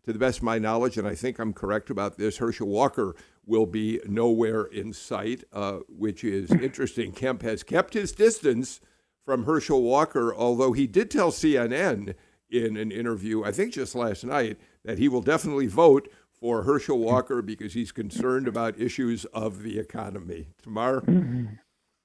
to 0.05 0.13
the 0.13 0.19
best 0.19 0.39
of 0.39 0.45
my 0.45 0.59
knowledge, 0.59 0.97
and 0.97 1.07
I 1.07 1.15
think 1.15 1.39
I'm 1.39 1.53
correct 1.53 1.91
about 1.91 2.17
this, 2.17 2.39
Herschel 2.39 2.69
Walker 2.69 3.15
will 3.47 3.67
be 3.67 4.01
nowhere 4.07 4.65
in 4.65 4.93
sight, 4.93 5.45
uh, 5.53 5.79
which 5.89 6.25
is 6.25 6.51
interesting. 6.63 7.13
Kemp 7.13 7.43
has 7.43 7.63
kept 7.63 7.95
his 7.95 8.13
distance 8.13 8.81
from 9.25 9.45
Herschel 9.45 9.83
Walker, 9.83 10.35
although 10.35 10.73
he 10.73 10.87
did 10.87 11.11
tell 11.11 11.31
CNN 11.31 12.15
in 12.51 12.77
an 12.77 12.91
interview, 12.91 13.45
I 13.45 13.53
think 13.53 13.73
just 13.73 13.95
last 13.95 14.25
night, 14.25 14.59
that 14.85 14.99
he 14.99 15.09
will 15.09 15.21
definitely 15.21 15.67
vote 15.67 16.09
for 16.33 16.63
Herschel 16.63 16.99
Walker 16.99 17.43
because 17.43 17.75
he's 17.75 17.93
concerned 17.93 18.49
about 18.49 18.81
issues 18.81 19.25
of 19.27 19.63
the 19.63 19.79
economy. 19.79 20.49
Tamar? 20.63 21.03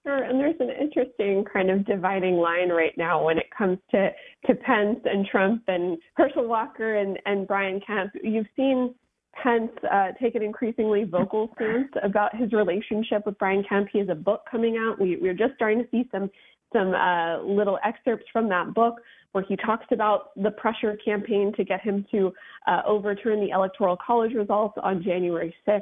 Sure, 0.06 0.22
and 0.24 0.40
there's 0.40 0.56
an 0.60 0.70
interesting 0.70 1.44
kind 1.52 1.72
of 1.72 1.84
dividing 1.86 2.36
line 2.36 2.70
right 2.70 2.96
now 2.96 3.26
when 3.26 3.40
it 3.40 3.48
comes 3.58 3.80
to, 3.90 4.10
to 4.46 4.54
Pence 4.54 5.00
and 5.04 5.26
Trump 5.26 5.64
and 5.68 5.98
Herschel 6.14 6.48
Walker 6.48 6.98
and, 6.98 7.18
and 7.26 7.48
Brian 7.48 7.82
Kemp. 7.86 8.12
You've 8.22 8.46
seen 8.56 8.94
Pence 9.42 9.72
uh, 9.92 10.10
take 10.22 10.36
an 10.36 10.44
increasingly 10.44 11.06
vocal 11.06 11.50
stance 11.56 11.90
about 12.04 12.36
his 12.36 12.54
relationship 12.54 13.26
with 13.26 13.36
Brian 13.40 13.64
Kemp. 13.68 13.88
He 13.92 13.98
has 13.98 14.10
a 14.10 14.16
book 14.16 14.44
coming 14.50 14.78
out. 14.78 15.02
We, 15.02 15.18
we're 15.18 15.34
just 15.34 15.56
starting 15.56 15.80
to 15.80 15.90
see 15.90 16.08
some 16.12 16.30
some 16.72 16.94
uh, 16.94 17.42
little 17.42 17.80
excerpts 17.86 18.26
from 18.34 18.50
that 18.50 18.74
book 18.74 18.96
where 19.32 19.46
he 19.48 19.56
talks 19.56 19.86
about 19.92 20.32
the 20.36 20.52
pressure 20.52 20.98
campaign 21.04 21.54
to 21.56 21.64
get 21.64 21.82
him 21.82 22.06
to 22.12 22.34
uh, 22.68 22.82
overturn 22.86 23.40
the 23.40 23.50
electoral 23.50 23.98
college 24.06 24.34
results 24.34 24.78
on 24.84 25.02
January 25.02 25.56
6th 25.68 25.82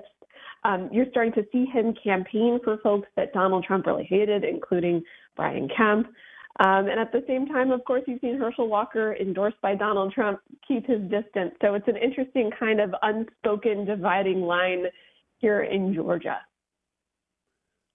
um, 0.63 0.89
you're 0.91 1.07
starting 1.11 1.33
to 1.33 1.45
see 1.51 1.65
him 1.65 1.93
campaign 2.03 2.59
for 2.63 2.77
folks 2.77 3.07
that 3.15 3.33
Donald 3.33 3.63
Trump 3.63 3.85
really 3.85 4.05
hated, 4.05 4.43
including 4.43 5.03
Brian 5.35 5.69
Kemp. 5.75 6.07
Um, 6.59 6.87
and 6.87 6.99
at 6.99 7.11
the 7.11 7.23
same 7.27 7.47
time, 7.47 7.71
of 7.71 7.83
course, 7.83 8.03
you've 8.05 8.21
seen 8.21 8.37
Herschel 8.37 8.67
Walker, 8.67 9.15
endorsed 9.19 9.59
by 9.61 9.75
Donald 9.75 10.13
Trump, 10.13 10.39
keep 10.67 10.85
his 10.85 11.01
distance. 11.09 11.53
So 11.61 11.73
it's 11.73 11.87
an 11.87 11.97
interesting 11.97 12.51
kind 12.59 12.79
of 12.79 12.93
unspoken 13.01 13.85
dividing 13.85 14.41
line 14.41 14.85
here 15.39 15.63
in 15.63 15.93
Georgia. 15.93 16.37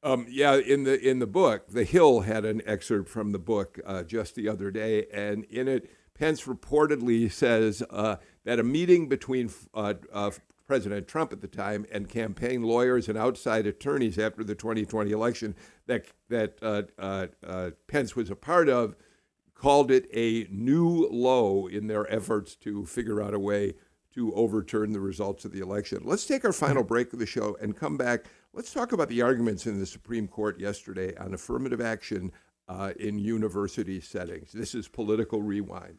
Um, 0.03 0.27
yeah, 0.29 0.55
in 0.55 0.85
the 0.85 1.01
in 1.01 1.19
the 1.19 1.27
book, 1.27 1.69
The 1.69 1.85
Hill 1.85 2.21
had 2.21 2.45
an 2.45 2.63
excerpt 2.65 3.09
from 3.09 3.33
the 3.33 3.39
book 3.39 3.81
uh, 3.85 4.05
just 4.05 4.37
the 4.37 4.49
other 4.49 4.71
day, 4.71 5.07
and 5.13 5.45
in 5.45 5.67
it, 5.67 5.91
Pence 6.15 6.45
reportedly 6.45 7.31
says 7.31 7.83
uh, 7.91 8.17
that 8.45 8.61
a 8.61 8.65
meeting 8.65 9.09
between 9.09 9.51
uh, 9.75 9.95
uh 10.13 10.31
President 10.69 11.09
Trump 11.09 11.33
at 11.33 11.41
the 11.41 11.49
time 11.49 11.87
and 11.91 12.11
campaign 12.11 12.63
lawyers 12.63 13.09
and 13.09 13.17
outside 13.17 13.67
attorneys 13.67 14.19
after 14.19 14.45
the 14.45 14.55
2020 14.55 15.11
election 15.11 15.57
that 15.87 16.05
that 16.29 16.59
uh, 16.63 16.83
uh, 16.99 17.27
uh, 17.45 17.71
Pence 17.89 18.15
was 18.15 18.31
a 18.31 18.37
part 18.37 18.69
of 18.69 18.95
called 19.55 19.91
it 19.91 20.07
a 20.13 20.47
new 20.51 21.09
low 21.11 21.67
in 21.67 21.87
their 21.87 22.11
efforts 22.13 22.55
to 22.55 22.85
figure 22.85 23.21
out 23.21 23.33
a 23.33 23.39
way 23.39 23.75
to 24.15 24.33
overturn 24.35 24.93
the 24.93 25.01
results 25.01 25.47
of 25.47 25.53
the 25.53 25.61
election. 25.61 26.01
Let's 26.05 26.27
take 26.27 26.45
our 26.45 26.53
final 26.53 26.85
break 26.85 27.15
of 27.15 27.19
the 27.19 27.27
show 27.27 27.57
and 27.63 27.75
come 27.75 27.97
back. 27.97 28.27
Let's 28.53 28.73
talk 28.73 28.93
about 28.93 29.09
the 29.09 29.23
arguments 29.23 29.67
in 29.67 29.81
the 29.81 29.87
Supreme 29.87 30.29
Court 30.29 30.61
yesterday 30.61 31.17
on 31.17 31.33
affirmative 31.33 31.81
action 31.81 32.31
uh, 32.69 32.93
in 33.01 33.19
university 33.19 34.01
settings. 34.01 34.53
This 34.53 34.75
is 34.75 34.87
Political 34.87 35.43
Rewind. 35.43 35.99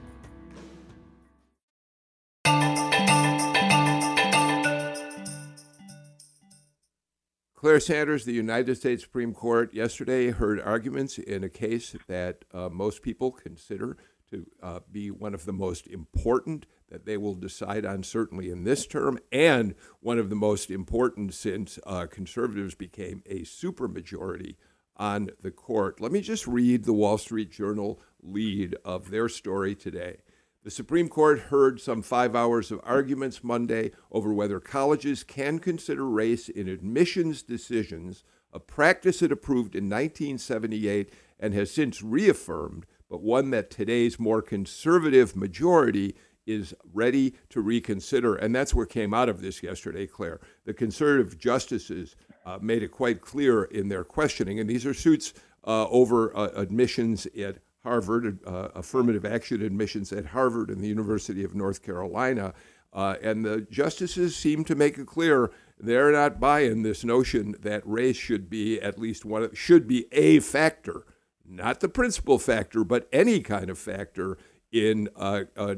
Claire 7.61 7.79
Sanders, 7.79 8.25
the 8.25 8.33
United 8.33 8.73
States 8.73 9.03
Supreme 9.03 9.35
Court, 9.35 9.71
yesterday 9.71 10.31
heard 10.31 10.59
arguments 10.59 11.19
in 11.19 11.43
a 11.43 11.47
case 11.47 11.95
that 12.07 12.43
uh, 12.51 12.69
most 12.69 13.03
people 13.03 13.31
consider 13.31 13.97
to 14.31 14.47
uh, 14.63 14.79
be 14.91 15.11
one 15.11 15.35
of 15.35 15.45
the 15.45 15.53
most 15.53 15.85
important 15.85 16.65
that 16.89 17.05
they 17.05 17.17
will 17.17 17.35
decide 17.35 17.85
on, 17.85 18.01
certainly 18.01 18.49
in 18.49 18.63
this 18.63 18.87
term, 18.87 19.19
and 19.31 19.75
one 19.99 20.17
of 20.17 20.31
the 20.31 20.35
most 20.35 20.71
important 20.71 21.35
since 21.35 21.77
uh, 21.85 22.07
conservatives 22.07 22.73
became 22.73 23.21
a 23.27 23.41
supermajority 23.41 24.55
on 24.97 25.29
the 25.43 25.51
court. 25.51 26.01
Let 26.01 26.11
me 26.11 26.21
just 26.21 26.47
read 26.47 26.85
the 26.85 26.93
Wall 26.93 27.19
Street 27.19 27.51
Journal 27.51 28.01
lead 28.23 28.75
of 28.83 29.11
their 29.11 29.29
story 29.29 29.75
today. 29.75 30.17
The 30.63 30.69
Supreme 30.69 31.09
Court 31.09 31.39
heard 31.39 31.81
some 31.81 32.03
five 32.03 32.35
hours 32.35 32.71
of 32.71 32.81
arguments 32.83 33.43
Monday 33.43 33.91
over 34.11 34.31
whether 34.31 34.59
colleges 34.59 35.23
can 35.23 35.57
consider 35.57 36.07
race 36.07 36.49
in 36.49 36.67
admissions 36.67 37.41
decisions, 37.41 38.23
a 38.53 38.59
practice 38.59 39.23
it 39.23 39.31
approved 39.31 39.75
in 39.75 39.85
1978 39.85 41.11
and 41.39 41.55
has 41.55 41.71
since 41.71 42.03
reaffirmed, 42.03 42.85
but 43.09 43.23
one 43.23 43.49
that 43.49 43.71
today's 43.71 44.19
more 44.19 44.43
conservative 44.43 45.35
majority 45.35 46.15
is 46.45 46.75
ready 46.93 47.33
to 47.49 47.59
reconsider. 47.59 48.35
And 48.35 48.53
that's 48.53 48.75
what 48.75 48.89
came 48.89 49.15
out 49.15 49.29
of 49.29 49.41
this 49.41 49.63
yesterday, 49.63 50.05
Claire. 50.05 50.41
The 50.65 50.75
conservative 50.75 51.39
justices 51.39 52.15
uh, 52.45 52.59
made 52.61 52.83
it 52.83 52.91
quite 52.91 53.21
clear 53.21 53.63
in 53.63 53.89
their 53.89 54.03
questioning, 54.03 54.59
and 54.59 54.69
these 54.69 54.85
are 54.85 54.93
suits 54.93 55.33
uh, 55.65 55.87
over 55.87 56.37
uh, 56.37 56.49
admissions 56.55 57.25
at 57.25 57.57
Harvard, 57.83 58.39
uh, 58.45 58.69
affirmative 58.75 59.25
action 59.25 59.61
admissions 59.61 60.11
at 60.11 60.27
Harvard 60.27 60.69
and 60.69 60.83
the 60.83 60.87
University 60.87 61.43
of 61.43 61.55
North 61.55 61.83
Carolina. 61.83 62.53
Uh, 62.93 63.15
and 63.23 63.45
the 63.45 63.61
justices 63.71 64.35
seem 64.35 64.63
to 64.65 64.75
make 64.75 64.97
it 64.97 65.07
clear 65.07 65.51
they're 65.79 66.11
not 66.11 66.39
buying 66.39 66.83
this 66.83 67.03
notion 67.03 67.55
that 67.61 67.81
race 67.85 68.17
should 68.17 68.49
be 68.49 68.79
at 68.79 68.99
least 68.99 69.25
one 69.25 69.53
should 69.55 69.87
be 69.87 70.05
a 70.11 70.39
factor, 70.39 71.05
not 71.47 71.79
the 71.79 71.89
principal 71.89 72.37
factor, 72.37 72.83
but 72.83 73.07
any 73.11 73.39
kind 73.39 73.69
of 73.69 73.79
factor 73.79 74.37
in 74.71 75.09
uh, 75.15 75.43
uh, 75.57 75.75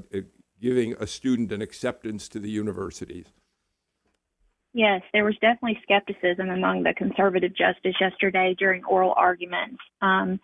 giving 0.59 0.93
a 0.99 1.07
student 1.07 1.51
an 1.51 1.61
acceptance 1.61 2.27
to 2.29 2.39
the 2.39 2.49
universities. 2.49 3.27
Yes, 4.73 5.03
there 5.13 5.23
was 5.23 5.35
definitely 5.35 5.79
skepticism 5.83 6.49
among 6.49 6.81
the 6.81 6.93
conservative 6.95 7.55
justice 7.55 7.95
yesterday 8.01 8.55
during 8.57 8.83
oral 8.85 9.13
arguments. 9.15 9.77
Um, 10.01 10.39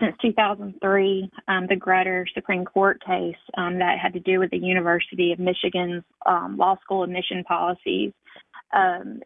since 0.00 0.16
2003, 0.22 1.30
um, 1.46 1.66
the 1.68 1.76
Grutter 1.76 2.24
Supreme 2.34 2.64
Court 2.64 3.00
case 3.04 3.36
um, 3.56 3.78
that 3.78 3.98
had 3.98 4.12
to 4.14 4.20
do 4.20 4.40
with 4.40 4.50
the 4.50 4.58
University 4.58 5.32
of 5.32 5.38
Michigan's 5.38 6.02
um, 6.26 6.56
law 6.56 6.76
school 6.82 7.04
admission 7.04 7.44
policies, 7.44 8.12
um, 8.72 9.20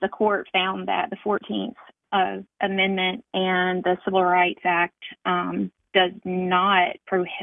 the 0.00 0.08
court 0.08 0.46
found 0.52 0.88
that 0.88 1.10
the 1.10 1.16
14th 1.24 1.74
uh, 2.12 2.42
Amendment 2.64 3.24
and 3.34 3.82
the 3.82 3.96
Civil 4.04 4.24
Rights 4.24 4.60
Act 4.64 5.02
um, 5.26 5.70
does 5.92 6.12
not 6.24 6.96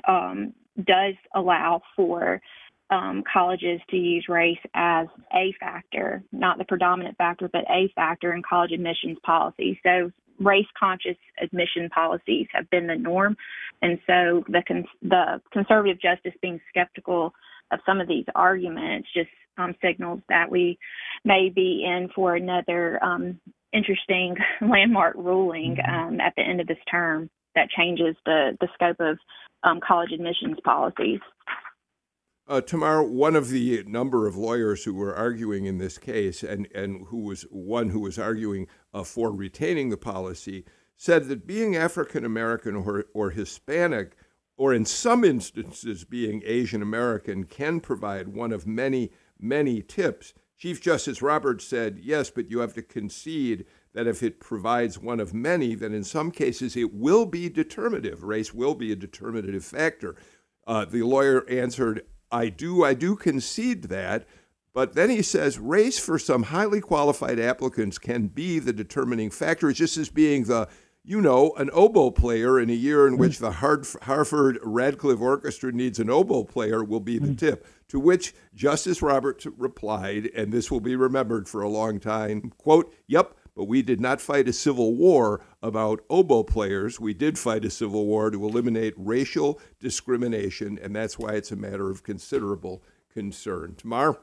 um, 0.07 0.53
does 0.85 1.15
allow 1.35 1.81
for 1.95 2.41
colleges 3.31 3.81
to 3.89 3.97
use 3.97 4.25
race 4.29 4.59
as 4.73 5.07
a 5.33 5.53
factor, 5.59 6.23
not 6.31 6.57
the 6.57 6.65
predominant 6.65 7.17
factor, 7.17 7.49
but 7.51 7.65
a 7.69 7.91
factor 7.95 8.33
in 8.33 8.41
college 8.47 8.71
admissions 8.71 9.17
policy. 9.23 9.79
So 9.83 10.11
race 10.39 10.67
conscious 10.77 11.17
admission 11.41 11.89
policies 11.89 12.47
have 12.53 12.69
been 12.69 12.87
the 12.87 12.95
norm. 12.95 13.37
And 13.81 13.99
so 14.07 14.43
the, 14.47 14.63
cons- 14.67 14.85
the 15.01 15.41
conservative 15.51 16.01
justice 16.01 16.33
being 16.41 16.59
skeptical 16.69 17.33
of 17.71 17.79
some 17.85 17.99
of 17.99 18.07
these 18.07 18.25
arguments 18.35 19.07
just 19.13 19.29
um, 19.57 19.75
signals 19.83 20.21
that 20.29 20.49
we 20.51 20.77
may 21.23 21.49
be 21.53 21.83
in 21.85 22.09
for 22.13 22.35
another 22.35 23.03
um, 23.03 23.39
interesting 23.73 24.35
landmark 24.61 25.15
ruling 25.15 25.77
mm-hmm. 25.77 26.13
um, 26.13 26.19
at 26.19 26.33
the 26.35 26.43
end 26.43 26.61
of 26.61 26.67
this 26.67 26.77
term 26.89 27.29
that 27.55 27.69
changes 27.69 28.15
the, 28.25 28.57
the 28.59 28.67
scope 28.73 28.97
of 28.99 29.17
um, 29.63 29.79
college 29.85 30.11
admissions 30.11 30.57
policies. 30.63 31.19
Uh, 32.47 32.61
Tamar, 32.61 33.01
one 33.01 33.35
of 33.35 33.49
the 33.49 33.83
number 33.87 34.27
of 34.27 34.37
lawyers 34.37 34.83
who 34.83 34.93
were 34.93 35.15
arguing 35.15 35.65
in 35.65 35.79
this 35.79 35.97
case, 35.97 36.43
and, 36.43 36.67
and 36.75 37.07
who 37.07 37.23
was 37.23 37.41
one 37.49 37.89
who 37.89 37.99
was 37.99 38.19
arguing 38.19 38.67
uh, 38.93 39.03
for 39.03 39.31
retaining 39.31 39.89
the 39.89 39.97
policy, 39.97 40.63
said 40.95 41.27
that 41.27 41.47
being 41.47 41.75
African 41.75 42.23
American 42.23 42.75
or, 42.75 43.05
or 43.15 43.31
Hispanic, 43.31 44.15
or 44.57 44.75
in 44.75 44.85
some 44.85 45.23
instances 45.23 46.03
being 46.03 46.43
Asian 46.45 46.83
American, 46.83 47.45
can 47.45 47.79
provide 47.79 48.27
one 48.27 48.51
of 48.51 48.67
many, 48.67 49.11
many 49.39 49.81
tips. 49.81 50.33
Chief 50.55 50.79
Justice 50.79 51.23
Roberts 51.23 51.65
said, 51.65 51.99
yes, 52.01 52.29
but 52.29 52.51
you 52.51 52.59
have 52.59 52.75
to 52.75 52.83
concede 52.83 53.65
that 53.93 54.07
if 54.07 54.21
it 54.21 54.39
provides 54.39 54.99
one 54.99 55.19
of 55.19 55.33
many, 55.33 55.73
then 55.73 55.93
in 55.93 56.03
some 56.03 56.29
cases 56.29 56.77
it 56.77 56.93
will 56.93 57.25
be 57.25 57.49
determinative. 57.49 58.23
Race 58.23 58.53
will 58.53 58.75
be 58.75 58.91
a 58.91 58.95
determinative 58.95 59.65
factor. 59.65 60.15
Uh, 60.67 60.85
the 60.85 61.01
lawyer 61.01 61.43
answered, 61.49 62.03
I 62.31 62.49
do, 62.49 62.83
I 62.83 62.93
do 62.93 63.15
concede 63.15 63.83
that. 63.83 64.25
But 64.73 64.93
then 64.93 65.09
he 65.09 65.21
says 65.21 65.57
race 65.57 65.97
for 65.97 66.19
some 66.19 66.43
highly 66.43 66.81
qualified 66.81 67.39
applicants 67.39 67.97
can 67.97 68.27
be 68.27 68.59
the 68.59 68.73
determining 68.73 69.29
factor, 69.29 69.71
just 69.71 69.95
as 69.95 70.09
being 70.09 70.43
the, 70.43 70.67
you 71.05 71.21
know, 71.21 71.53
an 71.57 71.69
oboe 71.71 72.11
player 72.11 72.59
in 72.59 72.69
a 72.69 72.73
year 72.73 73.07
in 73.07 73.15
mm. 73.15 73.19
which 73.19 73.39
the 73.39 73.51
Harvard 73.51 74.59
Radcliffe 74.61 75.21
Orchestra 75.21 75.71
needs 75.71 75.97
an 75.97 76.09
oboe 76.09 76.43
player 76.43 76.83
will 76.83 76.99
be 76.99 77.17
the 77.17 77.29
mm. 77.29 77.37
tip. 77.37 77.65
To 77.89 77.99
which 78.01 78.33
Justice 78.53 79.01
Roberts 79.01 79.45
replied, 79.45 80.29
and 80.35 80.51
this 80.51 80.69
will 80.69 80.81
be 80.81 80.97
remembered 80.97 81.47
for 81.47 81.61
a 81.61 81.69
long 81.69 82.01
time, 82.01 82.51
quote, 82.57 82.93
Yep, 83.07 83.33
but 83.55 83.65
we 83.65 83.81
did 83.81 84.01
not 84.01 84.19
fight 84.19 84.47
a 84.47 84.53
civil 84.53 84.95
war 84.95 85.41
about 85.63 86.03
oboe 86.09 86.43
players. 86.43 86.99
We 86.99 87.13
did 87.13 87.39
fight 87.39 87.65
a 87.65 87.69
civil 87.69 88.05
war 88.05 88.29
to 88.29 88.45
eliminate 88.45 88.93
racial 88.97 89.59
discrimination, 89.79 90.77
and 90.81 90.95
that's 90.95 91.17
why 91.17 91.33
it's 91.33 91.51
a 91.51 91.55
matter 91.55 91.89
of 91.89 92.03
considerable 92.03 92.83
concern. 93.13 93.75
Tamar? 93.77 94.19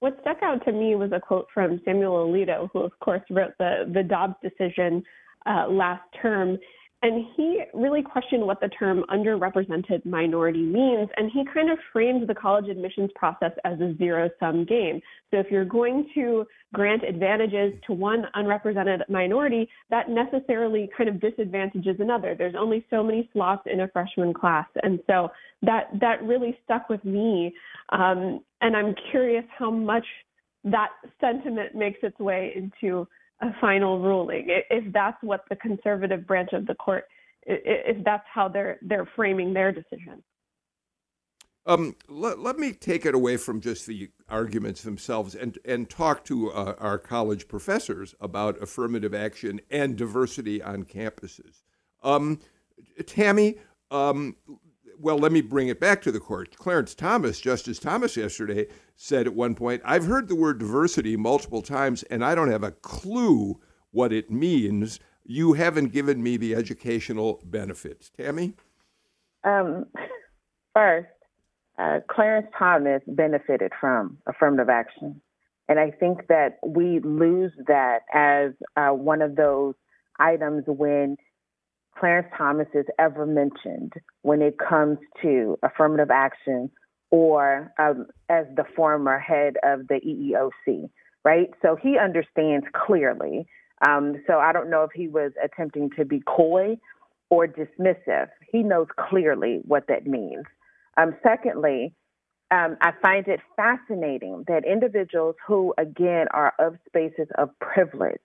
What 0.00 0.18
stuck 0.20 0.42
out 0.42 0.64
to 0.66 0.72
me 0.72 0.94
was 0.94 1.10
a 1.12 1.20
quote 1.20 1.48
from 1.52 1.80
Samuel 1.84 2.28
Alito, 2.28 2.68
who, 2.72 2.80
of 2.80 2.98
course, 3.00 3.22
wrote 3.30 3.54
the, 3.58 3.90
the 3.92 4.02
Dobbs 4.02 4.36
decision 4.42 5.02
uh, 5.46 5.66
last 5.68 6.02
term. 6.20 6.58
And 7.06 7.24
he 7.36 7.62
really 7.72 8.02
questioned 8.02 8.44
what 8.44 8.60
the 8.60 8.66
term 8.66 9.04
underrepresented 9.10 10.04
minority 10.04 10.62
means. 10.62 11.08
And 11.16 11.30
he 11.30 11.44
kind 11.54 11.70
of 11.70 11.78
framed 11.92 12.28
the 12.28 12.34
college 12.34 12.68
admissions 12.68 13.12
process 13.14 13.52
as 13.64 13.80
a 13.80 13.94
zero 13.96 14.28
sum 14.40 14.64
game. 14.64 15.00
So 15.30 15.38
if 15.38 15.46
you're 15.48 15.64
going 15.64 16.10
to 16.14 16.44
grant 16.74 17.04
advantages 17.04 17.74
to 17.86 17.92
one 17.92 18.24
unrepresented 18.34 19.04
minority, 19.08 19.68
that 19.88 20.08
necessarily 20.10 20.90
kind 20.98 21.08
of 21.08 21.20
disadvantages 21.20 21.94
another. 22.00 22.34
There's 22.36 22.56
only 22.58 22.84
so 22.90 23.04
many 23.04 23.30
slots 23.32 23.62
in 23.72 23.82
a 23.82 23.88
freshman 23.88 24.34
class. 24.34 24.66
And 24.82 24.98
so 25.06 25.28
that, 25.62 25.90
that 26.00 26.20
really 26.24 26.58
stuck 26.64 26.88
with 26.88 27.04
me. 27.04 27.54
Um, 27.90 28.40
and 28.62 28.76
I'm 28.76 28.96
curious 29.12 29.44
how 29.56 29.70
much 29.70 30.06
that 30.64 30.88
sentiment 31.20 31.76
makes 31.76 32.00
its 32.02 32.18
way 32.18 32.52
into 32.56 33.06
a 33.42 33.48
final 33.60 34.00
ruling 34.00 34.46
if 34.48 34.92
that's 34.92 35.16
what 35.22 35.42
the 35.50 35.56
conservative 35.56 36.26
branch 36.26 36.50
of 36.52 36.66
the 36.66 36.74
court 36.74 37.04
if 37.46 38.02
that's 38.04 38.24
how 38.32 38.48
they're 38.48 38.78
they're 38.82 39.08
framing 39.14 39.52
their 39.52 39.72
decision. 39.72 40.22
Um, 41.66 41.96
let, 42.08 42.38
let 42.38 42.58
me 42.58 42.72
take 42.72 43.04
it 43.04 43.14
away 43.14 43.36
from 43.36 43.60
just 43.60 43.86
the 43.86 44.10
arguments 44.28 44.82
themselves 44.82 45.34
and, 45.34 45.58
and 45.64 45.90
talk 45.90 46.24
to 46.26 46.52
uh, 46.52 46.74
our 46.78 46.96
college 46.96 47.48
professors 47.48 48.14
about 48.20 48.62
affirmative 48.62 49.12
action 49.12 49.60
and 49.68 49.96
diversity 49.96 50.62
on 50.62 50.84
campuses. 50.84 51.62
Um, 52.04 52.38
Tammy, 53.06 53.56
um, 53.90 54.36
well, 54.98 55.18
let 55.18 55.32
me 55.32 55.40
bring 55.40 55.68
it 55.68 55.80
back 55.80 56.02
to 56.02 56.12
the 56.12 56.20
court. 56.20 56.56
Clarence 56.56 56.94
Thomas, 56.94 57.40
Justice 57.40 57.78
Thomas, 57.78 58.16
yesterday 58.16 58.66
said 58.94 59.26
at 59.26 59.34
one 59.34 59.54
point, 59.54 59.82
I've 59.84 60.06
heard 60.06 60.28
the 60.28 60.36
word 60.36 60.58
diversity 60.58 61.16
multiple 61.16 61.62
times, 61.62 62.02
and 62.04 62.24
I 62.24 62.34
don't 62.34 62.50
have 62.50 62.64
a 62.64 62.72
clue 62.72 63.60
what 63.90 64.12
it 64.12 64.30
means. 64.30 65.00
You 65.24 65.54
haven't 65.54 65.92
given 65.92 66.22
me 66.22 66.36
the 66.36 66.54
educational 66.54 67.40
benefits. 67.44 68.10
Tammy? 68.10 68.54
Um, 69.44 69.86
first, 70.74 71.08
uh, 71.78 72.00
Clarence 72.08 72.48
Thomas 72.58 73.02
benefited 73.06 73.72
from 73.80 74.18
affirmative 74.26 74.68
action. 74.68 75.20
And 75.68 75.78
I 75.78 75.90
think 75.90 76.28
that 76.28 76.58
we 76.64 77.00
lose 77.00 77.52
that 77.66 78.00
as 78.14 78.52
uh, 78.76 78.90
one 78.90 79.20
of 79.20 79.36
those 79.36 79.74
items 80.18 80.64
when 80.66 81.16
Clarence 81.98 82.28
Thomas 82.36 82.68
is 82.74 82.86
ever 82.98 83.26
mentioned 83.26 83.94
when 84.22 84.42
it 84.42 84.56
comes 84.58 84.98
to 85.22 85.58
affirmative 85.62 86.10
action 86.10 86.70
or 87.10 87.72
um, 87.78 88.06
as 88.28 88.46
the 88.56 88.64
former 88.74 89.18
head 89.18 89.54
of 89.64 89.86
the 89.88 90.00
EEOC, 90.04 90.90
right? 91.24 91.50
So 91.62 91.76
he 91.80 91.96
understands 91.98 92.66
clearly. 92.74 93.46
Um, 93.86 94.16
so 94.26 94.38
I 94.38 94.52
don't 94.52 94.70
know 94.70 94.82
if 94.82 94.90
he 94.94 95.08
was 95.08 95.32
attempting 95.42 95.90
to 95.96 96.04
be 96.04 96.22
coy 96.26 96.76
or 97.30 97.46
dismissive. 97.46 98.28
He 98.50 98.62
knows 98.62 98.88
clearly 98.98 99.60
what 99.64 99.86
that 99.88 100.06
means. 100.06 100.44
Um, 100.96 101.14
secondly, 101.22 101.94
um, 102.50 102.76
I 102.80 102.92
find 103.02 103.26
it 103.26 103.40
fascinating 103.56 104.44
that 104.48 104.64
individuals 104.64 105.34
who, 105.46 105.74
again, 105.78 106.26
are 106.32 106.54
of 106.58 106.76
spaces 106.86 107.28
of 107.36 107.50
privilege 107.60 108.20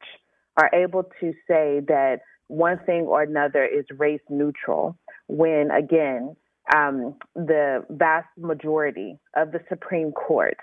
are 0.58 0.70
able 0.74 1.04
to 1.20 1.34
say 1.48 1.82
that 1.88 2.20
one 2.52 2.80
thing 2.86 3.04
or 3.04 3.22
another 3.22 3.64
is 3.64 3.86
race 3.98 4.22
neutral 4.30 4.98
when, 5.28 5.72
again, 5.72 6.36
um, 6.76 7.16
the 7.34 7.86
vast 7.90 8.28
majority 8.38 9.18
of 9.38 9.54
the 9.54 9.62
Supreme 9.70 10.12
Court, 10.12 10.58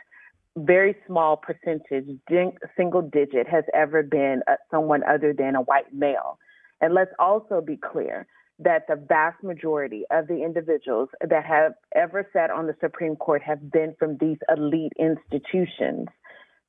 very 0.57 0.95
small 1.07 1.39
percentage, 1.39 2.07
single 2.76 3.03
digit, 3.03 3.49
has 3.49 3.64
ever 3.74 4.03
been 4.03 4.43
uh, 4.47 4.57
someone 4.70 5.03
other 5.09 5.32
than 5.32 5.57
a 5.57 5.62
white 5.62 5.93
male. 5.95 6.39
And 6.82 6.93
let's 6.93 7.11
also 7.18 7.62
be 7.62 7.78
clear 7.78 8.26
that 8.59 8.82
the 8.86 8.97
vast 8.97 9.43
majority 9.43 10.05
of 10.11 10.26
the 10.26 10.45
individuals 10.45 11.09
that 11.26 11.47
have 11.47 11.72
ever 11.95 12.28
sat 12.34 12.51
on 12.51 12.66
the 12.66 12.76
Supreme 12.80 13.16
Court 13.16 13.41
have 13.43 13.70
been 13.72 13.95
from 13.99 14.18
these 14.20 14.39
elite 14.55 14.93
institutions. 14.99 16.09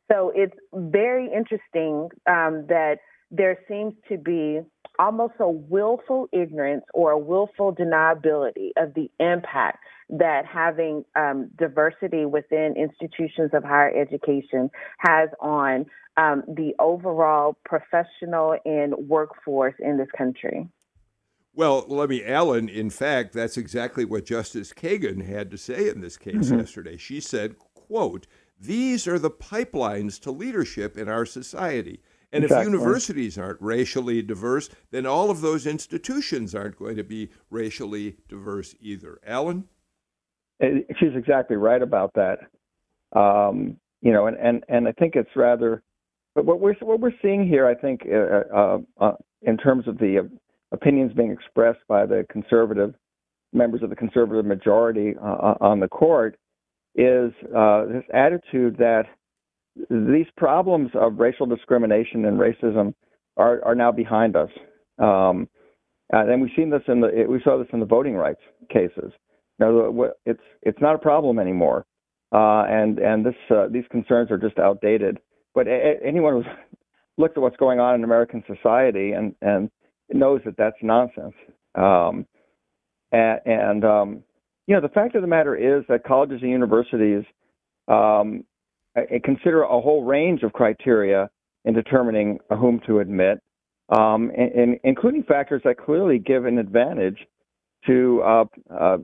So 0.09 0.31
it's 0.33 0.55
very 0.73 1.25
interesting 1.25 2.09
um, 2.25 2.65
that 2.69 2.99
there 3.31 3.57
seems 3.67 3.93
to 4.09 4.17
be 4.17 4.61
almost 4.97 5.33
a 5.39 5.49
willful 5.49 6.27
ignorance 6.31 6.83
or 6.93 7.11
a 7.11 7.17
willful 7.17 7.73
deniability 7.73 8.71
of 8.77 8.93
the 8.95 9.09
impact 9.19 9.79
that 10.09 10.45
having 10.45 11.05
um, 11.15 11.49
diversity 11.57 12.25
within 12.25 12.73
institutions 12.75 13.51
of 13.53 13.63
higher 13.63 13.93
education 13.95 14.69
has 14.97 15.29
on 15.39 15.85
um, 16.17 16.43
the 16.47 16.73
overall 16.79 17.55
professional 17.63 18.57
and 18.65 18.93
workforce 19.07 19.75
in 19.79 19.97
this 19.97 20.09
country. 20.17 20.67
Well, 21.53 21.85
let 21.87 22.09
me, 22.09 22.23
Alan, 22.23 22.69
in 22.69 22.89
fact, 22.89 23.33
that's 23.33 23.57
exactly 23.57 24.05
what 24.05 24.25
Justice 24.25 24.73
Kagan 24.73 25.25
had 25.25 25.51
to 25.51 25.57
say 25.57 25.89
in 25.89 26.01
this 26.01 26.17
case 26.17 26.35
mm-hmm. 26.35 26.59
yesterday. 26.59 26.97
She 26.97 27.19
said, 27.19 27.57
quote, 27.73 28.27
these 28.59 29.07
are 29.07 29.19
the 29.19 29.31
pipelines 29.31 30.19
to 30.21 30.31
leadership 30.31 30.97
in 30.97 31.07
our 31.07 31.25
society. 31.25 32.01
And 32.31 32.43
exactly. 32.43 32.67
if 32.67 32.73
universities 32.73 33.37
aren't 33.37 33.61
racially 33.61 34.21
diverse, 34.21 34.69
then 34.91 35.05
all 35.05 35.31
of 35.31 35.41
those 35.41 35.65
institutions 35.65 36.53
aren't 36.53 36.77
going 36.77 36.95
to 36.95 37.03
be 37.03 37.31
racially 37.49 38.17
diverse 38.27 38.75
either. 38.79 39.19
Alan? 39.25 39.67
She's 40.61 41.15
exactly 41.15 41.55
right 41.55 41.81
about 41.81 42.13
that. 42.13 42.39
Um, 43.17 43.77
you 44.01 44.11
know, 44.13 44.27
and, 44.27 44.37
and, 44.37 44.63
and 44.69 44.87
I 44.87 44.91
think 44.91 45.15
it's 45.15 45.29
rather, 45.35 45.81
but 46.35 46.45
what 46.45 46.59
we're, 46.59 46.75
what 46.81 46.99
we're 46.99 47.13
seeing 47.21 47.47
here, 47.47 47.67
I 47.67 47.73
think, 47.73 48.01
uh, 48.05 48.55
uh, 48.55 48.77
uh, 48.99 49.11
in 49.41 49.57
terms 49.57 49.87
of 49.87 49.97
the 49.97 50.29
opinions 50.71 51.13
being 51.13 51.31
expressed 51.31 51.79
by 51.87 52.05
the 52.05 52.25
conservative 52.31 52.93
members 53.53 53.81
of 53.81 53.89
the 53.89 53.95
conservative 53.95 54.45
majority 54.45 55.15
uh, 55.19 55.55
on 55.61 55.79
the 55.79 55.87
court, 55.87 56.37
is 56.95 57.31
uh, 57.55 57.85
this 57.85 58.03
attitude 58.13 58.77
that 58.77 59.05
these 59.89 60.27
problems 60.37 60.91
of 60.93 61.19
racial 61.19 61.45
discrimination 61.45 62.25
and 62.25 62.39
racism 62.39 62.93
are, 63.37 63.63
are 63.63 63.75
now 63.75 63.91
behind 63.91 64.35
us. 64.35 64.49
Um, 64.97 65.47
and 66.11 66.41
we've 66.41 66.51
seen 66.55 66.69
this 66.69 66.81
in 66.87 67.01
the 67.01 67.25
we 67.29 67.39
saw 67.43 67.57
this 67.57 67.67
in 67.71 67.79
the 67.79 67.85
voting 67.85 68.15
rights 68.15 68.41
cases. 68.71 69.11
Now 69.59 69.93
it's 70.25 70.41
it's 70.63 70.81
not 70.81 70.95
a 70.95 70.99
problem 70.99 71.37
anymore, 71.37 71.85
uh, 72.33 72.63
and 72.67 72.97
and 72.97 73.25
this 73.25 73.35
uh, 73.51 73.67
these 73.69 73.83
concerns 73.91 74.31
are 74.31 74.37
just 74.37 74.57
outdated. 74.57 75.19
But 75.53 75.67
a- 75.67 75.99
anyone 76.03 76.33
who's 76.33 76.53
looked 77.17 77.37
at 77.37 77.41
what's 77.41 77.57
going 77.57 77.79
on 77.79 77.95
in 77.95 78.03
American 78.03 78.43
society 78.47 79.11
and 79.11 79.35
and 79.41 79.69
knows 80.11 80.41
that 80.45 80.57
that's 80.57 80.77
nonsense. 80.81 81.35
Um, 81.75 82.25
and, 83.11 83.39
and 83.45 83.85
um, 83.85 84.23
you 84.65 84.75
know, 84.75 84.81
the 84.81 84.89
fact 84.89 85.15
of 85.15 85.21
the 85.21 85.27
matter 85.27 85.55
is 85.55 85.83
that 85.89 86.03
colleges 86.03 86.39
and 86.41 86.51
universities 86.51 87.23
um, 87.87 88.43
consider 89.23 89.63
a 89.63 89.81
whole 89.81 90.03
range 90.03 90.43
of 90.43 90.53
criteria 90.53 91.29
in 91.65 91.73
determining 91.73 92.39
whom 92.49 92.79
to 92.87 92.99
admit, 92.99 93.39
um, 93.89 94.31
and, 94.37 94.51
and, 94.51 94.79
including 94.83 95.23
factors 95.23 95.61
that 95.65 95.77
clearly 95.77 96.19
give 96.19 96.45
an 96.45 96.57
advantage 96.57 97.17
to 97.85 98.21
uh, 98.23 98.45
uh, 98.73 98.97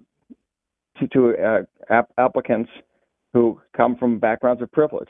to, 1.00 1.08
to 1.08 1.34
uh, 1.38 1.62
ap- 1.90 2.12
applicants 2.18 2.70
who 3.34 3.60
come 3.76 3.98
from 3.98 4.20
backgrounds 4.20 4.62
of 4.62 4.72
privilege. 4.72 5.10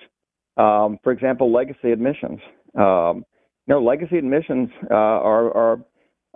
Um, 0.57 0.97
for 1.03 1.11
example, 1.11 1.51
legacy 1.51 1.91
admissions. 1.91 2.39
Um, 2.77 3.23
you 3.67 3.73
know, 3.73 3.83
legacy 3.83 4.17
admissions 4.17 4.69
uh, 4.89 4.93
are, 4.93 5.55
are 5.55 5.79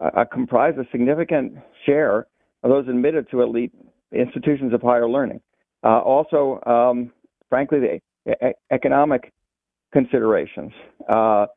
uh, 0.01 0.25
comprise 0.31 0.73
a 0.79 0.85
significant 0.91 1.53
share 1.85 2.27
of 2.63 2.69
those 2.69 2.87
admitted 2.87 3.29
to 3.31 3.41
elite 3.41 3.71
institutions 4.11 4.73
of 4.73 4.81
higher 4.81 5.09
learning. 5.09 5.41
Uh, 5.83 5.99
also, 5.99 6.61
um, 6.65 7.11
frankly, 7.49 7.79
the 7.79 7.99
economic 8.71 9.32
considerations. 9.91 10.71
Uh, 11.07 11.47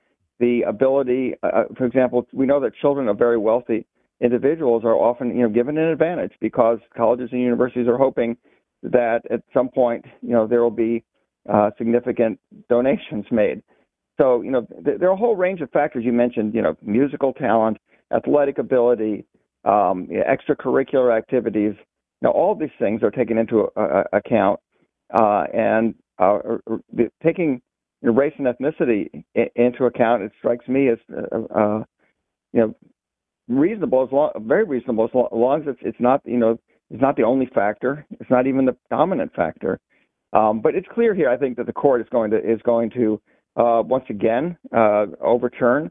the 0.40 0.62
ability, 0.62 1.34
uh, 1.42 1.46
uh, 1.46 1.64
for 1.76 1.84
example, 1.86 2.26
we 2.32 2.46
know 2.46 2.60
that 2.60 2.74
children 2.80 3.08
of 3.08 3.18
very 3.18 3.38
wealthy 3.38 3.86
individuals 4.20 4.84
are 4.84 4.94
often, 4.94 5.36
you 5.36 5.42
know, 5.42 5.48
given 5.48 5.78
an 5.78 5.88
advantage 5.88 6.32
because 6.40 6.78
colleges 6.96 7.28
and 7.32 7.40
universities 7.40 7.86
are 7.88 7.98
hoping 7.98 8.36
that 8.82 9.20
at 9.30 9.42
some 9.54 9.68
point, 9.68 10.04
you 10.20 10.30
know, 10.30 10.46
there 10.46 10.62
will 10.62 10.70
be 10.70 11.04
uh, 11.52 11.70
significant 11.78 12.38
donations 12.68 13.24
made. 13.30 13.62
So, 14.20 14.42
you 14.42 14.50
know, 14.50 14.66
th- 14.84 14.98
there 14.98 15.08
are 15.08 15.14
a 15.14 15.16
whole 15.16 15.36
range 15.36 15.60
of 15.60 15.70
factors 15.70 16.04
you 16.04 16.12
mentioned. 16.12 16.54
You 16.54 16.62
know, 16.62 16.76
musical 16.82 17.32
talent, 17.32 17.78
athletic 18.14 18.58
ability, 18.58 19.24
um, 19.64 20.08
extracurricular 20.08 21.16
activities, 21.16 21.74
now, 22.22 22.30
all 22.30 22.54
these 22.54 22.70
things 22.78 23.02
are 23.02 23.10
taken 23.10 23.36
into 23.36 23.68
uh, 23.76 24.04
account, 24.12 24.60
uh, 25.12 25.44
and 25.52 25.94
uh, 26.22 26.76
taking 27.22 27.60
you 28.02 28.10
know, 28.10 28.12
race 28.12 28.34
and 28.38 28.46
ethnicity 28.46 29.24
into 29.56 29.84
account, 29.84 30.22
it 30.22 30.32
strikes 30.38 30.66
me 30.68 30.88
as 30.88 30.98
uh, 31.12 31.38
uh, 31.54 31.84
you 32.52 32.60
know 32.60 32.74
reasonable, 33.48 34.04
as 34.04 34.12
long, 34.12 34.30
very 34.46 34.64
reasonable, 34.64 35.04
as 35.04 35.10
long, 35.12 35.62
as 35.62 35.68
it's, 35.68 35.80
it's 35.82 36.00
not 36.00 36.20
you 36.24 36.38
know 36.38 36.58
it's 36.90 37.02
not 37.02 37.16
the 37.16 37.22
only 37.22 37.46
factor, 37.54 38.06
it's 38.20 38.30
not 38.30 38.46
even 38.46 38.64
the 38.64 38.76
dominant 38.90 39.32
factor. 39.34 39.78
Um, 40.34 40.60
but 40.62 40.74
it's 40.74 40.86
clear 40.94 41.14
here, 41.14 41.28
I 41.28 41.36
think, 41.36 41.58
that 41.58 41.66
the 41.66 41.72
court 41.72 42.00
is 42.00 42.06
going 42.10 42.30
to 42.30 42.38
is 42.38 42.60
going 42.62 42.90
to 42.90 43.20
uh, 43.56 43.82
once 43.84 44.04
again 44.08 44.56
overturn 45.20 45.90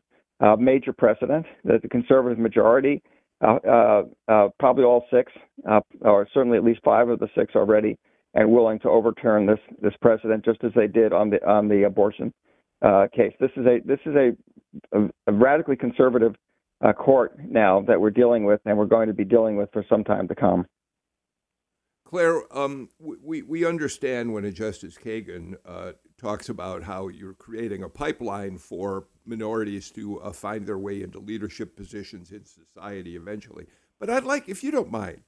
major 0.57 0.93
precedent 0.93 1.45
that 1.63 1.81
the 1.83 1.87
conservative 1.87 2.39
majority 2.39 3.03
uh, 3.41 3.57
uh, 3.67 4.03
uh, 4.27 4.49
probably 4.59 4.83
all 4.83 5.05
six, 5.11 5.31
or 6.01 6.27
certainly 6.33 6.57
at 6.57 6.63
least 6.63 6.79
five 6.83 7.09
of 7.09 7.19
the 7.19 7.27
six 7.35 7.55
already, 7.55 7.97
and 8.33 8.49
willing 8.49 8.79
to 8.79 8.89
overturn 8.89 9.45
this 9.45 9.59
this 9.81 9.93
precedent, 10.01 10.45
just 10.45 10.63
as 10.63 10.71
they 10.75 10.87
did 10.87 11.13
on 11.13 11.29
the 11.29 11.45
on 11.47 11.67
the 11.67 11.83
abortion 11.83 12.33
case. 13.15 13.33
This 13.39 13.51
is 13.55 13.65
a 13.65 13.79
this 13.85 13.99
is 14.05 14.15
a, 14.15 14.97
a, 14.97 15.09
a 15.27 15.33
radically 15.33 15.75
conservative 15.75 16.35
court 16.97 17.37
now 17.47 17.81
that 17.87 17.99
we're 17.99 18.09
dealing 18.09 18.45
with, 18.45 18.59
and 18.65 18.77
we're 18.77 18.85
going 18.85 19.07
to 19.07 19.13
be 19.13 19.25
dealing 19.25 19.55
with 19.55 19.69
for 19.71 19.85
some 19.89 20.03
time 20.03 20.27
to 20.27 20.35
come. 20.35 20.65
Claire, 22.11 22.41
um, 22.51 22.89
we, 22.99 23.41
we 23.41 23.65
understand 23.65 24.33
when 24.33 24.43
a 24.43 24.51
Justice 24.51 24.97
Kagan 24.97 25.55
uh, 25.65 25.93
talks 26.17 26.49
about 26.49 26.83
how 26.83 27.07
you're 27.07 27.33
creating 27.33 27.83
a 27.83 27.89
pipeline 27.89 28.57
for 28.57 29.05
minorities 29.25 29.91
to 29.91 30.19
uh, 30.19 30.33
find 30.33 30.67
their 30.67 30.77
way 30.77 31.01
into 31.01 31.19
leadership 31.19 31.77
positions 31.77 32.33
in 32.33 32.43
society 32.43 33.15
eventually. 33.15 33.65
But 33.97 34.09
I'd 34.09 34.25
like, 34.25 34.49
if 34.49 34.61
you 34.61 34.71
don't 34.71 34.91
mind, 34.91 35.21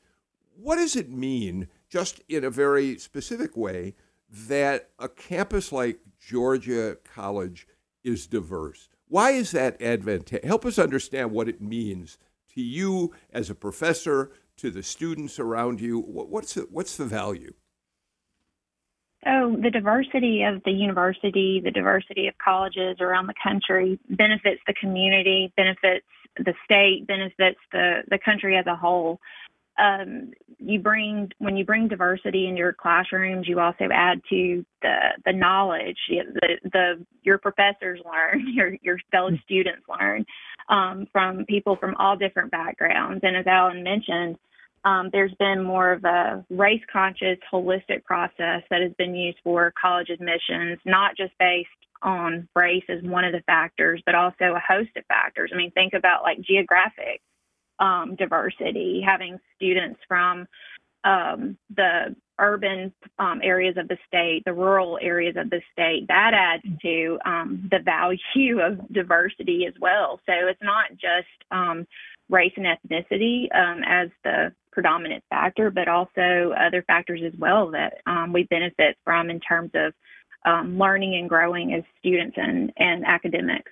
what 0.56 0.76
does 0.76 0.96
it 0.96 1.12
mean, 1.12 1.68
just 1.90 2.22
in 2.30 2.44
a 2.44 2.50
very 2.50 2.98
specific 2.98 3.56
way, 3.58 3.96
that 4.30 4.90
a 5.00 5.10
campus 5.10 5.72
like 5.72 6.00
Georgia 6.20 6.98
College 7.04 7.68
is 8.04 8.28
diverse? 8.28 8.90
Why 9.08 9.32
is 9.32 9.52
that 9.52 9.82
advantageous? 9.82 10.48
Help 10.48 10.66
us 10.66 10.80
understand 10.80 11.32
what 11.32 11.48
it 11.48 11.62
means 11.62 12.18
to 12.56 12.62
you 12.62 13.14
as 13.32 13.50
a 13.50 13.56
professor, 13.56 14.32
to 14.58 14.70
the 14.70 14.84
students 14.84 15.40
around 15.40 15.82
you. 15.82 16.00
What's 16.00 16.54
the, 16.54 16.68
what's 16.70 16.98
the 16.98 17.06
value? 17.06 17.54
Oh, 19.26 19.56
the 19.56 19.72
diversity 19.72 20.44
of 20.44 20.62
the 20.64 20.72
university, 20.72 21.62
the 21.64 21.72
diversity 21.72 22.28
of 22.28 22.38
colleges 22.44 22.98
around 23.00 23.28
the 23.28 23.34
country 23.42 23.98
benefits 24.10 24.62
the 24.68 24.74
community, 24.74 25.54
benefits 25.56 26.06
the 26.38 26.54
state, 26.66 27.08
benefits 27.08 27.60
the, 27.72 28.02
the 28.10 28.20
country 28.24 28.58
as 28.58 28.66
a 28.68 28.76
whole. 28.76 29.20
Um, 29.80 30.32
you 30.60 30.80
bring 30.80 31.32
when 31.40 31.58
you 31.58 31.66
bring 31.66 31.88
diversity 31.88 32.48
in 32.48 32.56
your 32.56 32.74
classrooms, 32.74 33.48
you 33.48 33.60
also 33.60 33.90
add 33.92 34.22
to 34.30 34.66
the 34.82 34.96
the 35.26 35.34
knowledge 35.34 35.98
the 36.10 36.60
the 36.72 37.06
your 37.24 37.38
professors 37.40 38.00
learn, 38.06 38.46
your 38.54 38.78
your 38.82 38.98
fellow 39.12 39.30
hmm. 39.30 39.36
students 39.44 39.84
learn 39.90 40.26
um, 40.70 41.08
from 41.12 41.46
people 41.46 41.76
from 41.76 41.96
all 41.98 42.16
different 42.16 42.52
backgrounds. 42.52 43.22
And 43.24 43.36
as 43.36 43.48
Alan 43.48 43.84
mentioned, 43.84 44.38
um, 44.86 45.10
there's 45.12 45.34
been 45.40 45.64
more 45.64 45.92
of 45.92 46.04
a 46.04 46.46
race 46.50 46.84
conscious, 46.92 47.38
holistic 47.52 48.04
process 48.04 48.62
that 48.70 48.82
has 48.82 48.92
been 48.98 49.16
used 49.16 49.38
for 49.44 49.74
college 49.82 50.10
admissions, 50.10 50.80
not 50.86 51.16
just 51.18 51.32
based 51.40 51.70
on 52.02 52.48
race 52.56 52.84
as 52.90 53.02
one 53.04 53.24
of 53.24 53.32
the 53.32 53.42
factors, 53.46 54.02
but 54.06 54.14
also 54.14 54.56
a 54.56 54.62
host 54.68 54.90
of 54.98 55.06
factors. 55.06 55.52
I 55.54 55.58
mean, 55.58 55.72
think 55.72 55.94
about 55.94 56.24
like 56.24 56.42
geographic 56.42 57.22
um, 57.84 58.16
diversity, 58.16 59.04
having 59.06 59.40
students 59.56 60.00
from 60.08 60.48
um, 61.04 61.58
the 61.76 62.16
urban 62.40 62.94
um, 63.20 63.42
areas 63.44 63.76
of 63.78 63.88
the 63.90 63.98
state, 64.08 64.42
the 64.46 64.54
rural 64.54 64.98
areas 65.02 65.36
of 65.38 65.50
the 65.50 65.62
state, 65.72 66.06
that 66.08 66.32
adds 66.34 66.64
to 66.82 67.20
um, 67.26 67.68
the 67.70 67.80
value 67.80 68.62
of 68.62 68.80
diversity 68.94 69.66
as 69.68 69.74
well. 69.80 70.20
So 70.26 70.34
it's 70.48 70.64
not 70.64 70.92
just 70.92 71.28
um, 71.52 71.86
race 72.30 72.54
and 72.56 72.66
ethnicity 72.66 73.54
um, 73.54 73.82
as 73.86 74.10
the 74.24 74.54
predominant 74.72 75.24
factor, 75.30 75.70
but 75.70 75.88
also 75.88 76.54
other 76.58 76.84
factors 76.88 77.22
as 77.26 77.38
well 77.38 77.70
that 77.72 78.02
um, 78.08 78.32
we 78.34 78.44
benefit 78.44 78.98
from 79.04 79.30
in 79.30 79.40
terms 79.42 79.72
of 79.76 79.94
learning 80.66 81.16
and 81.16 81.30
growing 81.30 81.74
as 81.74 81.84
students 82.00 82.38
and, 82.38 82.72
and 82.78 83.06
academics. 83.06 83.72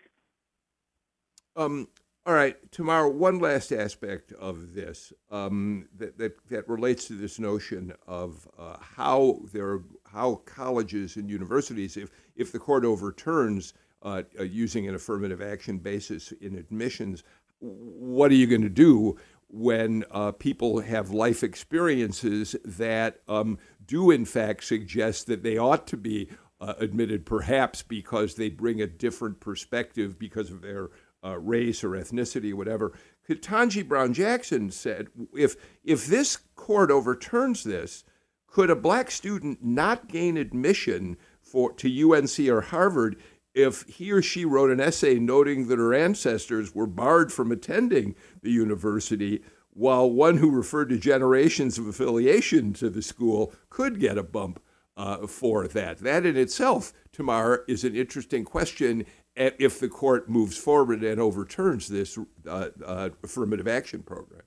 Um, 1.55 1.87
all 2.25 2.35
right, 2.35 2.55
Tamar, 2.71 3.09
one 3.09 3.39
last 3.39 3.71
aspect 3.71 4.31
of 4.33 4.75
this 4.75 5.11
um, 5.31 5.87
that, 5.97 6.19
that, 6.19 6.37
that, 6.49 6.69
relates 6.69 7.07
to 7.07 7.13
this 7.13 7.39
notion 7.39 7.93
of 8.07 8.47
uh, 8.59 8.77
how 8.79 9.39
there 9.51 9.79
how 10.05 10.35
colleges 10.45 11.15
and 11.15 11.29
universities, 11.29 11.97
if, 11.97 12.11
if 12.35 12.51
the 12.51 12.59
court 12.59 12.85
overturns 12.85 13.73
uh, 14.03 14.21
uh, 14.39 14.43
using 14.43 14.87
an 14.87 14.93
affirmative 14.93 15.41
action 15.41 15.79
basis 15.79 16.31
in 16.33 16.55
admissions, 16.55 17.23
what 17.59 18.29
are 18.29 18.35
you 18.35 18.45
going 18.45 18.61
to 18.61 18.69
do 18.69 19.17
when 19.47 20.03
uh, 20.11 20.31
people 20.31 20.79
have 20.79 21.09
life 21.09 21.43
experiences 21.43 22.55
that 22.63 23.19
um, 23.27 23.57
do, 23.85 24.11
in 24.11 24.25
fact, 24.25 24.63
suggest 24.63 25.27
that 25.27 25.43
they 25.43 25.57
ought 25.57 25.87
to 25.87 25.97
be 25.97 26.29
uh, 26.59 26.75
admitted, 26.79 27.25
perhaps 27.25 27.81
because 27.81 28.35
they 28.35 28.49
bring 28.49 28.81
a 28.81 28.87
different 28.87 29.39
perspective 29.39 30.19
because 30.19 30.51
of 30.51 30.61
their 30.61 30.89
uh, 31.23 31.37
race 31.37 31.83
or 31.83 31.91
ethnicity, 31.91 32.51
or 32.51 32.55
whatever. 32.55 32.93
Ketanji 33.27 33.87
Brown 33.87 34.13
Jackson 34.13 34.71
said, 34.71 35.07
if 35.35 35.55
if 35.83 36.05
this 36.05 36.37
court 36.55 36.91
overturns 36.91 37.63
this, 37.63 38.03
could 38.47 38.69
a 38.69 38.75
black 38.75 39.11
student 39.11 39.63
not 39.63 40.07
gain 40.07 40.37
admission 40.37 41.17
for 41.41 41.71
to 41.73 42.11
UNC 42.11 42.39
or 42.49 42.61
Harvard 42.61 43.17
if 43.53 43.83
he 43.83 44.11
or 44.11 44.21
she 44.21 44.45
wrote 44.45 44.71
an 44.71 44.79
essay 44.79 45.19
noting 45.19 45.67
that 45.67 45.79
her 45.79 45.93
ancestors 45.93 46.73
were 46.73 46.87
barred 46.87 47.31
from 47.33 47.51
attending 47.51 48.15
the 48.41 48.51
university, 48.51 49.43
while 49.71 50.09
one 50.09 50.37
who 50.37 50.49
referred 50.49 50.89
to 50.89 50.97
generations 50.97 51.77
of 51.77 51.87
affiliation 51.87 52.73
to 52.73 52.89
the 52.89 53.01
school 53.01 53.53
could 53.69 53.99
get 53.99 54.17
a 54.17 54.23
bump 54.23 54.61
uh, 54.97 55.27
for 55.27 55.67
that. 55.67 55.99
That 55.99 56.25
in 56.25 56.37
itself, 56.37 56.93
Tamar, 57.11 57.63
is 57.67 57.83
an 57.83 57.95
interesting 57.95 58.43
question 58.43 59.05
if 59.35 59.79
the 59.79 59.87
court 59.87 60.29
moves 60.29 60.57
forward 60.57 61.03
and 61.03 61.19
overturns 61.19 61.87
this 61.87 62.17
uh, 62.47 62.69
uh, 62.85 63.09
affirmative 63.23 63.67
action 63.67 64.03
program. 64.03 64.41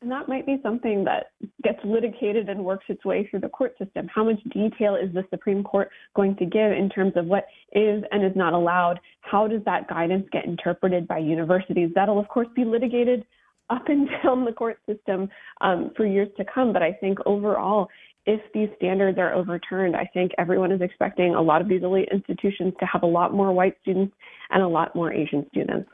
And 0.00 0.10
that 0.12 0.28
might 0.28 0.46
be 0.46 0.60
something 0.62 1.04
that 1.04 1.32
gets 1.64 1.78
litigated 1.84 2.48
and 2.48 2.64
works 2.64 2.84
its 2.88 3.04
way 3.04 3.26
through 3.26 3.40
the 3.40 3.48
court 3.48 3.76
system. 3.78 4.08
How 4.14 4.22
much 4.22 4.40
detail 4.44 4.94
is 4.94 5.12
the 5.12 5.24
Supreme 5.28 5.64
Court 5.64 5.90
going 6.14 6.36
to 6.36 6.44
give 6.44 6.70
in 6.70 6.88
terms 6.88 7.14
of 7.16 7.26
what 7.26 7.46
is 7.72 8.04
and 8.12 8.24
is 8.24 8.36
not 8.36 8.52
allowed? 8.52 9.00
How 9.22 9.48
does 9.48 9.62
that 9.64 9.88
guidance 9.88 10.28
get 10.30 10.44
interpreted 10.44 11.08
by 11.08 11.18
universities? 11.18 11.90
That'll, 11.96 12.20
of 12.20 12.28
course, 12.28 12.46
be 12.54 12.64
litigated 12.64 13.24
up 13.70 13.88
and 13.88 14.08
down 14.22 14.44
the 14.44 14.52
court 14.52 14.78
system 14.86 15.28
um, 15.60 15.90
for 15.96 16.06
years 16.06 16.28
to 16.36 16.44
come. 16.44 16.72
But 16.72 16.82
I 16.82 16.92
think 16.92 17.18
overall, 17.26 17.88
if 18.28 18.40
these 18.52 18.68
standards 18.76 19.16
are 19.18 19.32
overturned, 19.32 19.96
I 19.96 20.04
think 20.12 20.32
everyone 20.36 20.70
is 20.70 20.82
expecting 20.82 21.34
a 21.34 21.40
lot 21.40 21.62
of 21.62 21.68
these 21.68 21.82
elite 21.82 22.10
institutions 22.12 22.74
to 22.78 22.84
have 22.84 23.02
a 23.02 23.06
lot 23.06 23.32
more 23.32 23.52
white 23.52 23.74
students 23.80 24.14
and 24.50 24.62
a 24.62 24.68
lot 24.68 24.94
more 24.94 25.10
Asian 25.10 25.46
students. 25.48 25.88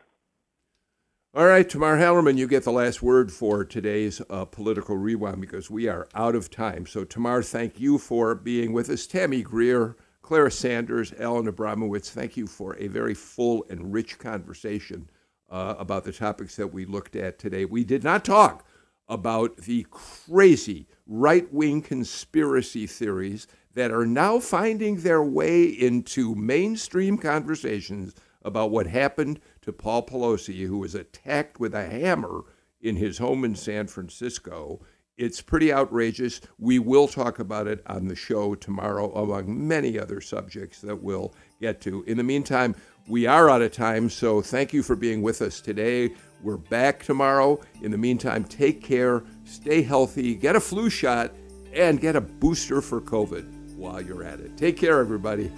All 1.32 1.46
right, 1.46 1.68
Tamar 1.68 1.96
Hallerman, 1.96 2.36
you 2.36 2.48
get 2.48 2.64
the 2.64 2.72
last 2.72 3.02
word 3.02 3.30
for 3.30 3.64
today's 3.64 4.20
uh, 4.28 4.44
political 4.46 4.96
rewind 4.96 5.40
because 5.40 5.70
we 5.70 5.86
are 5.86 6.08
out 6.12 6.34
of 6.34 6.50
time. 6.50 6.86
So, 6.86 7.04
Tamar, 7.04 7.42
thank 7.44 7.78
you 7.78 7.98
for 7.98 8.34
being 8.34 8.72
with 8.72 8.90
us. 8.90 9.06
Tammy 9.06 9.42
Greer, 9.42 9.96
Clara 10.20 10.50
Sanders, 10.50 11.12
Alan 11.20 11.46
Abramowitz, 11.46 12.10
thank 12.10 12.36
you 12.36 12.48
for 12.48 12.76
a 12.78 12.88
very 12.88 13.14
full 13.14 13.64
and 13.70 13.92
rich 13.92 14.18
conversation 14.18 15.08
uh, 15.50 15.76
about 15.78 16.02
the 16.02 16.12
topics 16.12 16.56
that 16.56 16.72
we 16.72 16.84
looked 16.84 17.14
at 17.14 17.38
today. 17.38 17.64
We 17.64 17.84
did 17.84 18.02
not 18.02 18.24
talk 18.24 18.66
about 19.08 19.56
the 19.58 19.86
crazy 19.90 20.86
right 21.06 21.52
wing 21.52 21.82
conspiracy 21.82 22.86
theories 22.86 23.46
that 23.74 23.90
are 23.90 24.06
now 24.06 24.38
finding 24.38 24.96
their 24.96 25.22
way 25.22 25.64
into 25.64 26.34
mainstream 26.34 27.18
conversations 27.18 28.14
about 28.42 28.70
what 28.70 28.86
happened 28.86 29.40
to 29.62 29.72
Paul 29.72 30.06
Pelosi, 30.06 30.66
who 30.66 30.78
was 30.78 30.94
attacked 30.94 31.58
with 31.58 31.74
a 31.74 31.86
hammer 31.86 32.42
in 32.80 32.96
his 32.96 33.18
home 33.18 33.44
in 33.44 33.54
San 33.54 33.86
Francisco. 33.86 34.80
It's 35.16 35.40
pretty 35.40 35.72
outrageous. 35.72 36.40
We 36.58 36.78
will 36.78 37.08
talk 37.08 37.38
about 37.38 37.66
it 37.66 37.82
on 37.86 38.08
the 38.08 38.16
show 38.16 38.54
tomorrow, 38.54 39.12
among 39.14 39.66
many 39.66 39.98
other 39.98 40.20
subjects 40.20 40.80
that 40.80 41.02
we'll 41.02 41.32
get 41.60 41.80
to. 41.82 42.02
In 42.04 42.16
the 42.16 42.24
meantime, 42.24 42.74
we 43.06 43.26
are 43.26 43.48
out 43.48 43.62
of 43.62 43.72
time, 43.72 44.10
so 44.10 44.42
thank 44.42 44.72
you 44.72 44.82
for 44.82 44.96
being 44.96 45.22
with 45.22 45.40
us 45.40 45.60
today. 45.60 46.12
We're 46.44 46.58
back 46.58 47.02
tomorrow. 47.02 47.58
In 47.80 47.90
the 47.90 47.96
meantime, 47.96 48.44
take 48.44 48.82
care, 48.82 49.24
stay 49.44 49.80
healthy, 49.80 50.34
get 50.34 50.54
a 50.54 50.60
flu 50.60 50.90
shot, 50.90 51.32
and 51.72 51.98
get 51.98 52.16
a 52.16 52.20
booster 52.20 52.82
for 52.82 53.00
COVID 53.00 53.76
while 53.76 54.02
you're 54.02 54.22
at 54.22 54.40
it. 54.40 54.54
Take 54.58 54.76
care, 54.76 55.00
everybody. 55.00 55.50